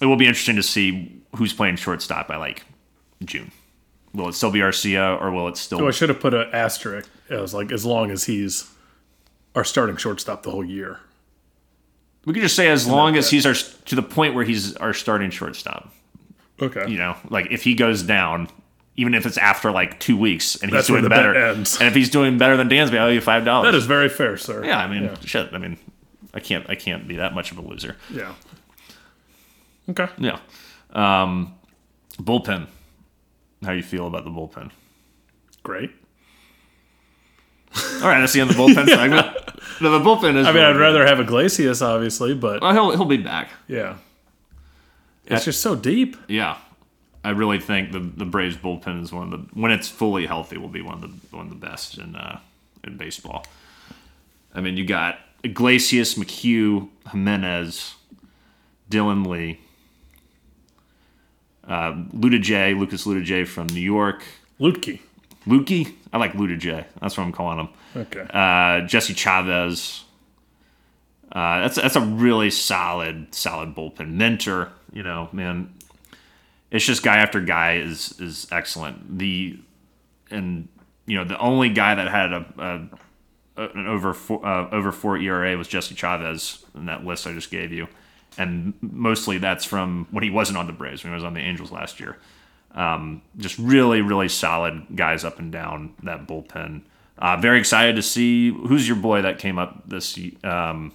it 0.00 0.06
will 0.06 0.16
be 0.16 0.26
interesting 0.26 0.56
to 0.56 0.62
see 0.62 1.20
who's 1.36 1.52
playing 1.52 1.76
shortstop 1.76 2.28
by 2.28 2.36
like 2.36 2.64
June. 3.24 3.50
Will 4.14 4.28
it 4.28 4.34
still 4.34 4.50
be 4.50 4.60
Arcia 4.60 5.20
or 5.20 5.30
will 5.30 5.48
it 5.48 5.56
still 5.56 5.78
So 5.78 5.88
I 5.88 5.90
should 5.90 6.08
have 6.08 6.20
put 6.20 6.34
an 6.34 6.48
asterisk. 6.52 7.08
It 7.28 7.40
was 7.40 7.54
like 7.54 7.72
as 7.72 7.84
long 7.84 8.10
as 8.10 8.24
he's 8.24 8.70
our 9.54 9.64
starting 9.64 9.96
shortstop 9.96 10.42
the 10.42 10.50
whole 10.50 10.64
year. 10.64 11.00
We 12.24 12.32
could 12.34 12.42
just 12.42 12.54
say 12.56 12.68
as 12.68 12.86
long 12.86 13.16
as 13.16 13.30
he's 13.30 13.44
our 13.46 13.54
to 13.54 13.94
the 13.94 14.02
point 14.02 14.34
where 14.34 14.44
he's 14.44 14.76
our 14.76 14.94
starting 14.94 15.30
shortstop. 15.30 15.92
Okay. 16.60 16.88
You 16.88 16.98
know, 16.98 17.16
like 17.30 17.48
if 17.50 17.64
he 17.64 17.74
goes 17.74 18.02
down, 18.04 18.48
even 18.96 19.14
if 19.14 19.26
it's 19.26 19.38
after 19.38 19.72
like 19.72 19.98
two 19.98 20.16
weeks 20.16 20.54
and 20.56 20.70
he's 20.70 20.72
That's 20.78 20.90
where 20.90 21.00
doing 21.00 21.04
the 21.04 21.08
bet 21.10 21.18
better, 21.18 21.34
ends. 21.34 21.78
and 21.80 21.88
if 21.88 21.94
he's 21.94 22.10
doing 22.10 22.38
better 22.38 22.56
than 22.56 22.68
Dansby, 22.68 22.94
I 22.94 22.98
owe 22.98 23.08
you 23.08 23.20
five 23.20 23.44
dollars. 23.44 23.72
That 23.72 23.76
is 23.76 23.86
very 23.86 24.08
fair, 24.08 24.36
sir. 24.36 24.64
yeah. 24.64 24.78
I 24.78 24.86
mean, 24.86 25.10
shit. 25.24 25.52
I 25.52 25.58
mean, 25.58 25.76
I 26.32 26.38
can't. 26.40 26.68
I 26.70 26.76
can't 26.76 27.08
be 27.08 27.16
that 27.16 27.34
much 27.34 27.50
of 27.50 27.58
a 27.58 27.62
loser. 27.62 27.96
Yeah. 28.10 28.34
Okay. 29.90 30.06
Yeah. 30.18 30.38
Um, 30.92 31.54
bullpen. 32.18 32.68
How 33.64 33.72
you 33.72 33.82
feel 33.82 34.06
about 34.06 34.22
the 34.24 34.30
bullpen? 34.30 34.70
Great. 35.64 35.90
All 37.74 38.08
right, 38.08 38.20
that's 38.20 38.32
the 38.34 38.40
end 38.40 38.50
of 38.50 38.56
the 38.56 38.62
bullpen 38.62 38.86
segment. 38.88 39.36
No, 39.82 39.98
the 39.98 40.04
bullpen 40.04 40.36
is. 40.36 40.46
I 40.46 40.50
mean, 40.52 40.54
really 40.56 40.66
I'd 40.66 40.72
good. 40.74 40.80
rather 40.80 41.06
have 41.06 41.20
Iglesias, 41.20 41.82
obviously, 41.82 42.34
but 42.34 42.62
Well, 42.62 42.72
he'll 42.72 42.90
he'll 42.92 43.04
be 43.04 43.16
back. 43.18 43.48
yeah. 43.68 43.96
It's 45.26 45.44
just 45.44 45.60
so 45.62 45.74
deep. 45.76 46.16
Yeah, 46.28 46.56
I 47.24 47.30
really 47.30 47.58
think 47.58 47.92
the 47.92 48.00
the 48.00 48.24
Braves 48.24 48.56
bullpen 48.56 49.02
is 49.02 49.12
one 49.12 49.32
of 49.32 49.48
the 49.48 49.60
when 49.60 49.70
it's 49.72 49.88
fully 49.88 50.26
healthy 50.26 50.58
will 50.58 50.68
be 50.68 50.82
one 50.82 50.94
of 50.94 51.00
the 51.30 51.36
one 51.36 51.46
of 51.46 51.50
the 51.50 51.66
best 51.66 51.96
in 51.98 52.16
uh, 52.16 52.38
in 52.84 52.96
baseball. 52.96 53.46
I 54.54 54.60
mean, 54.60 54.76
you 54.76 54.84
got 54.84 55.18
Iglesias, 55.42 56.14
McHugh, 56.16 56.88
Jimenez, 57.10 57.94
Dylan 58.90 59.26
Lee, 59.26 59.60
uh, 61.66 61.92
Luda 62.14 62.40
J, 62.40 62.74
Lucas 62.74 63.06
Luda 63.06 63.24
J 63.24 63.44
from 63.44 63.68
New 63.68 63.80
York, 63.80 64.22
Lutke. 64.60 65.00
Lukey. 65.46 65.94
I 66.12 66.18
like 66.18 66.32
Luda 66.32 66.58
J. 66.58 66.86
That's 67.00 67.16
what 67.16 67.24
I'm 67.24 67.32
calling 67.32 67.58
him. 67.58 67.68
Okay. 67.96 68.26
Uh, 68.32 68.86
Jesse 68.86 69.14
Chavez. 69.14 70.04
Uh, 71.30 71.60
that's 71.60 71.76
that's 71.76 71.96
a 71.96 72.00
really 72.00 72.50
solid 72.50 73.34
solid 73.34 73.74
bullpen. 73.74 74.12
Minter, 74.12 74.70
you 74.92 75.02
know, 75.02 75.30
man, 75.32 75.72
it's 76.70 76.84
just 76.84 77.02
guy 77.02 77.16
after 77.16 77.40
guy 77.40 77.76
is 77.76 78.20
is 78.20 78.46
excellent. 78.52 79.18
The 79.18 79.58
and 80.30 80.68
you 81.06 81.16
know, 81.16 81.24
the 81.24 81.38
only 81.38 81.70
guy 81.70 81.94
that 81.94 82.08
had 82.08 82.32
a, 82.32 82.90
a 83.56 83.64
an 83.64 83.86
over 83.86 84.14
four, 84.14 84.44
uh, 84.44 84.70
over 84.70 84.92
four 84.92 85.16
ERA 85.16 85.56
was 85.56 85.68
Jesse 85.68 85.94
Chavez 85.94 86.64
in 86.74 86.86
that 86.86 87.04
list 87.04 87.26
I 87.26 87.32
just 87.32 87.50
gave 87.50 87.72
you, 87.72 87.88
and 88.38 88.74
mostly 88.80 89.38
that's 89.38 89.64
from 89.64 90.06
when 90.10 90.24
he 90.24 90.30
wasn't 90.30 90.58
on 90.58 90.66
the 90.66 90.72
Braves 90.72 91.04
when 91.04 91.12
he 91.12 91.14
was 91.14 91.24
on 91.24 91.34
the 91.34 91.40
Angels 91.40 91.70
last 91.70 92.00
year. 92.00 92.18
Um, 92.74 93.22
just 93.36 93.58
really, 93.58 94.00
really 94.00 94.28
solid 94.28 94.86
guys 94.94 95.24
up 95.24 95.38
and 95.38 95.52
down 95.52 95.94
that 96.02 96.26
bullpen. 96.26 96.82
Uh, 97.18 97.36
very 97.36 97.58
excited 97.58 97.96
to 97.96 98.02
see 98.02 98.50
who's 98.50 98.88
your 98.88 98.96
boy 98.96 99.22
that 99.22 99.38
came 99.38 99.58
up 99.58 99.88
this 99.88 100.18
um, 100.42 100.92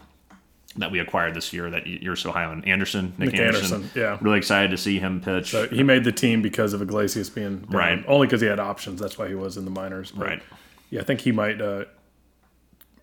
that 0.77 0.91
we 0.91 0.99
acquired 0.99 1.33
this 1.33 1.53
year 1.53 1.69
that 1.69 1.87
you're 1.87 2.15
so 2.15 2.31
high 2.31 2.45
on 2.45 2.63
Anderson, 2.65 3.13
Nick, 3.17 3.31
Nick 3.31 3.41
Anderson. 3.41 3.75
Anderson, 3.75 4.01
yeah. 4.01 4.17
really 4.21 4.37
excited 4.37 4.71
to 4.71 4.77
see 4.77 4.99
him 4.99 5.21
pitch. 5.21 5.51
So 5.51 5.67
he 5.67 5.83
made 5.83 6.03
the 6.03 6.11
team 6.11 6.41
because 6.41 6.73
of 6.73 6.81
Iglesias 6.81 7.29
being 7.29 7.59
down. 7.59 7.71
Right. 7.71 8.05
Only 8.07 8.27
because 8.27 8.41
he 8.41 8.47
had 8.47 8.59
options. 8.59 8.99
That's 8.99 9.17
why 9.17 9.27
he 9.27 9.35
was 9.35 9.57
in 9.57 9.65
the 9.65 9.71
minors. 9.71 10.11
But 10.11 10.27
right. 10.27 10.43
Yeah, 10.89 11.01
I 11.01 11.03
think 11.03 11.21
he 11.21 11.31
might 11.31 11.61
uh, 11.61 11.85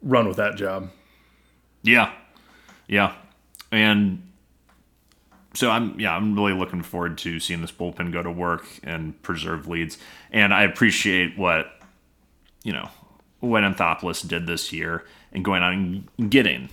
run 0.03 0.27
with 0.27 0.37
that 0.39 0.57
job. 0.57 0.91
Yeah, 1.83 2.13
yeah, 2.89 3.15
and 3.71 4.23
so 5.55 5.71
I'm 5.71 5.99
yeah 5.99 6.15
I'm 6.17 6.35
really 6.35 6.53
looking 6.53 6.83
forward 6.83 7.19
to 7.19 7.41
seeing 7.41 7.61
this 7.61 7.73
bullpen 7.73 8.13
go 8.13 8.23
to 8.23 8.31
work 8.31 8.65
and 8.83 9.21
preserve 9.23 9.67
leads. 9.69 9.99
And 10.33 10.53
I 10.53 10.63
appreciate 10.65 11.39
what 11.39 11.67
you 12.63 12.73
know 12.73 12.89
what 13.41 13.63
Anthopoulos 13.63 14.27
did 14.27 14.47
this 14.47 14.73
year 14.73 15.05
and 15.33 15.45
going 15.45 15.63
on 15.63 16.07
and 16.19 16.31
getting 16.31 16.69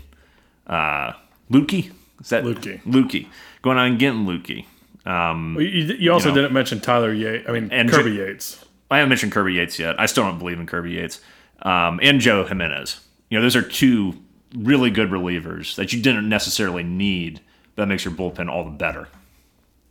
uh, 0.68 1.14
Lukey. 1.52 1.92
Is 2.22 2.30
that 2.30 2.44
Lukey. 2.44 2.82
Lukey 2.84 3.28
going 3.62 3.78
on 3.78 3.88
and 3.88 4.00
getting 4.00 4.26
Lukey. 4.26 4.66
Well, 5.06 5.60
You, 5.62 5.96
you 5.96 6.12
also 6.14 6.30
You 6.30 6.36
know. 6.36 6.42
didn't 6.44 6.54
mention 6.54 6.80
Tyler 6.80 7.12
Yates. 7.14 7.50
I 7.50 7.52
mean, 7.52 7.70
And 7.72 7.90
Kirby 7.90 8.12
Yates. 8.12 8.64
I 8.90 8.98
haven't 8.98 9.10
mentioned 9.10 9.32
Kirby 9.32 9.54
Yates 9.54 9.80
yet. 9.80 10.00
I 10.00 10.06
still 10.06 10.24
don't 10.24 10.38
believe 10.38 10.60
in 10.60 10.68
Kirby 10.68 10.92
Yates. 10.92 11.20
Um, 11.64 12.00
and 12.04 12.20
Joe 12.20 12.46
Jimenez. 12.46 13.00
You 13.30 13.38
know, 13.38 13.42
those 13.42 13.56
are 13.56 13.62
two 13.62 14.14
really 14.56 14.90
good 14.92 15.10
relievers 15.10 15.76
that 15.76 15.94
you 15.94 16.02
didn't 16.02 16.28
necessarily 16.30 16.84
need. 16.84 17.42
That 17.76 17.88
makes 17.88 18.04
your 18.06 18.14
bullpen 18.14 18.50
all 18.50 18.64
the 18.64 18.72
better. 18.72 19.08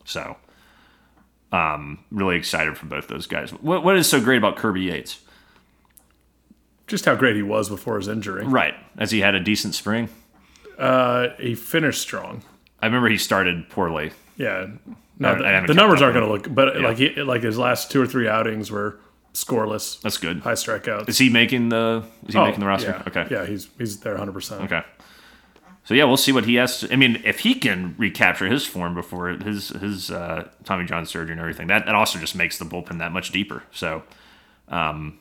So, 0.05 0.37
um, 1.53 1.99
really 2.11 2.37
excited 2.37 2.77
for 2.77 2.87
both 2.87 3.09
those 3.09 3.27
guys. 3.27 3.51
What, 3.51 3.85
what 3.85 3.97
is 3.97 4.09
so 4.09 4.21
great 4.21 4.39
about 4.39 4.57
Kirby 4.57 4.83
Yates? 4.83 5.21
Just 6.87 7.05
how 7.05 7.15
great 7.15 7.37
he 7.37 7.43
was 7.43 7.69
before 7.69 7.97
his 7.97 8.09
injury. 8.09 8.45
Right, 8.45 8.75
as 8.99 9.11
he 9.13 9.21
had 9.21 9.35
a 9.35 9.41
decent 9.41 9.75
spring. 9.75 10.09
Uh, 10.79 11.29
he 11.39 11.55
finished 11.55 12.01
strong. 12.01 12.43
I 12.83 12.87
remember 12.87 13.09
he 13.09 13.19
started 13.19 13.69
poorly. 13.69 14.13
Yeah. 14.37 14.69
No, 15.19 15.35
the, 15.37 15.65
the 15.69 15.75
numbers 15.75 16.01
aren't 16.01 16.15
going 16.15 16.27
to 16.27 16.33
look, 16.33 16.53
but 16.55 16.81
like 16.81 16.97
he, 16.97 17.11
like 17.23 17.43
his 17.43 17.59
last 17.59 17.91
two 17.91 18.01
or 18.01 18.07
three 18.07 18.27
outings 18.27 18.71
were 18.71 18.99
scoreless, 19.35 20.01
That's 20.01 20.17
good. 20.17 20.41
high 20.41 20.55
strikeouts. 20.55 21.11
Is 21.11 21.19
he 21.19 21.29
making 21.29 21.69
the? 21.69 22.03
Is 22.27 22.33
he 22.35 22.41
Oh, 22.41 22.47
making 22.47 22.61
the 22.61 22.67
roster? 22.67 22.91
Yeah. 22.91 23.03
Okay. 23.07 23.27
Yeah, 23.31 23.45
he's 23.47 23.69
he's 23.77 24.01
there 24.01 24.15
100. 24.15 24.33
percent 24.33 24.63
Okay. 24.63 24.83
So 25.91 25.95
yeah, 25.95 26.05
we'll 26.05 26.19
see 26.19 26.31
what 26.31 26.45
he 26.45 26.55
has. 26.55 26.79
To, 26.79 26.93
I 26.93 26.95
mean, 26.95 27.21
if 27.25 27.41
he 27.41 27.53
can 27.53 27.97
recapture 27.99 28.47
his 28.47 28.65
form 28.65 28.95
before 28.95 29.31
his 29.31 29.71
his 29.71 30.09
uh, 30.09 30.49
Tommy 30.63 30.85
John 30.85 31.05
surgery 31.05 31.33
and 31.33 31.41
everything, 31.41 31.67
that 31.67 31.85
that 31.87 31.97
also 31.97 32.21
just 32.21 32.37
makes 32.37 32.61
the 32.61 32.65
bullpen 32.65 32.99
that 32.99 33.11
much 33.11 33.33
deeper. 33.33 33.65
So, 33.73 34.05
um, 34.69 35.19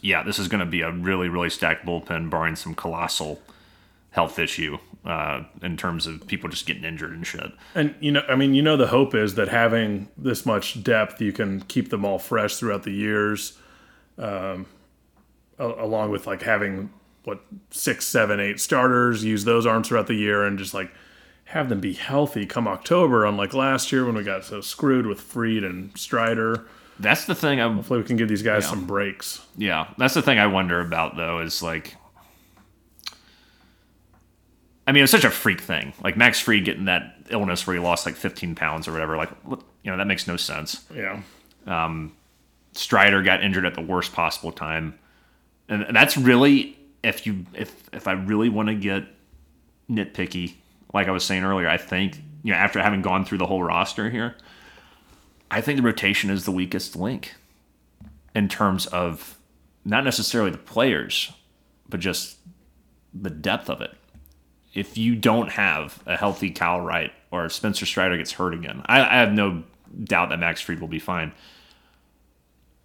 yeah, 0.00 0.24
this 0.24 0.40
is 0.40 0.48
going 0.48 0.58
to 0.58 0.66
be 0.66 0.80
a 0.80 0.90
really 0.90 1.28
really 1.28 1.48
stacked 1.48 1.86
bullpen, 1.86 2.28
barring 2.28 2.56
some 2.56 2.74
colossal 2.74 3.40
health 4.10 4.40
issue 4.40 4.78
uh, 5.04 5.44
in 5.62 5.76
terms 5.76 6.08
of 6.08 6.26
people 6.26 6.50
just 6.50 6.66
getting 6.66 6.82
injured 6.82 7.12
and 7.12 7.24
shit. 7.24 7.52
And 7.76 7.94
you 8.00 8.10
know, 8.10 8.24
I 8.28 8.34
mean, 8.34 8.52
you 8.52 8.62
know, 8.62 8.76
the 8.76 8.88
hope 8.88 9.14
is 9.14 9.36
that 9.36 9.46
having 9.46 10.08
this 10.18 10.44
much 10.44 10.82
depth, 10.82 11.20
you 11.20 11.30
can 11.30 11.60
keep 11.60 11.90
them 11.90 12.04
all 12.04 12.18
fresh 12.18 12.56
throughout 12.56 12.82
the 12.82 12.90
years, 12.90 13.56
um, 14.18 14.66
along 15.56 16.10
with 16.10 16.26
like 16.26 16.42
having 16.42 16.90
what 17.24 17.40
six, 17.70 18.06
seven, 18.06 18.38
eight 18.40 18.60
starters, 18.60 19.24
use 19.24 19.44
those 19.44 19.66
arms 19.66 19.88
throughout 19.88 20.06
the 20.06 20.14
year, 20.14 20.44
and 20.44 20.58
just 20.58 20.74
like 20.74 20.90
have 21.48 21.68
them 21.68 21.80
be 21.80 21.92
healthy 21.92 22.46
come 22.46 22.66
October. 22.68 23.24
Unlike 23.24 23.54
last 23.54 23.92
year 23.92 24.04
when 24.04 24.14
we 24.14 24.22
got 24.22 24.44
so 24.44 24.60
screwed 24.60 25.06
with 25.06 25.20
Fried 25.20 25.62
and 25.64 25.96
Strider, 25.96 26.66
That's 26.98 27.24
the 27.26 27.34
thing. 27.34 27.60
I'm 27.60 27.76
hopefully 27.76 28.00
we 28.00 28.06
can 28.06 28.16
give 28.16 28.28
these 28.28 28.42
guys 28.42 28.66
some 28.66 28.86
breaks. 28.86 29.44
Yeah, 29.56 29.88
that's 29.98 30.14
the 30.14 30.22
thing 30.22 30.38
I 30.38 30.46
wonder 30.46 30.80
about 30.80 31.16
though 31.16 31.40
is 31.40 31.62
like, 31.62 31.96
I 34.86 34.92
mean, 34.92 35.02
it's 35.02 35.12
such 35.12 35.24
a 35.24 35.30
freak 35.30 35.60
thing. 35.60 35.92
Like 36.02 36.16
Max 36.16 36.40
Fried 36.40 36.64
getting 36.64 36.84
that 36.86 37.16
illness 37.30 37.66
where 37.66 37.74
he 37.74 37.80
lost 37.80 38.04
like 38.04 38.16
15 38.16 38.54
pounds 38.54 38.86
or 38.86 38.92
whatever. 38.92 39.16
Like, 39.16 39.30
you 39.82 39.90
know, 39.90 39.96
that 39.96 40.06
makes 40.06 40.26
no 40.26 40.36
sense. 40.36 40.84
Yeah, 40.94 41.22
Um, 41.66 42.12
Strider 42.72 43.22
got 43.22 43.42
injured 43.42 43.64
at 43.64 43.74
the 43.74 43.80
worst 43.80 44.12
possible 44.12 44.52
time, 44.52 44.98
and 45.68 45.86
that's 45.96 46.16
really 46.16 46.76
if 47.04 47.26
you 47.26 47.46
if 47.54 47.72
if 47.92 48.08
I 48.08 48.12
really 48.12 48.48
want 48.48 48.68
to 48.68 48.74
get 48.74 49.04
nitpicky, 49.90 50.54
like 50.92 51.08
I 51.08 51.10
was 51.10 51.24
saying 51.24 51.44
earlier, 51.44 51.68
I 51.68 51.76
think 51.76 52.20
you 52.42 52.52
know 52.52 52.58
after 52.58 52.80
having 52.82 53.02
gone 53.02 53.24
through 53.24 53.38
the 53.38 53.46
whole 53.46 53.62
roster 53.62 54.10
here, 54.10 54.36
I 55.50 55.60
think 55.60 55.76
the 55.76 55.82
rotation 55.82 56.30
is 56.30 56.44
the 56.44 56.52
weakest 56.52 56.96
link 56.96 57.34
in 58.34 58.48
terms 58.48 58.86
of 58.86 59.38
not 59.84 60.04
necessarily 60.04 60.50
the 60.50 60.58
players, 60.58 61.32
but 61.88 62.00
just 62.00 62.38
the 63.12 63.30
depth 63.30 63.70
of 63.70 63.80
it. 63.80 63.94
If 64.72 64.98
you 64.98 65.14
don't 65.14 65.50
have 65.50 66.02
a 66.04 66.16
healthy 66.16 66.50
Cal 66.50 66.80
Wright 66.80 67.12
or 67.30 67.48
Spencer 67.48 67.86
Strider 67.86 68.16
gets 68.16 68.32
hurt 68.32 68.54
again, 68.54 68.82
I, 68.86 69.00
I 69.02 69.20
have 69.20 69.32
no 69.32 69.62
doubt 70.02 70.30
that 70.30 70.40
Max 70.40 70.60
Fried 70.60 70.80
will 70.80 70.88
be 70.88 70.98
fine 70.98 71.32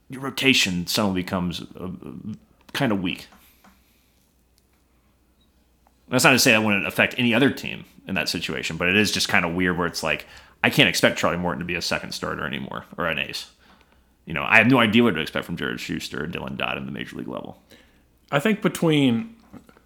your 0.09 0.21
rotation 0.21 0.87
suddenly 0.87 1.21
becomes 1.21 1.61
uh, 1.61 1.89
kind 2.73 2.91
of 2.91 3.01
weak. 3.01 3.27
That's 6.09 6.23
not 6.23 6.31
to 6.31 6.39
say 6.39 6.51
that 6.51 6.63
wouldn't 6.63 6.87
affect 6.87 7.15
any 7.17 7.33
other 7.33 7.51
team 7.51 7.85
in 8.07 8.15
that 8.15 8.29
situation, 8.29 8.77
but 8.77 8.87
it 8.87 8.97
is 8.97 9.11
just 9.11 9.29
kind 9.29 9.45
of 9.45 9.53
weird 9.53 9.77
where 9.77 9.87
it's 9.87 10.03
like 10.03 10.25
I 10.63 10.69
can't 10.69 10.89
expect 10.89 11.17
Charlie 11.17 11.37
Morton 11.37 11.59
to 11.59 11.65
be 11.65 11.75
a 11.75 11.81
second 11.81 12.11
starter 12.11 12.45
anymore 12.45 12.85
or 12.97 13.05
an 13.07 13.19
ace. 13.19 13.51
You 14.25 14.33
know, 14.33 14.43
I 14.43 14.57
have 14.57 14.67
no 14.67 14.79
idea 14.79 15.03
what 15.03 15.15
to 15.15 15.21
expect 15.21 15.45
from 15.45 15.57
Jared 15.57 15.79
Shuster 15.79 16.23
or 16.23 16.27
Dylan 16.27 16.57
Dodd 16.57 16.77
in 16.77 16.85
the 16.85 16.91
major 16.91 17.15
league 17.15 17.27
level. 17.27 17.61
I 18.31 18.39
think 18.39 18.61
between 18.61 19.35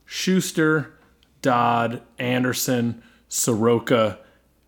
Shuster, 0.06 0.94
Dodd, 1.42 2.02
Anderson, 2.20 3.04
Soroka, 3.30 4.20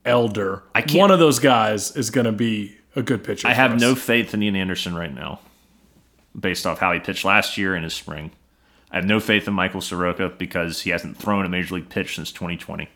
Elder, 0.06 0.64
one 0.94 1.12
of 1.12 1.20
those 1.20 1.40
guys 1.40 1.96
is 1.96 2.10
going 2.10 2.26
to 2.26 2.32
be 2.32 2.78
a 2.96 3.02
good 3.02 3.24
pitcher. 3.24 3.48
I 3.48 3.54
have 3.54 3.74
us. 3.74 3.82
no 3.82 3.96
faith 3.96 4.34
in 4.34 4.44
Ian 4.44 4.56
Anderson 4.56 4.96
right 4.96 5.14
now, 5.14 5.40
based 6.40 6.66
off 6.66 6.80
how 6.80 6.94
he 6.94 7.00
pitched 7.00 7.26
last 7.26 7.58
year 7.58 7.76
in 7.76 7.84
his 7.84 7.94
spring. 7.94 8.32
I 8.96 9.00
have 9.00 9.06
no 9.06 9.20
faith 9.20 9.46
in 9.46 9.54
Michael 9.54 9.82
Soroka 9.82 10.30
because 10.30 10.84
he 10.84 10.92
hasn't 10.92 11.18
thrown 11.18 11.46
a 11.46 11.50
major 11.50 11.76
league 11.76 11.90
pitch 11.90 12.16
since 12.16 12.32
2020. 12.32 12.88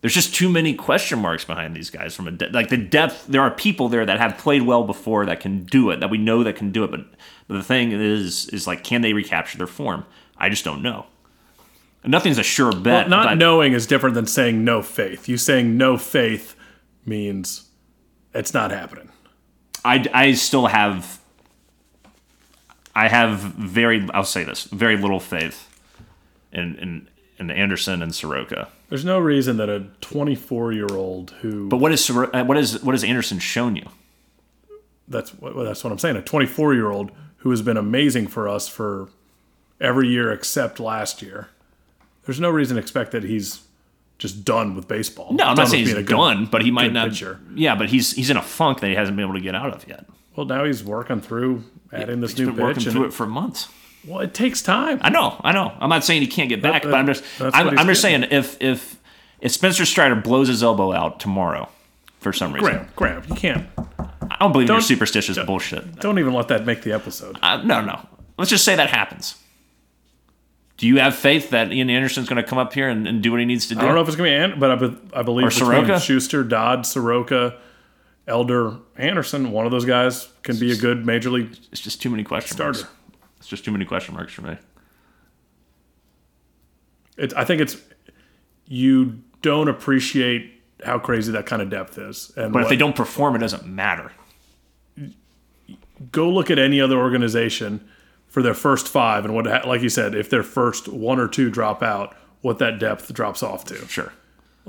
There's 0.00 0.14
just 0.14 0.32
too 0.32 0.48
many 0.48 0.74
question 0.74 1.18
marks 1.18 1.44
behind 1.44 1.74
these 1.74 1.90
guys. 1.90 2.14
From 2.14 2.28
a 2.28 2.30
de- 2.30 2.50
like 2.50 2.68
the 2.68 2.76
depth, 2.76 3.26
there 3.26 3.40
are 3.40 3.50
people 3.50 3.88
there 3.88 4.06
that 4.06 4.20
have 4.20 4.38
played 4.38 4.62
well 4.62 4.84
before 4.84 5.26
that 5.26 5.40
can 5.40 5.64
do 5.64 5.90
it, 5.90 5.98
that 5.98 6.08
we 6.08 6.18
know 6.18 6.44
that 6.44 6.54
can 6.54 6.70
do 6.70 6.84
it. 6.84 6.92
But, 6.92 7.00
but 7.48 7.54
the 7.54 7.64
thing 7.64 7.90
is, 7.90 8.48
is 8.50 8.68
like, 8.68 8.84
can 8.84 9.00
they 9.00 9.12
recapture 9.12 9.58
their 9.58 9.66
form? 9.66 10.06
I 10.36 10.50
just 10.50 10.64
don't 10.64 10.82
know. 10.82 11.06
And 12.04 12.12
nothing's 12.12 12.38
a 12.38 12.44
sure 12.44 12.70
bet. 12.70 13.08
Not 13.08 13.26
but 13.26 13.38
knowing 13.38 13.72
is 13.72 13.88
different 13.88 14.14
than 14.14 14.28
saying 14.28 14.62
no 14.62 14.82
faith. 14.82 15.28
You 15.28 15.36
saying 15.36 15.76
no 15.76 15.96
faith 15.96 16.54
means 17.04 17.68
it's 18.32 18.54
not 18.54 18.70
happening. 18.70 19.08
I, 19.84 20.06
I 20.14 20.32
still 20.34 20.68
have 20.68 21.20
I 23.04 23.08
have 23.08 23.38
very 23.40 24.06
I'll 24.12 24.24
say 24.24 24.44
this 24.44 24.64
very 24.64 24.96
little 24.96 25.20
faith 25.20 25.68
in 26.52 26.76
in, 26.76 27.08
in 27.38 27.50
Anderson 27.50 28.02
and 28.02 28.14
Soroka. 28.14 28.68
There's 28.88 29.04
no 29.04 29.18
reason 29.18 29.58
that 29.58 29.68
a 29.68 29.86
24 30.00 30.72
year 30.72 30.88
old 30.90 31.30
who 31.42 31.68
But 31.68 31.76
what 31.78 31.92
is 31.92 32.10
uh, 32.10 32.44
what 32.44 32.56
is 32.56 32.82
what 32.82 32.94
has 32.94 33.04
Anderson 33.04 33.38
shown 33.38 33.76
you? 33.76 33.86
that's 35.06 35.30
what 35.34 35.54
well, 35.54 35.64
that's 35.64 35.82
what 35.84 35.92
I'm 35.92 35.98
saying. 35.98 36.16
A 36.16 36.22
24 36.22 36.74
year 36.74 36.90
old 36.90 37.10
who 37.38 37.50
has 37.50 37.62
been 37.62 37.76
amazing 37.76 38.26
for 38.26 38.48
us 38.48 38.68
for 38.68 39.08
every 39.80 40.08
year 40.08 40.32
except 40.32 40.80
last 40.80 41.22
year. 41.22 41.48
There's 42.26 42.40
no 42.40 42.50
reason 42.50 42.76
to 42.76 42.82
expect 42.82 43.12
that 43.12 43.22
he's 43.22 43.62
just 44.18 44.44
done 44.44 44.74
with 44.74 44.88
baseball. 44.88 45.32
No, 45.32 45.44
I'm 45.44 45.54
Done 45.54 45.64
not 45.64 45.68
saying 45.68 45.84
he's 45.84 45.92
a 45.94 46.02
good- 46.02 46.16
done, 46.16 46.46
but 46.46 46.62
he 46.62 46.70
might 46.72 46.92
not. 46.92 47.10
pitcher. 47.10 47.38
Yeah, 47.54 47.74
but 47.76 47.88
he's 47.88 48.12
he's 48.12 48.28
in 48.30 48.36
a 48.36 48.42
funk 48.42 48.80
that 48.80 48.88
he 48.88 48.96
hasn't 48.96 49.16
been 49.16 49.24
able 49.24 49.36
to 49.36 49.40
get 49.40 49.54
out 49.54 49.72
of 49.72 49.86
yet. 49.88 50.04
Well, 50.38 50.46
now 50.46 50.62
he's 50.64 50.84
working 50.84 51.20
through 51.20 51.64
adding 51.92 52.20
this 52.20 52.30
He's 52.30 52.38
new 52.46 52.52
been 52.52 52.62
working 52.64 52.84
pitch, 52.84 52.92
through 52.92 53.02
and 53.02 53.12
it 53.12 53.16
for 53.16 53.26
months. 53.26 53.66
well, 54.06 54.20
it 54.20 54.34
takes 54.34 54.62
time. 54.62 55.00
I 55.02 55.10
know, 55.10 55.40
I 55.42 55.50
know. 55.50 55.72
I'm 55.80 55.88
not 55.90 56.04
saying 56.04 56.22
he 56.22 56.28
can't 56.28 56.48
get 56.48 56.62
back, 56.62 56.84
that- 56.84 56.90
but 56.92 56.96
I'm 56.96 57.06
just 57.06 57.24
I'm, 57.40 57.76
I'm 57.76 57.86
just 57.88 58.00
saying 58.00 58.22
if 58.30 58.56
if 58.62 59.00
if 59.40 59.50
Spencer 59.50 59.84
Strider 59.84 60.14
blows 60.14 60.46
his 60.46 60.62
elbow 60.62 60.92
out 60.92 61.18
tomorrow 61.18 61.68
for 62.20 62.32
some 62.32 62.52
reason, 62.52 62.70
Graham, 62.70 62.88
Graham, 62.94 63.22
you 63.28 63.34
can't. 63.34 63.66
I 63.98 64.36
don't 64.38 64.52
believe 64.52 64.66
in 64.66 64.74
your 64.74 64.78
Don't- 64.78 64.82
superstitious 64.86 65.36
bullshit. 65.44 65.96
Don't 65.96 66.20
even 66.20 66.32
let 66.34 66.46
that 66.48 66.64
make 66.64 66.82
the 66.82 66.92
episode. 66.92 67.36
Uh, 67.42 67.56
no, 67.64 67.80
no. 67.80 67.98
Let's 68.36 68.50
just 68.50 68.64
say 68.64 68.76
that 68.76 68.90
happens. 68.90 69.34
Do 70.76 70.86
you 70.86 71.00
have 71.00 71.16
faith 71.16 71.50
that 71.50 71.72
Ian 71.72 71.90
Anderson's 71.90 72.28
going 72.28 72.40
to 72.40 72.48
come 72.48 72.58
up 72.58 72.72
here 72.72 72.88
and, 72.88 73.08
and 73.08 73.20
do 73.20 73.32
what 73.32 73.40
he 73.40 73.46
needs 73.46 73.66
to 73.66 73.74
do? 73.74 73.80
I 73.80 73.86
don't 73.86 73.96
know 73.96 74.02
if 74.02 74.06
it's 74.06 74.16
gonna 74.16 74.28
be, 74.28 74.34
An- 74.36 74.60
but 74.60 74.70
I, 74.70 74.74
be- 74.76 74.96
I 75.12 75.22
believe 75.22 75.48
Or 75.48 75.50
Soroka? 75.50 75.98
Shuster, 75.98 76.44
Dodd, 76.44 76.86
Soroka, 76.86 77.56
Elder, 78.28 78.76
Anderson, 78.96 79.50
one 79.52 79.64
of 79.64 79.72
those 79.72 79.84
guys 79.84 80.28
can 80.42 80.58
be 80.58 80.70
a 80.70 80.76
good 80.76 81.04
major 81.06 81.30
league 81.30 81.56
It's 81.72 81.80
just 81.80 82.00
too 82.02 82.10
many 82.10 82.22
question 82.24 82.54
starter. 82.54 82.80
marks. 82.80 82.94
It's 83.38 83.48
just 83.48 83.64
too 83.64 83.72
many 83.72 83.84
question 83.84 84.14
marks 84.14 84.32
for 84.32 84.42
me. 84.42 84.56
It, 87.16 87.32
I 87.36 87.44
think 87.44 87.60
it's 87.60 87.76
you 88.66 89.20
don't 89.42 89.68
appreciate 89.68 90.52
how 90.84 90.98
crazy 90.98 91.32
that 91.32 91.46
kind 91.46 91.62
of 91.62 91.70
depth 91.70 91.98
is. 91.98 92.30
And 92.36 92.52
But 92.52 92.62
if 92.62 92.68
they 92.68 92.76
don't 92.76 92.94
perform, 92.94 93.34
it 93.34 93.38
doesn't 93.38 93.66
matter. 93.66 94.12
go 96.12 96.28
look 96.28 96.50
at 96.50 96.58
any 96.58 96.80
other 96.80 96.96
organization 96.98 97.88
for 98.28 98.42
their 98.42 98.54
first 98.54 98.86
five, 98.86 99.24
and 99.24 99.34
what, 99.34 99.46
like 99.66 99.80
you 99.80 99.88
said, 99.88 100.14
if 100.14 100.28
their 100.30 100.42
first 100.42 100.86
one 100.86 101.18
or 101.18 101.26
two 101.28 101.50
drop 101.50 101.82
out, 101.82 102.14
what 102.42 102.58
that 102.58 102.78
depth 102.78 103.12
drops 103.12 103.42
off 103.42 103.64
to. 103.64 103.74
Sure. 103.88 104.12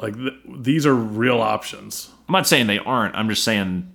Like 0.02 0.16
th- 0.16 0.34
these 0.58 0.86
are 0.86 0.96
real 0.96 1.42
options. 1.42 2.10
I'm 2.28 2.34
not 2.34 2.48
saying 2.48 2.68
they 2.68 2.80
aren't. 2.80 3.16
I'm 3.16 3.28
just 3.30 3.44
saying 3.44 3.92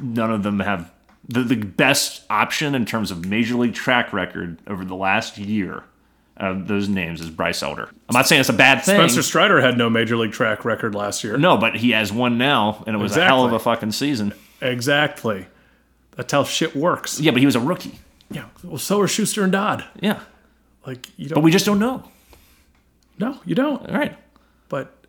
none 0.00 0.30
of 0.30 0.42
them 0.42 0.60
have 0.60 0.92
the, 1.26 1.42
the 1.42 1.56
best 1.56 2.22
option 2.30 2.74
in 2.74 2.84
terms 2.84 3.10
of 3.10 3.24
major 3.26 3.54
league 3.56 3.74
track 3.74 4.12
record 4.12 4.58
over 4.66 4.84
the 4.84 4.94
last 4.94 5.38
year. 5.38 5.84
Of 6.36 6.66
those 6.66 6.88
names 6.88 7.20
is 7.20 7.30
Bryce 7.30 7.62
Elder. 7.62 7.88
I'm 8.08 8.12
not 8.12 8.26
saying 8.26 8.40
it's 8.40 8.48
a 8.48 8.52
bad 8.52 8.82
thing. 8.82 8.96
Spencer 8.96 9.22
Strider 9.22 9.60
had 9.60 9.78
no 9.78 9.88
major 9.88 10.16
league 10.16 10.32
track 10.32 10.64
record 10.64 10.92
last 10.92 11.22
year. 11.22 11.38
no, 11.38 11.56
but 11.56 11.76
he 11.76 11.92
has 11.92 12.12
one 12.12 12.38
now, 12.38 12.82
and 12.88 12.96
it 12.96 12.98
was 12.98 13.16
a 13.16 13.24
hell 13.24 13.44
of 13.44 13.52
a 13.52 13.60
fucking 13.60 13.92
season. 13.92 14.34
Exactly. 14.60 15.46
That's 16.16 16.32
how 16.32 16.42
shit 16.42 16.74
works. 16.74 17.20
Yeah, 17.20 17.30
but 17.30 17.38
he 17.38 17.46
was 17.46 17.54
a 17.54 17.60
rookie. 17.60 18.00
Yeah. 18.32 18.46
Well, 18.64 18.78
so 18.78 19.00
are 19.00 19.06
Shuster 19.06 19.44
and 19.44 19.52
Dodd. 19.52 19.84
Yeah, 20.00 20.18
Like 20.84 21.06
you 21.16 21.28
but 21.28 21.36
don't. 21.36 21.44
we 21.44 21.52
just 21.52 21.66
don't 21.66 21.78
know. 21.78 22.02
no, 23.20 23.38
you 23.44 23.54
don't. 23.54 23.88
All 23.88 23.94
right, 23.96 24.10
But 24.16 24.23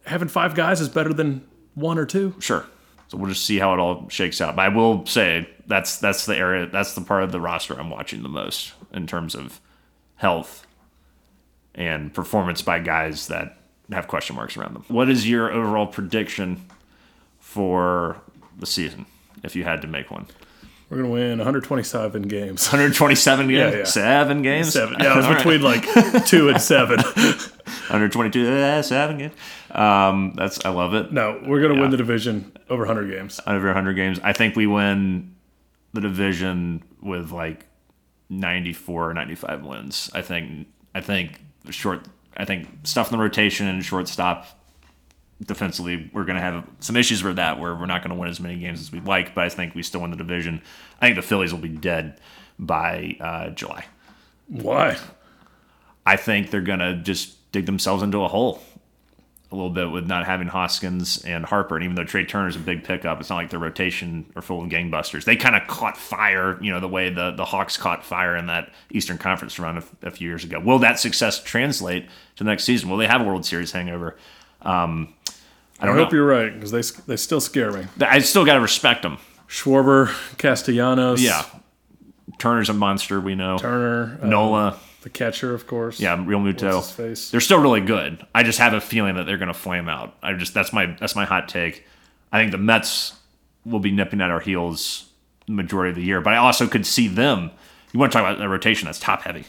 having 0.06 0.28
five 0.28 0.56
guys 0.56 0.82
is 0.82 0.89
better 0.89 1.14
than 1.14 1.45
one 1.76 1.97
or 1.97 2.06
two. 2.06 2.34
sure. 2.39 2.66
So 3.08 3.18
we'll 3.20 3.30
just 3.30 3.45
see 3.45 3.60
how 3.60 3.72
it 3.74 3.80
all 3.80 4.10
shakes 4.10 4.41
out. 4.41 4.56
But 4.56 4.64
I 4.64 4.70
will 4.70 5.06
say 5.06 5.47
that's 5.68 5.99
that's 5.99 6.26
the 6.26 6.36
area, 6.36 6.66
that's 6.66 6.95
the 6.95 7.01
part 7.01 7.24
of 7.24 7.32
the 7.32 7.39
roster 7.39 7.80
I'm 7.80 7.89
watching 7.91 8.24
the 8.24 8.30
most 8.30 8.74
in 8.93 9.06
terms 9.06 9.36
of 9.36 9.62
health 10.16 10.66
and 11.76 12.14
performance 12.14 12.62
by 12.64 12.80
guys 12.80 13.28
that 13.28 13.58
have 13.91 14.08
question 14.08 14.36
marks 14.36 14.58
around 14.58 14.74
them. 14.74 14.86
What 14.88 15.08
is 15.10 15.30
your 15.30 15.51
overall 15.51 15.86
prediction 15.86 16.66
for 17.39 18.18
the 18.58 18.66
season 18.66 19.06
if 19.43 19.56
you 19.56 19.64
had 19.64 19.82
to 19.84 19.88
make 19.88 20.10
one? 20.10 20.26
We're 20.89 20.97
gonna 20.97 21.10
win 21.10 21.38
127 21.39 22.24
games. 22.24 22.68
127 22.72 23.47
games, 23.47 23.58
Yeah, 23.74 23.78
yeah. 23.80 23.84
seven 23.86 24.41
games, 24.41 24.74
Seven. 24.74 24.97
Yeah, 24.99 25.14
it 25.14 25.18
was 25.18 25.26
All 25.26 25.32
right. 25.34 25.38
between 25.43 25.62
like 25.62 26.26
two 26.26 26.49
and 26.49 26.62
seven. 26.62 26.97
122, 27.88 28.47
uh, 28.47 28.82
seven 28.82 29.18
games. 29.18 29.34
Um, 29.76 30.34
that's 30.36 30.64
I 30.66 30.70
love 30.70 30.94
it. 30.94 31.12
No, 31.12 31.42
we're 31.46 31.62
gonna 31.62 31.76
Yeah. 31.76 31.82
win 31.82 31.92
the 31.92 31.98
division 31.98 32.52
over 32.70 32.84
100 32.86 33.10
games. 33.12 33.40
over 33.46 33.68
100 33.68 33.94
games. 33.96 34.20
I 34.24 34.34
think 34.34 34.56
we 34.56 34.68
win 34.68 35.36
the 35.94 36.02
division 36.02 36.84
with 37.02 37.32
like 37.32 37.66
94 38.30 39.10
or 39.12 39.14
95 39.14 39.64
wins. 39.64 40.10
I 40.14 40.22
think 40.22 40.68
I 40.94 41.02
think 41.02 41.42
short 41.70 42.08
I 42.38 42.46
think 42.46 42.68
stuff 42.84 43.12
in 43.12 43.18
the 43.18 43.24
rotation 43.24 43.68
and 43.68 43.84
shortstop 43.84 44.46
defensively 45.46 46.10
we're 46.14 46.24
going 46.24 46.38
to 46.38 46.42
have 46.42 46.66
some 46.80 46.96
issues 46.96 47.22
with 47.24 47.36
that 47.36 47.60
where 47.60 47.76
we're 47.76 47.86
not 47.86 48.02
going 48.02 48.16
to 48.16 48.20
win 48.20 48.30
as 48.30 48.40
many 48.40 48.58
games 48.58 48.80
as 48.80 48.92
we'd 48.92 49.06
like, 49.06 49.36
but 49.36 49.44
I 49.44 49.50
think 49.50 49.76
we 49.76 49.84
still 49.84 50.00
win 50.02 50.12
the 50.12 50.16
division. 50.18 50.62
I 51.02 51.08
think 51.08 51.18
the 51.18 51.22
Phillies 51.22 51.52
will 51.52 51.60
be 51.60 51.68
dead 51.68 52.20
by 52.58 53.18
uh, 53.20 53.50
July. 53.50 53.86
Why? 54.48 54.96
I 56.06 56.16
think 56.16 56.52
they're 56.52 56.62
going 56.62 56.80
to 56.80 56.96
just 56.96 57.52
dig 57.52 57.66
themselves 57.66 58.02
into 58.02 58.24
a 58.24 58.30
hole 58.30 58.64
a 59.52 59.56
little 59.56 59.70
bit 59.70 59.91
with 59.91 60.08
not 60.08 60.26
having 60.26 60.48
Hoskins 60.48 61.24
and 61.24 61.46
Harper. 61.46 61.76
And 61.76 61.84
even 61.84 61.96
though 61.96 62.04
Trea 62.04 62.26
Turner's 62.26 62.56
a 62.56 62.60
big 62.60 62.84
pickup, 62.84 63.20
it's 63.20 63.30
not 63.30 63.36
like 63.38 63.50
their 63.52 63.60
rotation 63.60 64.26
are 64.36 64.41
full 64.41 64.64
of 64.64 64.70
gangbusters. 64.70 65.24
They 65.24 65.36
kind 65.36 65.56
of 65.56 65.68
caught 65.68 65.98
fire, 65.98 66.58
you 66.62 66.72
know, 66.72 66.80
the 66.80 66.88
way 66.88 67.10
the, 67.10 67.32
the 67.32 67.46
Hawks 67.46 67.78
caught 67.78 68.04
fire 68.04 68.36
in 68.36 68.48
that 68.48 68.72
Eastern 68.91 69.18
Conference 69.18 69.60
run 69.60 69.78
a, 69.78 70.08
a 70.08 70.12
few 70.12 70.28
years 70.28 70.43
ago. 70.43 70.60
Will 70.60 70.80
that 70.80 71.00
success 71.00 71.41
translate 71.43 72.08
to 72.38 72.43
the 72.43 72.50
next 72.50 72.64
season? 72.64 72.89
Will 72.89 72.98
they 72.98 73.08
have 73.08 73.22
a 73.22 73.24
World 73.24 73.46
Series 73.46 73.72
hangover? 73.72 74.18
Um, 74.62 75.14
I 75.80 75.88
I 75.88 75.91
hope 75.93 76.12
know. 76.12 76.18
you're 76.18 76.26
right 76.28 76.54
because 76.54 76.72
they 76.72 76.82
they 77.06 77.18
still 77.18 77.41
scare 77.41 77.72
me. 77.72 77.86
I 78.02 78.20
still 78.20 78.46
got 78.46 78.56
to 78.56 78.62
respect 78.62 79.04
them. 79.04 79.18
Schwarber, 79.48 80.08
Castellanos, 80.38 81.22
Yeah. 81.22 81.43
Turner's 82.39 82.70
a 82.70 82.74
monster, 82.74 83.22
we 83.22 83.36
know. 83.36 83.58
Turner, 83.58 84.20
uh, 84.22 84.28
Nola, 84.28 84.78
the 85.06 85.10
catcher, 85.12 85.53
of 85.53 85.68
course. 85.68 85.99
yeah, 86.01 86.18
Realmuto. 86.18 86.74
What's 86.76 86.88
his 86.88 86.95
face? 86.95 87.30
They're 87.32 87.39
still 87.39 87.60
really 87.60 87.80
good. 87.82 88.26
I 88.36 88.43
just 88.43 88.60
have 88.60 88.74
a 88.74 88.82
feeling 88.82 89.16
that 89.16 89.26
they're 89.26 89.38
going 89.38 89.47
to 89.47 89.53
flame 89.53 89.88
out. 89.88 90.16
I 90.22 90.34
just 90.34 90.53
that's 90.53 90.74
my 90.74 90.88
that's 90.99 91.16
my 91.16 91.24
hot 91.26 91.47
take. 91.47 91.86
I 92.32 92.39
think 92.39 92.51
the 92.51 92.58
Mets 92.58 93.14
will 93.66 93.80
be 93.80 93.91
nipping 93.91 94.20
at 94.20 94.30
our 94.32 94.39
heels 94.41 95.10
the 95.45 95.53
majority 95.53 95.91
of 95.91 95.95
the 95.95 96.01
year, 96.03 96.22
but 96.22 96.34
I 96.34 96.38
also 96.38 96.68
could 96.68 96.86
see 96.86 97.08
them. 97.08 97.51
You 97.93 97.99
want 97.99 98.12
to 98.12 98.18
talk 98.18 98.28
about 98.36 98.43
a 98.45 98.49
rotation 98.49 98.88
that's 98.88 98.99
top 98.99 99.22
heavy 99.22 99.45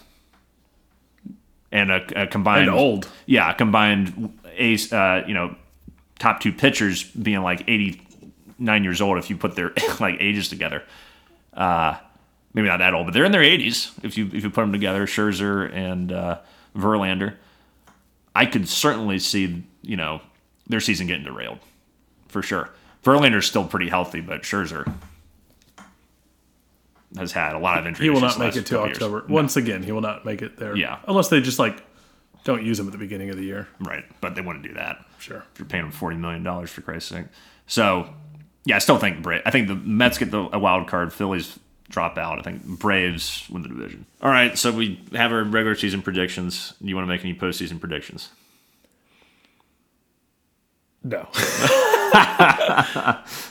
and 1.73 1.91
a, 1.91 2.23
a 2.23 2.27
combined 2.27 2.69
And 2.69 2.71
old. 2.79 3.09
yeah, 3.27 3.53
combined 3.55 4.39
ace, 4.57 4.93
uh, 4.93 5.25
you 5.27 5.35
know, 5.35 5.57
top 6.19 6.41
two 6.41 6.53
pitchers 6.53 7.03
being 7.03 7.43
like 7.43 7.63
eighty 7.67 8.03
nine 8.59 8.85
years 8.85 9.01
old 9.01 9.19
if 9.19 9.31
you 9.31 9.37
put 9.37 9.57
their 9.57 9.73
like 10.01 10.17
ages 10.21 10.49
together. 10.49 10.83
Uh, 11.53 11.97
maybe 12.57 12.67
not 12.67 12.79
that 12.79 12.95
old, 12.95 13.07
but 13.07 13.15
they're 13.15 13.25
in 13.25 13.31
their 13.31 13.45
eighties 13.45 13.93
if 14.03 14.19
you 14.19 14.27
if 14.27 14.43
you 14.43 14.51
put 14.51 14.63
them 14.63 14.73
together. 14.73 15.07
Scherzer 15.07 15.73
and 15.73 16.11
uh, 16.11 16.41
Verlander. 16.77 17.37
I 18.35 18.47
could 18.47 18.69
certainly 18.69 19.21
see 19.21 19.63
you 19.83 19.97
know 19.97 20.21
their 20.67 20.81
season 20.81 21.07
getting 21.07 21.25
derailed 21.25 21.61
for 22.27 22.43
sure. 22.43 22.71
Verlander's 23.05 23.47
still 23.47 23.65
pretty 23.65 23.89
healthy, 23.89 24.21
but 24.21 24.43
Scherzer 24.43 24.93
has 27.17 27.31
had 27.31 27.55
a 27.55 27.59
lot 27.59 27.79
of 27.79 27.87
injuries. 27.87 28.05
He 28.05 28.11
will 28.11 28.21
not 28.21 28.39
make 28.39 28.57
it 28.57 28.67
to. 28.67 28.81
October. 28.81 29.25
Once 29.29 29.57
again, 29.57 29.85
he 29.85 29.93
will 29.93 30.01
not 30.01 30.25
make 30.25 30.43
it 30.43 30.57
there. 30.57 30.77
Yeah. 30.77 30.99
Unless 31.07 31.29
they 31.29 31.41
just 31.41 31.61
like 31.61 31.83
don't 32.45 32.65
use 32.65 32.81
him 32.81 32.87
at 32.87 32.93
the 32.93 32.99
beginning 32.99 33.31
of 33.31 33.37
the 33.37 33.45
year. 33.45 33.69
Right, 33.81 34.05
but 34.21 34.35
they 34.35 34.41
wouldn't 34.41 34.65
do 34.65 34.75
that. 34.75 35.05
Sure. 35.19 35.45
If 35.53 35.59
you're 35.59 35.67
paying 35.67 35.85
them 35.85 35.93
forty 35.93 36.17
million 36.17 36.43
dollars 36.43 36.71
for 36.71 36.81
Christ's 36.81 37.11
sake. 37.11 37.27
So, 37.67 38.09
yeah, 38.65 38.77
I 38.77 38.79
still 38.79 38.99
think 38.99 39.23
Bra- 39.23 39.41
I 39.45 39.51
think 39.51 39.69
the 39.69 39.75
Mets 39.75 40.19
get 40.19 40.31
the, 40.31 40.49
a 40.53 40.59
wild 40.59 40.89
card. 40.89 41.13
Phillies 41.13 41.59
drop 41.89 42.19
out. 42.19 42.39
I 42.39 42.43
think 42.43 42.65
Braves 42.65 43.47
win 43.51 43.63
the 43.63 43.69
division. 43.69 44.07
All 44.23 44.31
right, 44.31 44.57
so 44.59 44.73
we 44.73 45.01
have 45.13 45.33
our 45.33 45.45
regular 45.45 45.75
season 45.77 46.03
predictions. 46.03 46.75
Do 46.83 46.89
You 46.89 46.95
want 46.97 47.07
to 47.07 47.09
make 47.09 47.23
any 47.25 47.35
postseason 47.35 47.79
predictions? 47.81 48.31
No. 51.05 51.29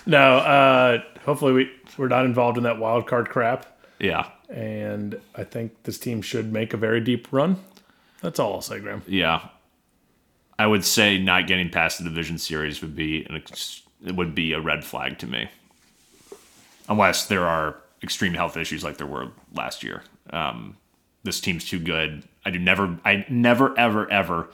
no. 0.06 0.38
Uh, 0.38 1.02
hopefully 1.24 1.54
we 1.54 1.72
we're 1.98 2.08
not 2.10 2.26
involved 2.26 2.58
in 2.58 2.64
that 2.64 2.78
wild 2.80 3.08
card 3.08 3.30
crap, 3.30 3.66
Yeah, 4.00 4.28
and 4.50 5.18
I 5.36 5.46
think 5.46 5.84
this 5.84 5.98
team 5.98 6.22
should 6.22 6.52
make 6.52 6.74
a 6.74 6.78
very 6.78 7.00
deep 7.00 7.28
run. 7.32 7.56
That's 8.22 8.40
all 8.40 8.54
I'll 8.56 8.62
say, 8.62 8.80
Graham. 8.80 9.02
yeah. 9.08 9.48
I 10.58 10.68
would 10.68 10.86
say 10.86 11.18
not 11.18 11.48
getting 11.48 11.70
past 11.70 11.98
the 11.98 12.06
division 12.06 12.38
series 12.38 12.82
would 12.82 12.96
be 12.96 13.26
an 13.26 13.36
ex- 13.36 13.82
it 14.06 14.16
would 14.16 14.34
be 14.36 14.54
a 14.54 14.60
red 14.62 14.84
flag 14.86 15.18
to 15.20 15.28
me, 15.28 15.50
unless 16.90 17.26
there 17.28 17.46
are 17.46 17.78
extreme 18.06 18.34
health 18.34 18.56
issues 18.56 18.84
like 18.84 18.98
there 18.98 19.08
were 19.08 19.32
last 19.54 19.84
year. 19.84 20.04
Um, 20.30 20.78
this 21.24 21.42
team's 21.42 21.66
too 21.66 21.80
good. 21.80 22.24
I 22.46 22.52
do 22.52 22.60
never, 22.60 22.98
I 23.04 23.26
never, 23.28 23.78
ever, 23.78 24.10
ever 24.10 24.50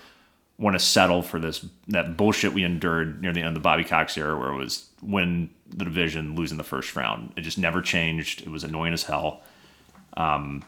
want 0.57 0.75
to 0.75 0.79
settle 0.79 1.21
for 1.21 1.39
this 1.39 1.65
that 1.89 2.15
bullshit 2.15 2.53
we 2.53 2.63
endured 2.63 3.21
near 3.21 3.33
the 3.33 3.41
end 3.41 3.49
of 3.49 3.53
the 3.55 3.59
Bobby 3.59 3.83
Cox 3.83 4.17
era, 4.17 4.37
where 4.39 4.51
it 4.51 4.57
was 4.57 4.89
win 5.01 5.49
the 5.67 5.85
division, 5.85 6.35
losing 6.35 6.57
the 6.57 6.63
first 6.63 6.95
round. 6.95 7.33
It 7.35 7.41
just 7.41 7.57
never 7.57 7.81
changed. 7.81 8.41
It 8.41 8.49
was 8.49 8.63
annoying 8.63 8.93
as 8.93 9.03
hell. 9.03 9.41
Um, 10.15 10.63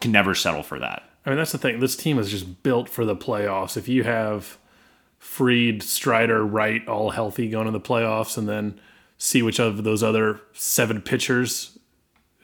can 0.00 0.10
never 0.10 0.34
settle 0.34 0.62
for 0.62 0.78
that. 0.78 1.02
I 1.26 1.30
mean, 1.30 1.36
that's 1.36 1.52
the 1.52 1.58
thing. 1.58 1.80
This 1.80 1.96
team 1.96 2.18
is 2.18 2.30
just 2.30 2.62
built 2.62 2.88
for 2.88 3.04
the 3.04 3.14
playoffs. 3.14 3.76
If 3.76 3.88
you 3.88 4.04
have 4.04 4.58
Fried, 5.18 5.82
Strider, 5.82 6.44
Wright 6.44 6.86
all 6.88 7.10
healthy 7.10 7.48
going 7.48 7.66
to 7.66 7.72
the 7.72 7.80
playoffs, 7.80 8.36
and 8.36 8.48
then 8.48 8.80
see 9.18 9.42
which 9.42 9.60
of 9.60 9.84
those 9.84 10.02
other 10.02 10.40
seven 10.52 11.00
pitchers 11.00 11.78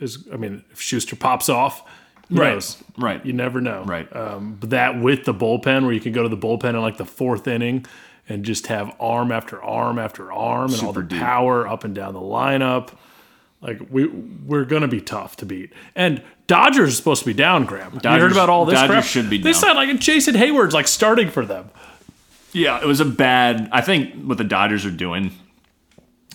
is. 0.00 0.26
I 0.32 0.36
mean, 0.36 0.64
if 0.72 0.80
Shuster 0.80 1.16
pops 1.16 1.48
off, 1.48 1.82
Right. 2.30 2.54
knows? 2.54 2.82
Right. 2.98 3.24
You 3.24 3.32
never 3.32 3.60
know. 3.60 3.84
Right. 3.84 4.14
Um, 4.14 4.56
but 4.60 4.70
that 4.70 5.00
with 5.00 5.24
the 5.24 5.32
bullpen, 5.34 5.84
where 5.84 5.92
you 5.92 6.00
could 6.00 6.12
go 6.14 6.22
to 6.22 6.28
the 6.28 6.36
bullpen 6.36 6.70
in 6.70 6.80
like 6.80 6.96
the 6.98 7.06
fourth 7.06 7.46
inning 7.48 7.86
and 8.28 8.44
just 8.44 8.66
have 8.66 8.94
arm 9.00 9.32
after 9.32 9.62
arm 9.62 9.98
after 9.98 10.30
arm 10.30 10.72
and 10.74 10.82
all 10.82 10.92
the 10.92 11.02
deep. 11.02 11.18
power 11.18 11.66
up 11.66 11.84
and 11.84 11.94
down 11.94 12.12
the 12.14 12.20
lineup. 12.20 12.90
Like 13.62 13.80
we 13.90 14.06
we're 14.06 14.64
gonna 14.66 14.86
be 14.88 15.00
tough 15.00 15.36
to 15.38 15.46
beat. 15.46 15.72
And 15.96 16.22
Dodgers 16.46 16.90
is 16.90 16.96
supposed 16.96 17.22
to 17.22 17.26
be 17.26 17.34
down, 17.34 17.64
Graham. 17.64 17.94
you 18.04 18.10
heard 18.10 18.30
about 18.32 18.48
all 18.48 18.64
this 18.66 18.74
Dodgers 18.74 18.88
crap? 18.94 19.04
should 19.04 19.28
be 19.30 19.38
They 19.38 19.52
down. 19.52 19.60
said 19.60 19.72
like 19.72 19.98
Jason 19.98 20.34
Heyward's 20.34 20.74
like 20.74 20.86
starting 20.86 21.30
for 21.30 21.44
them. 21.44 21.70
Yeah, 22.52 22.80
it 22.80 22.86
was 22.86 23.00
a 23.00 23.04
bad. 23.04 23.68
I 23.72 23.80
think 23.80 24.14
what 24.24 24.38
the 24.38 24.44
Dodgers 24.44 24.86
are 24.86 24.90
doing, 24.90 25.32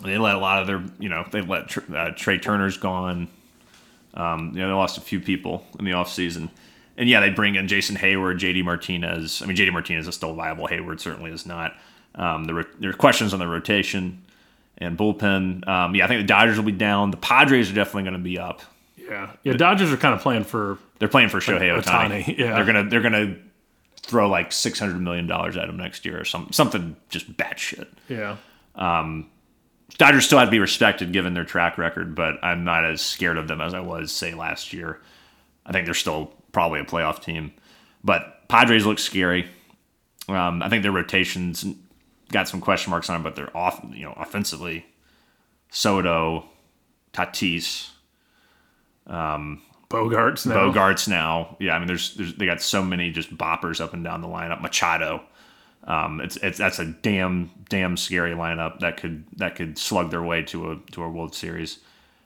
they 0.03 0.17
let 0.17 0.35
a 0.35 0.37
lot 0.39 0.61
of 0.61 0.67
their, 0.67 0.83
you 0.99 1.09
know, 1.09 1.25
they 1.31 1.41
let 1.41 1.75
uh, 1.93 2.11
Trea 2.15 2.37
Turner's 2.39 2.77
gone. 2.77 3.27
Um, 4.13 4.51
you 4.53 4.61
know, 4.61 4.67
they 4.67 4.73
lost 4.73 4.97
a 4.97 5.01
few 5.01 5.19
people 5.19 5.65
in 5.79 5.85
the 5.85 5.91
offseason. 5.91 6.49
And 6.97 7.09
yeah, 7.09 7.19
they 7.19 7.31
bring 7.31 7.55
in 7.55 7.67
Jason 7.67 7.95
Heyward, 7.95 8.39
JD 8.39 8.63
Martinez. 8.63 9.41
I 9.41 9.45
mean, 9.45 9.57
JD 9.57 9.73
Martinez 9.73 10.07
is 10.07 10.15
still 10.15 10.33
viable. 10.33 10.67
Heyward 10.67 10.99
certainly 10.99 11.31
is 11.31 11.45
not. 11.45 11.75
Um, 12.15 12.45
there, 12.45 12.53
were, 12.53 12.67
there 12.79 12.91
are 12.91 12.93
questions 12.93 13.33
on 13.33 13.39
the 13.39 13.47
rotation 13.47 14.23
and 14.77 14.97
bullpen. 14.97 15.67
Um, 15.67 15.95
yeah, 15.95 16.05
I 16.05 16.07
think 16.07 16.21
the 16.21 16.27
Dodgers 16.27 16.57
will 16.57 16.65
be 16.65 16.71
down. 16.71 17.09
The 17.11 17.17
Padres 17.17 17.71
are 17.71 17.73
definitely 17.73 18.03
going 18.03 18.13
to 18.13 18.19
be 18.19 18.37
up. 18.37 18.61
Yeah. 18.95 19.31
Yeah, 19.43 19.53
Dodgers 19.53 19.91
are 19.91 19.97
kind 19.97 20.13
of 20.13 20.21
playing 20.21 20.43
for 20.43 20.77
They're 20.99 21.07
playing 21.07 21.29
for 21.29 21.39
Shohei 21.39 21.75
Ohtani. 21.75 22.23
Ohtani, 22.23 22.37
yeah. 22.37 22.55
They're 22.55 22.65
gonna 22.65 22.89
they're 22.89 23.01
gonna 23.01 23.35
throw 24.01 24.29
like 24.29 24.51
six 24.51 24.79
hundred 24.79 25.01
million 25.01 25.27
dollars 25.27 25.57
at 25.57 25.67
him 25.67 25.77
next 25.77 26.05
year 26.05 26.21
or 26.21 26.25
some 26.25 26.49
something 26.51 26.95
just 27.09 27.35
batshit. 27.35 27.87
Yeah. 28.07 28.37
Dodgers 29.97 30.25
still 30.25 30.39
have 30.39 30.47
to 30.47 30.51
be 30.51 30.59
respected 30.59 31.13
given 31.13 31.33
their 31.33 31.45
track 31.45 31.77
record, 31.77 32.15
but 32.15 32.43
I'm 32.43 32.63
not 32.63 32.83
as 32.85 33.01
scared 33.01 33.37
of 33.37 33.47
them 33.47 33.61
as 33.61 33.73
I 33.73 33.79
was 33.79 34.11
say 34.11 34.33
last 34.33 34.73
year. 34.73 34.99
I 35.65 35.71
think 35.71 35.85
they're 35.85 35.93
still 35.93 36.33
probably 36.51 36.79
a 36.79 36.85
playoff 36.85 37.23
team, 37.23 37.53
but 38.03 38.47
Padres 38.47 38.85
look 38.85 38.99
scary. 38.99 39.47
Um, 40.27 40.61
I 40.63 40.69
think 40.69 40.83
their 40.83 40.91
rotations 40.91 41.65
got 42.31 42.47
some 42.47 42.61
question 42.61 42.91
marks 42.91 43.09
on, 43.09 43.15
them, 43.15 43.23
but 43.23 43.35
they're 43.35 43.55
off. 43.55 43.85
You 43.91 44.05
know, 44.05 44.13
offensively, 44.17 44.85
Soto, 45.69 46.45
Tatis, 47.13 47.89
Bogaerts 49.07 50.45
now. 50.47 50.55
Bogaerts 50.55 51.07
now. 51.07 51.55
Yeah, 51.59 51.75
I 51.75 51.79
mean, 51.79 51.87
there's, 51.87 52.15
there's 52.15 52.33
they 52.35 52.45
got 52.45 52.61
so 52.61 52.83
many 52.83 53.11
just 53.11 53.35
boppers 53.37 53.79
up 53.79 53.93
and 53.93 54.03
down 54.03 54.21
the 54.21 54.27
lineup. 54.27 54.61
Machado. 54.61 55.23
Um, 55.85 56.21
it's, 56.21 56.37
it's 56.37 56.57
that's 56.57 56.79
a 56.79 56.85
damn 56.85 57.51
damn 57.69 57.97
scary 57.97 58.31
lineup 58.31 58.79
that 58.79 58.97
could 58.97 59.25
that 59.37 59.55
could 59.55 59.77
slug 59.77 60.11
their 60.11 60.23
way 60.23 60.43
to 60.43 60.71
a 60.71 60.75
to 60.91 61.03
a 61.03 61.09
World 61.09 61.35
Series. 61.35 61.79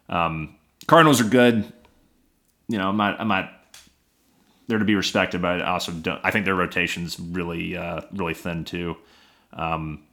Um, 0.10 0.55
Cardinals 0.86 1.20
are 1.22 1.30
good. 1.30 1.72
You 2.68 2.78
know, 2.78 2.89
I'm 2.89 2.97
not 2.97 3.20
I'm 3.20 3.28
not 3.28 3.51
they're 4.68 4.80
to 4.80 4.86
be 4.86 4.95
respected, 4.95 5.41
but 5.41 5.62
I 5.62 5.72
also 5.72 5.91
don't. 5.91 6.20
I 6.24 6.32
think 6.32 6.45
their 6.45 6.55
rotation's 6.55 7.20
really 7.20 7.76
uh, 7.76 8.01
really 8.14 8.34
thin 8.34 8.66
too. 8.66 8.97
Um, 9.53 10.03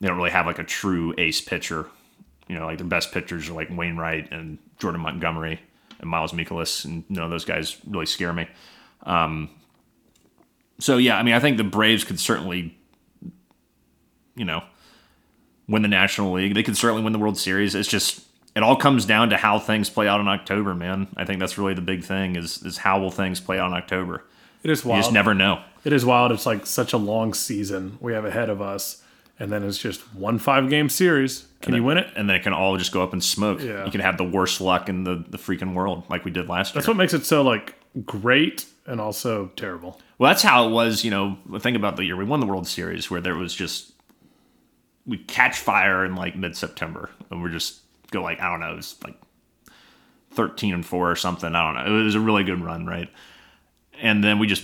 they 0.00 0.08
don't 0.08 0.16
really 0.16 0.30
have 0.30 0.46
like 0.46 0.58
a 0.58 0.64
true 0.64 1.14
ace 1.18 1.40
pitcher. 1.40 1.86
You 2.46 2.56
know, 2.56 2.66
like 2.66 2.78
their 2.78 2.86
best 2.86 3.12
pitchers 3.12 3.48
are 3.48 3.52
like 3.54 3.68
Wainwright 3.70 4.32
and 4.32 4.58
Jordan 4.78 5.00
Montgomery 5.00 5.60
and 5.98 6.10
Miles 6.10 6.32
Mikolas, 6.32 6.84
and 6.84 7.04
you 7.08 7.16
know 7.16 7.28
those 7.28 7.44
guys 7.44 7.78
really 7.86 8.06
scare 8.06 8.32
me. 8.32 8.48
Um, 9.04 9.50
so 10.80 10.96
yeah, 10.96 11.16
I 11.16 11.22
mean, 11.22 11.34
I 11.34 11.40
think 11.40 11.56
the 11.56 11.64
Braves 11.64 12.04
could 12.04 12.18
certainly, 12.18 12.76
you 14.34 14.44
know, 14.44 14.62
win 15.68 15.82
the 15.82 15.88
National 15.88 16.32
League. 16.32 16.54
They 16.54 16.62
could 16.62 16.76
certainly 16.76 17.02
win 17.02 17.12
the 17.12 17.18
World 17.18 17.38
Series. 17.38 17.74
It's 17.74 17.88
just 17.88 18.26
it 18.56 18.62
all 18.62 18.76
comes 18.76 19.04
down 19.04 19.30
to 19.30 19.36
how 19.36 19.58
things 19.58 19.88
play 19.88 20.08
out 20.08 20.20
in 20.20 20.28
October, 20.28 20.74
man. 20.74 21.08
I 21.16 21.24
think 21.24 21.38
that's 21.40 21.56
really 21.56 21.74
the 21.74 21.80
big 21.80 22.04
thing 22.04 22.36
is 22.36 22.62
is 22.62 22.78
how 22.78 23.00
will 23.00 23.10
things 23.10 23.40
play 23.40 23.58
out 23.58 23.68
in 23.68 23.74
October. 23.74 24.24
It 24.62 24.70
is 24.70 24.84
wild. 24.84 24.98
You 24.98 25.02
just 25.02 25.12
never 25.12 25.34
know. 25.34 25.62
It 25.84 25.92
is 25.92 26.04
wild. 26.04 26.32
It's 26.32 26.46
like 26.46 26.66
such 26.66 26.92
a 26.92 26.98
long 26.98 27.32
season 27.32 27.96
we 28.00 28.12
have 28.12 28.24
ahead 28.24 28.50
of 28.50 28.60
us, 28.60 29.02
and 29.38 29.50
then 29.50 29.62
it's 29.62 29.78
just 29.78 30.00
one 30.14 30.38
five 30.38 30.68
game 30.68 30.88
series. 30.88 31.46
Can 31.62 31.74
you 31.74 31.84
win 31.84 31.98
it? 31.98 32.10
And 32.16 32.28
then 32.28 32.36
it 32.36 32.42
can 32.42 32.54
all 32.54 32.76
just 32.78 32.90
go 32.90 33.02
up 33.02 33.12
in 33.12 33.20
smoke. 33.20 33.60
Yeah. 33.60 33.84
You 33.84 33.90
can 33.90 34.00
have 34.00 34.16
the 34.16 34.24
worst 34.24 34.62
luck 34.62 34.88
in 34.88 35.04
the, 35.04 35.24
the 35.28 35.36
freaking 35.36 35.74
world, 35.74 36.04
like 36.08 36.24
we 36.24 36.30
did 36.30 36.48
last 36.48 36.68
That's 36.68 36.74
year. 36.74 36.80
That's 36.80 36.88
what 36.88 36.96
makes 36.96 37.12
it 37.12 37.26
so 37.26 37.42
like 37.42 37.74
great 38.06 38.64
and 38.86 38.98
also 39.00 39.50
terrible. 39.56 40.00
Well, 40.20 40.28
that's 40.28 40.42
how 40.42 40.68
it 40.68 40.70
was. 40.70 41.02
You 41.02 41.10
know, 41.10 41.38
think 41.60 41.78
about 41.78 41.96
the 41.96 42.04
year 42.04 42.14
we 42.14 42.26
won 42.26 42.40
the 42.40 42.46
World 42.46 42.68
Series, 42.68 43.10
where 43.10 43.22
there 43.22 43.34
was 43.34 43.54
just 43.54 43.92
we 45.06 45.16
catch 45.16 45.58
fire 45.58 46.04
in 46.04 46.14
like 46.14 46.36
mid 46.36 46.54
September, 46.54 47.08
and 47.30 47.42
we're 47.42 47.48
just 47.48 47.80
go 48.10 48.22
like 48.22 48.38
I 48.38 48.50
don't 48.50 48.60
know, 48.60 48.74
it 48.74 48.76
was 48.76 48.96
like 49.02 49.18
thirteen 50.32 50.74
and 50.74 50.84
four 50.84 51.10
or 51.10 51.16
something. 51.16 51.54
I 51.54 51.64
don't 51.64 51.74
know. 51.86 52.00
It 52.00 52.04
was 52.04 52.16
a 52.16 52.20
really 52.20 52.44
good 52.44 52.62
run, 52.62 52.84
right? 52.84 53.08
And 53.98 54.22
then 54.22 54.38
we 54.38 54.46
just 54.46 54.62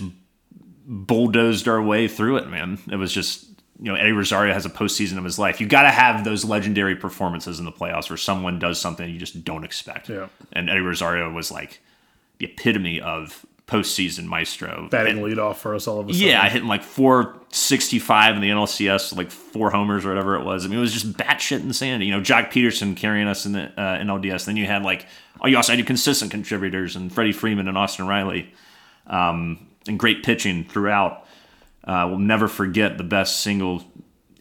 bulldozed 0.85 1.67
our 1.67 1.81
way 1.81 2.07
through 2.07 2.37
it, 2.37 2.47
man. 2.47 2.77
It 2.91 2.97
was 2.97 3.11
just 3.11 3.47
you 3.81 3.91
know 3.91 3.95
Eddie 3.95 4.11
Rosario 4.11 4.53
has 4.53 4.67
a 4.67 4.69
postseason 4.69 5.17
of 5.17 5.23
his 5.23 5.39
life. 5.39 5.59
You 5.59 5.65
got 5.65 5.81
to 5.81 5.89
have 5.89 6.23
those 6.23 6.45
legendary 6.45 6.95
performances 6.95 7.57
in 7.57 7.65
the 7.65 7.71
playoffs 7.71 8.11
where 8.11 8.17
someone 8.17 8.59
does 8.59 8.79
something 8.79 9.09
you 9.09 9.17
just 9.17 9.43
don't 9.43 9.63
expect. 9.63 10.07
Yeah. 10.07 10.27
And 10.53 10.69
Eddie 10.69 10.81
Rosario 10.81 11.33
was 11.33 11.49
like 11.49 11.81
the 12.37 12.45
epitome 12.45 13.01
of 13.01 13.43
postseason 13.67 14.25
maestro. 14.25 14.87
Batting 14.89 15.21
lead 15.21 15.39
off 15.39 15.59
for 15.59 15.75
us 15.75 15.87
all 15.87 15.99
of 15.99 16.09
a 16.09 16.13
sudden. 16.13 16.27
yeah, 16.27 16.41
I 16.41 16.47
hit 16.47 16.63
like 16.63 16.83
465 16.83 18.35
in 18.35 18.41
the 18.41 18.49
NLCS, 18.49 19.15
like 19.15 19.29
four 19.29 19.71
homers 19.71 20.05
or 20.05 20.09
whatever 20.09 20.35
it 20.35 20.45
was. 20.45 20.65
I 20.65 20.69
mean, 20.69 20.77
it 20.77 20.81
was 20.81 20.93
just 20.93 21.13
batshit 21.13 21.61
insanity. 21.61 22.05
You 22.05 22.11
know, 22.11 22.21
Joc 22.21 22.49
Pederson 22.49 22.95
carrying 22.95 23.27
us 23.27 23.45
in 23.45 23.51
the 23.51 23.65
uh, 23.79 23.97
NLDS. 23.99 24.45
Then 24.45 24.55
you 24.55 24.65
had 24.65 24.83
like, 24.83 25.05
oh, 25.41 25.47
you 25.47 25.57
also 25.57 25.73
had 25.73 25.79
your 25.79 25.85
consistent 25.85 26.31
contributors 26.31 26.95
and 26.95 27.11
Freddie 27.11 27.33
Freeman 27.33 27.67
and 27.67 27.77
Austin 27.77 28.07
Riley, 28.07 28.53
um, 29.05 29.67
and 29.87 29.99
great 29.99 30.23
pitching 30.23 30.63
throughout. 30.63 31.25
Uh, 31.83 32.05
we'll 32.09 32.19
never 32.19 32.47
forget 32.47 32.97
the 32.97 33.03
best 33.03 33.41
single 33.41 33.83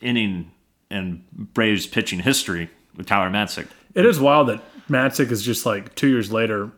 inning 0.00 0.52
in 0.90 1.24
Braves 1.32 1.86
pitching 1.86 2.20
history 2.20 2.70
with 2.96 3.06
Tyler 3.06 3.30
Matzek. 3.30 3.66
It 3.94 4.06
is 4.06 4.20
wild 4.20 4.48
that 4.48 4.62
Matzek 4.88 5.32
is 5.32 5.42
just 5.42 5.66
like 5.66 5.94
two 5.96 6.08
years 6.08 6.30
later 6.30 6.70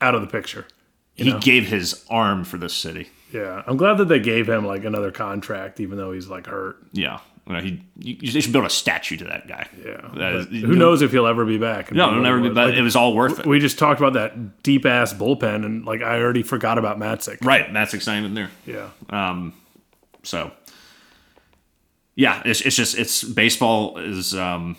out 0.00 0.14
of 0.14 0.20
the 0.20 0.26
picture. 0.26 0.66
He 1.14 1.32
gave 1.38 1.66
his 1.68 2.04
arm 2.10 2.44
for 2.44 2.58
this 2.58 2.74
city. 2.74 3.08
Yeah, 3.32 3.62
I'm 3.66 3.76
glad 3.76 3.98
that 3.98 4.06
they 4.06 4.20
gave 4.20 4.48
him 4.48 4.64
like 4.64 4.84
another 4.84 5.10
contract, 5.10 5.80
even 5.80 5.96
though 5.98 6.12
he's 6.12 6.28
like 6.28 6.46
hurt. 6.46 6.78
Yeah. 6.92 7.20
You 7.46 7.52
know, 7.52 7.60
he, 7.60 7.82
you, 7.98 8.32
they 8.32 8.40
should 8.40 8.52
build 8.54 8.64
a 8.64 8.70
statue 8.70 9.18
to 9.18 9.24
that 9.24 9.46
guy. 9.46 9.68
Yeah, 9.84 10.00
That 10.16 10.34
is- 10.34 10.46
but 10.46 10.54
who 10.54 10.76
knows 10.76 11.02
if 11.02 11.12
he'll 11.12 11.26
ever 11.26 11.44
be 11.44 11.58
back? 11.58 11.92
No, 11.92 12.08
it'll 12.10 12.22
never 12.22 12.40
be. 12.40 12.48
But 12.48 12.68
Like, 12.70 12.74
it 12.74 12.80
was 12.82 12.96
all 12.96 13.14
worth 13.14 13.40
it. 13.40 13.46
we 13.46 13.58
just 13.60 13.78
talked 13.78 14.00
about 14.00 14.14
that 14.14 14.62
deep 14.62 14.86
ass 14.86 15.12
bullpen, 15.12 15.64
and 15.66 15.84
like 15.84 16.00
I 16.00 16.18
already 16.20 16.42
forgot 16.42 16.78
about 16.78 16.98
Matzek. 16.98 17.44
Right, 17.44 17.66
Matzek's 17.68 18.06
not 18.06 18.16
even 18.18 18.32
there. 18.34 18.50
Yeah, 18.66 18.88
Um. 19.10 19.52
So, 20.22 20.52
yeah, 22.14 22.40
it's, 22.46 22.60
it's 22.62 22.76
just 22.76 22.96
it's 22.98 23.22
baseball 23.24 23.98
is 23.98 24.34
um, 24.34 24.76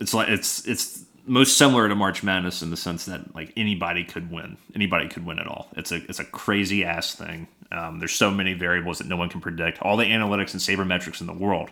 it's 0.00 0.14
like 0.14 0.28
it's 0.28 0.66
it's 0.66 1.04
most 1.28 1.58
similar 1.58 1.88
to 1.88 1.94
March 1.94 2.22
Madness 2.22 2.62
in 2.62 2.70
the 2.70 2.76
sense 2.76 3.04
that 3.04 3.34
like 3.34 3.52
anybody 3.56 4.04
could 4.04 4.30
win, 4.30 4.56
anybody 4.74 5.08
could 5.08 5.24
win 5.24 5.38
it 5.38 5.46
all. 5.46 5.68
It's 5.76 5.92
a 5.92 5.96
it's 6.08 6.18
a 6.18 6.24
crazy 6.24 6.84
ass 6.84 7.14
thing. 7.14 7.48
Um, 7.70 7.98
there's 7.98 8.12
so 8.12 8.30
many 8.30 8.54
variables 8.54 8.98
that 8.98 9.06
no 9.06 9.16
one 9.16 9.28
can 9.28 9.40
predict. 9.40 9.80
All 9.82 9.96
the 9.96 10.04
analytics 10.04 10.52
and 10.52 10.60
sabermetrics 10.60 11.20
in 11.20 11.26
the 11.26 11.32
world, 11.32 11.70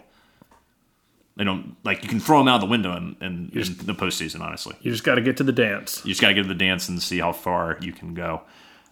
they 1.37 1.45
don't 1.45 1.77
like 1.85 2.03
you 2.03 2.09
can 2.09 2.21
throw 2.21 2.39
them 2.39 2.49
out 2.49 2.61
the 2.61 2.67
window 2.67 2.97
in, 2.97 3.17
in, 3.21 3.51
in 3.55 3.87
the 3.87 3.95
postseason. 3.95 4.41
Honestly, 4.41 4.77
you 4.81 4.91
just 4.91 5.05
got 5.05 5.15
to 5.17 5.23
get 5.23 5.37
to 5.39 5.45
the 5.45 5.53
dance. 5.53 6.03
you 6.05 6.11
just 6.11 6.21
got 6.21 6.29
to 6.29 6.35
get 6.35 6.43
to 6.43 6.49
the 6.49 6.55
dance 6.55 6.89
and 6.89 7.03
see 7.03 7.19
how 7.19 7.33
far 7.33 7.79
you 7.81 7.93
can 7.93 8.15
go. 8.15 8.43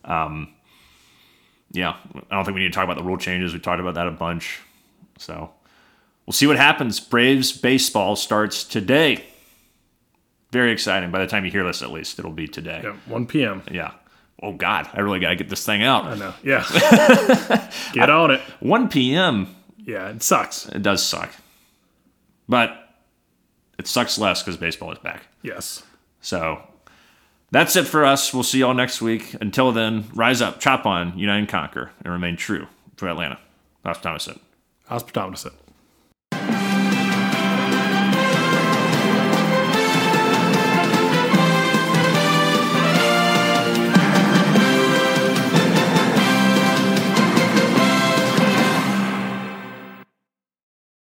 Um, 0.05 0.49
yeah, 1.73 1.97
I 2.31 2.37
don't 2.37 2.45
think 2.45 2.55
we 2.55 2.63
need 2.63 2.73
to 2.73 2.75
talk 2.75 2.85
about 2.85 2.97
the 2.97 3.03
rule 3.03 3.19
changes. 3.19 3.53
We 3.53 3.59
talked 3.59 3.81
about 3.81 3.95
that 3.95 4.07
a 4.07 4.13
bunch. 4.13 4.61
So 5.19 5.51
we'll 6.25 6.33
see 6.33 6.47
what 6.47 6.57
happens. 6.57 7.01
Braves 7.01 7.53
baseball 7.53 8.17
starts 8.17 8.65
today. 8.65 9.25
Very 10.55 10.71
exciting. 10.71 11.11
By 11.11 11.19
the 11.19 11.27
time 11.27 11.45
you 11.45 11.51
hear 11.51 11.65
this, 11.65 11.83
at 11.83 11.91
least, 11.91 12.17
it'll 12.21 12.31
be 12.31 12.47
today. 12.47 12.81
Yeah, 12.85 12.93
1 13.07 13.27
p.m. 13.27 13.65
Yeah. 13.73 13.91
Oh, 14.41 14.53
God. 14.53 14.89
I 14.95 15.01
really 15.01 15.19
got 15.19 15.31
to 15.31 15.35
get 15.35 15.49
this 15.49 15.67
thing 15.67 15.83
out. 15.83 16.05
I 16.05 16.15
know. 16.15 16.33
Yeah, 16.45 17.71
get 17.93 18.09
on 18.09 18.31
it. 18.31 18.41
1 18.61 18.89
p.m. 18.89 19.49
Yeah, 19.79 20.11
it 20.11 20.23
sucks. 20.23 20.69
It 20.69 20.81
does 20.81 21.05
suck. 21.05 21.33
But 22.49 22.89
it 23.81 23.89
sucks 23.89 24.17
less 24.17 24.45
because 24.45 24.57
baseball 24.57 24.93
is 24.93 24.99
back. 25.01 25.25
Yes. 25.43 25.83
So 26.21 26.63
that's 27.51 27.75
it 27.75 27.89
for 27.89 28.05
us. 28.05 28.33
We'll 28.33 28.45
see 28.45 28.61
y'all 28.61 28.75
next 28.75 29.03
week. 29.03 29.35
Until 29.41 29.73
then, 29.73 30.05
rise 30.15 30.41
up, 30.41 30.61
chop 30.61 30.87
on, 30.87 31.19
unite 31.19 31.39
and 31.39 31.49
conquer, 31.49 31.91
and 32.05 32.13
remain 32.13 32.37
true 32.37 32.69
to 32.99 33.09
Atlanta. 33.09 33.41
Said. 34.19 34.39
Hospitometer. 34.89 35.53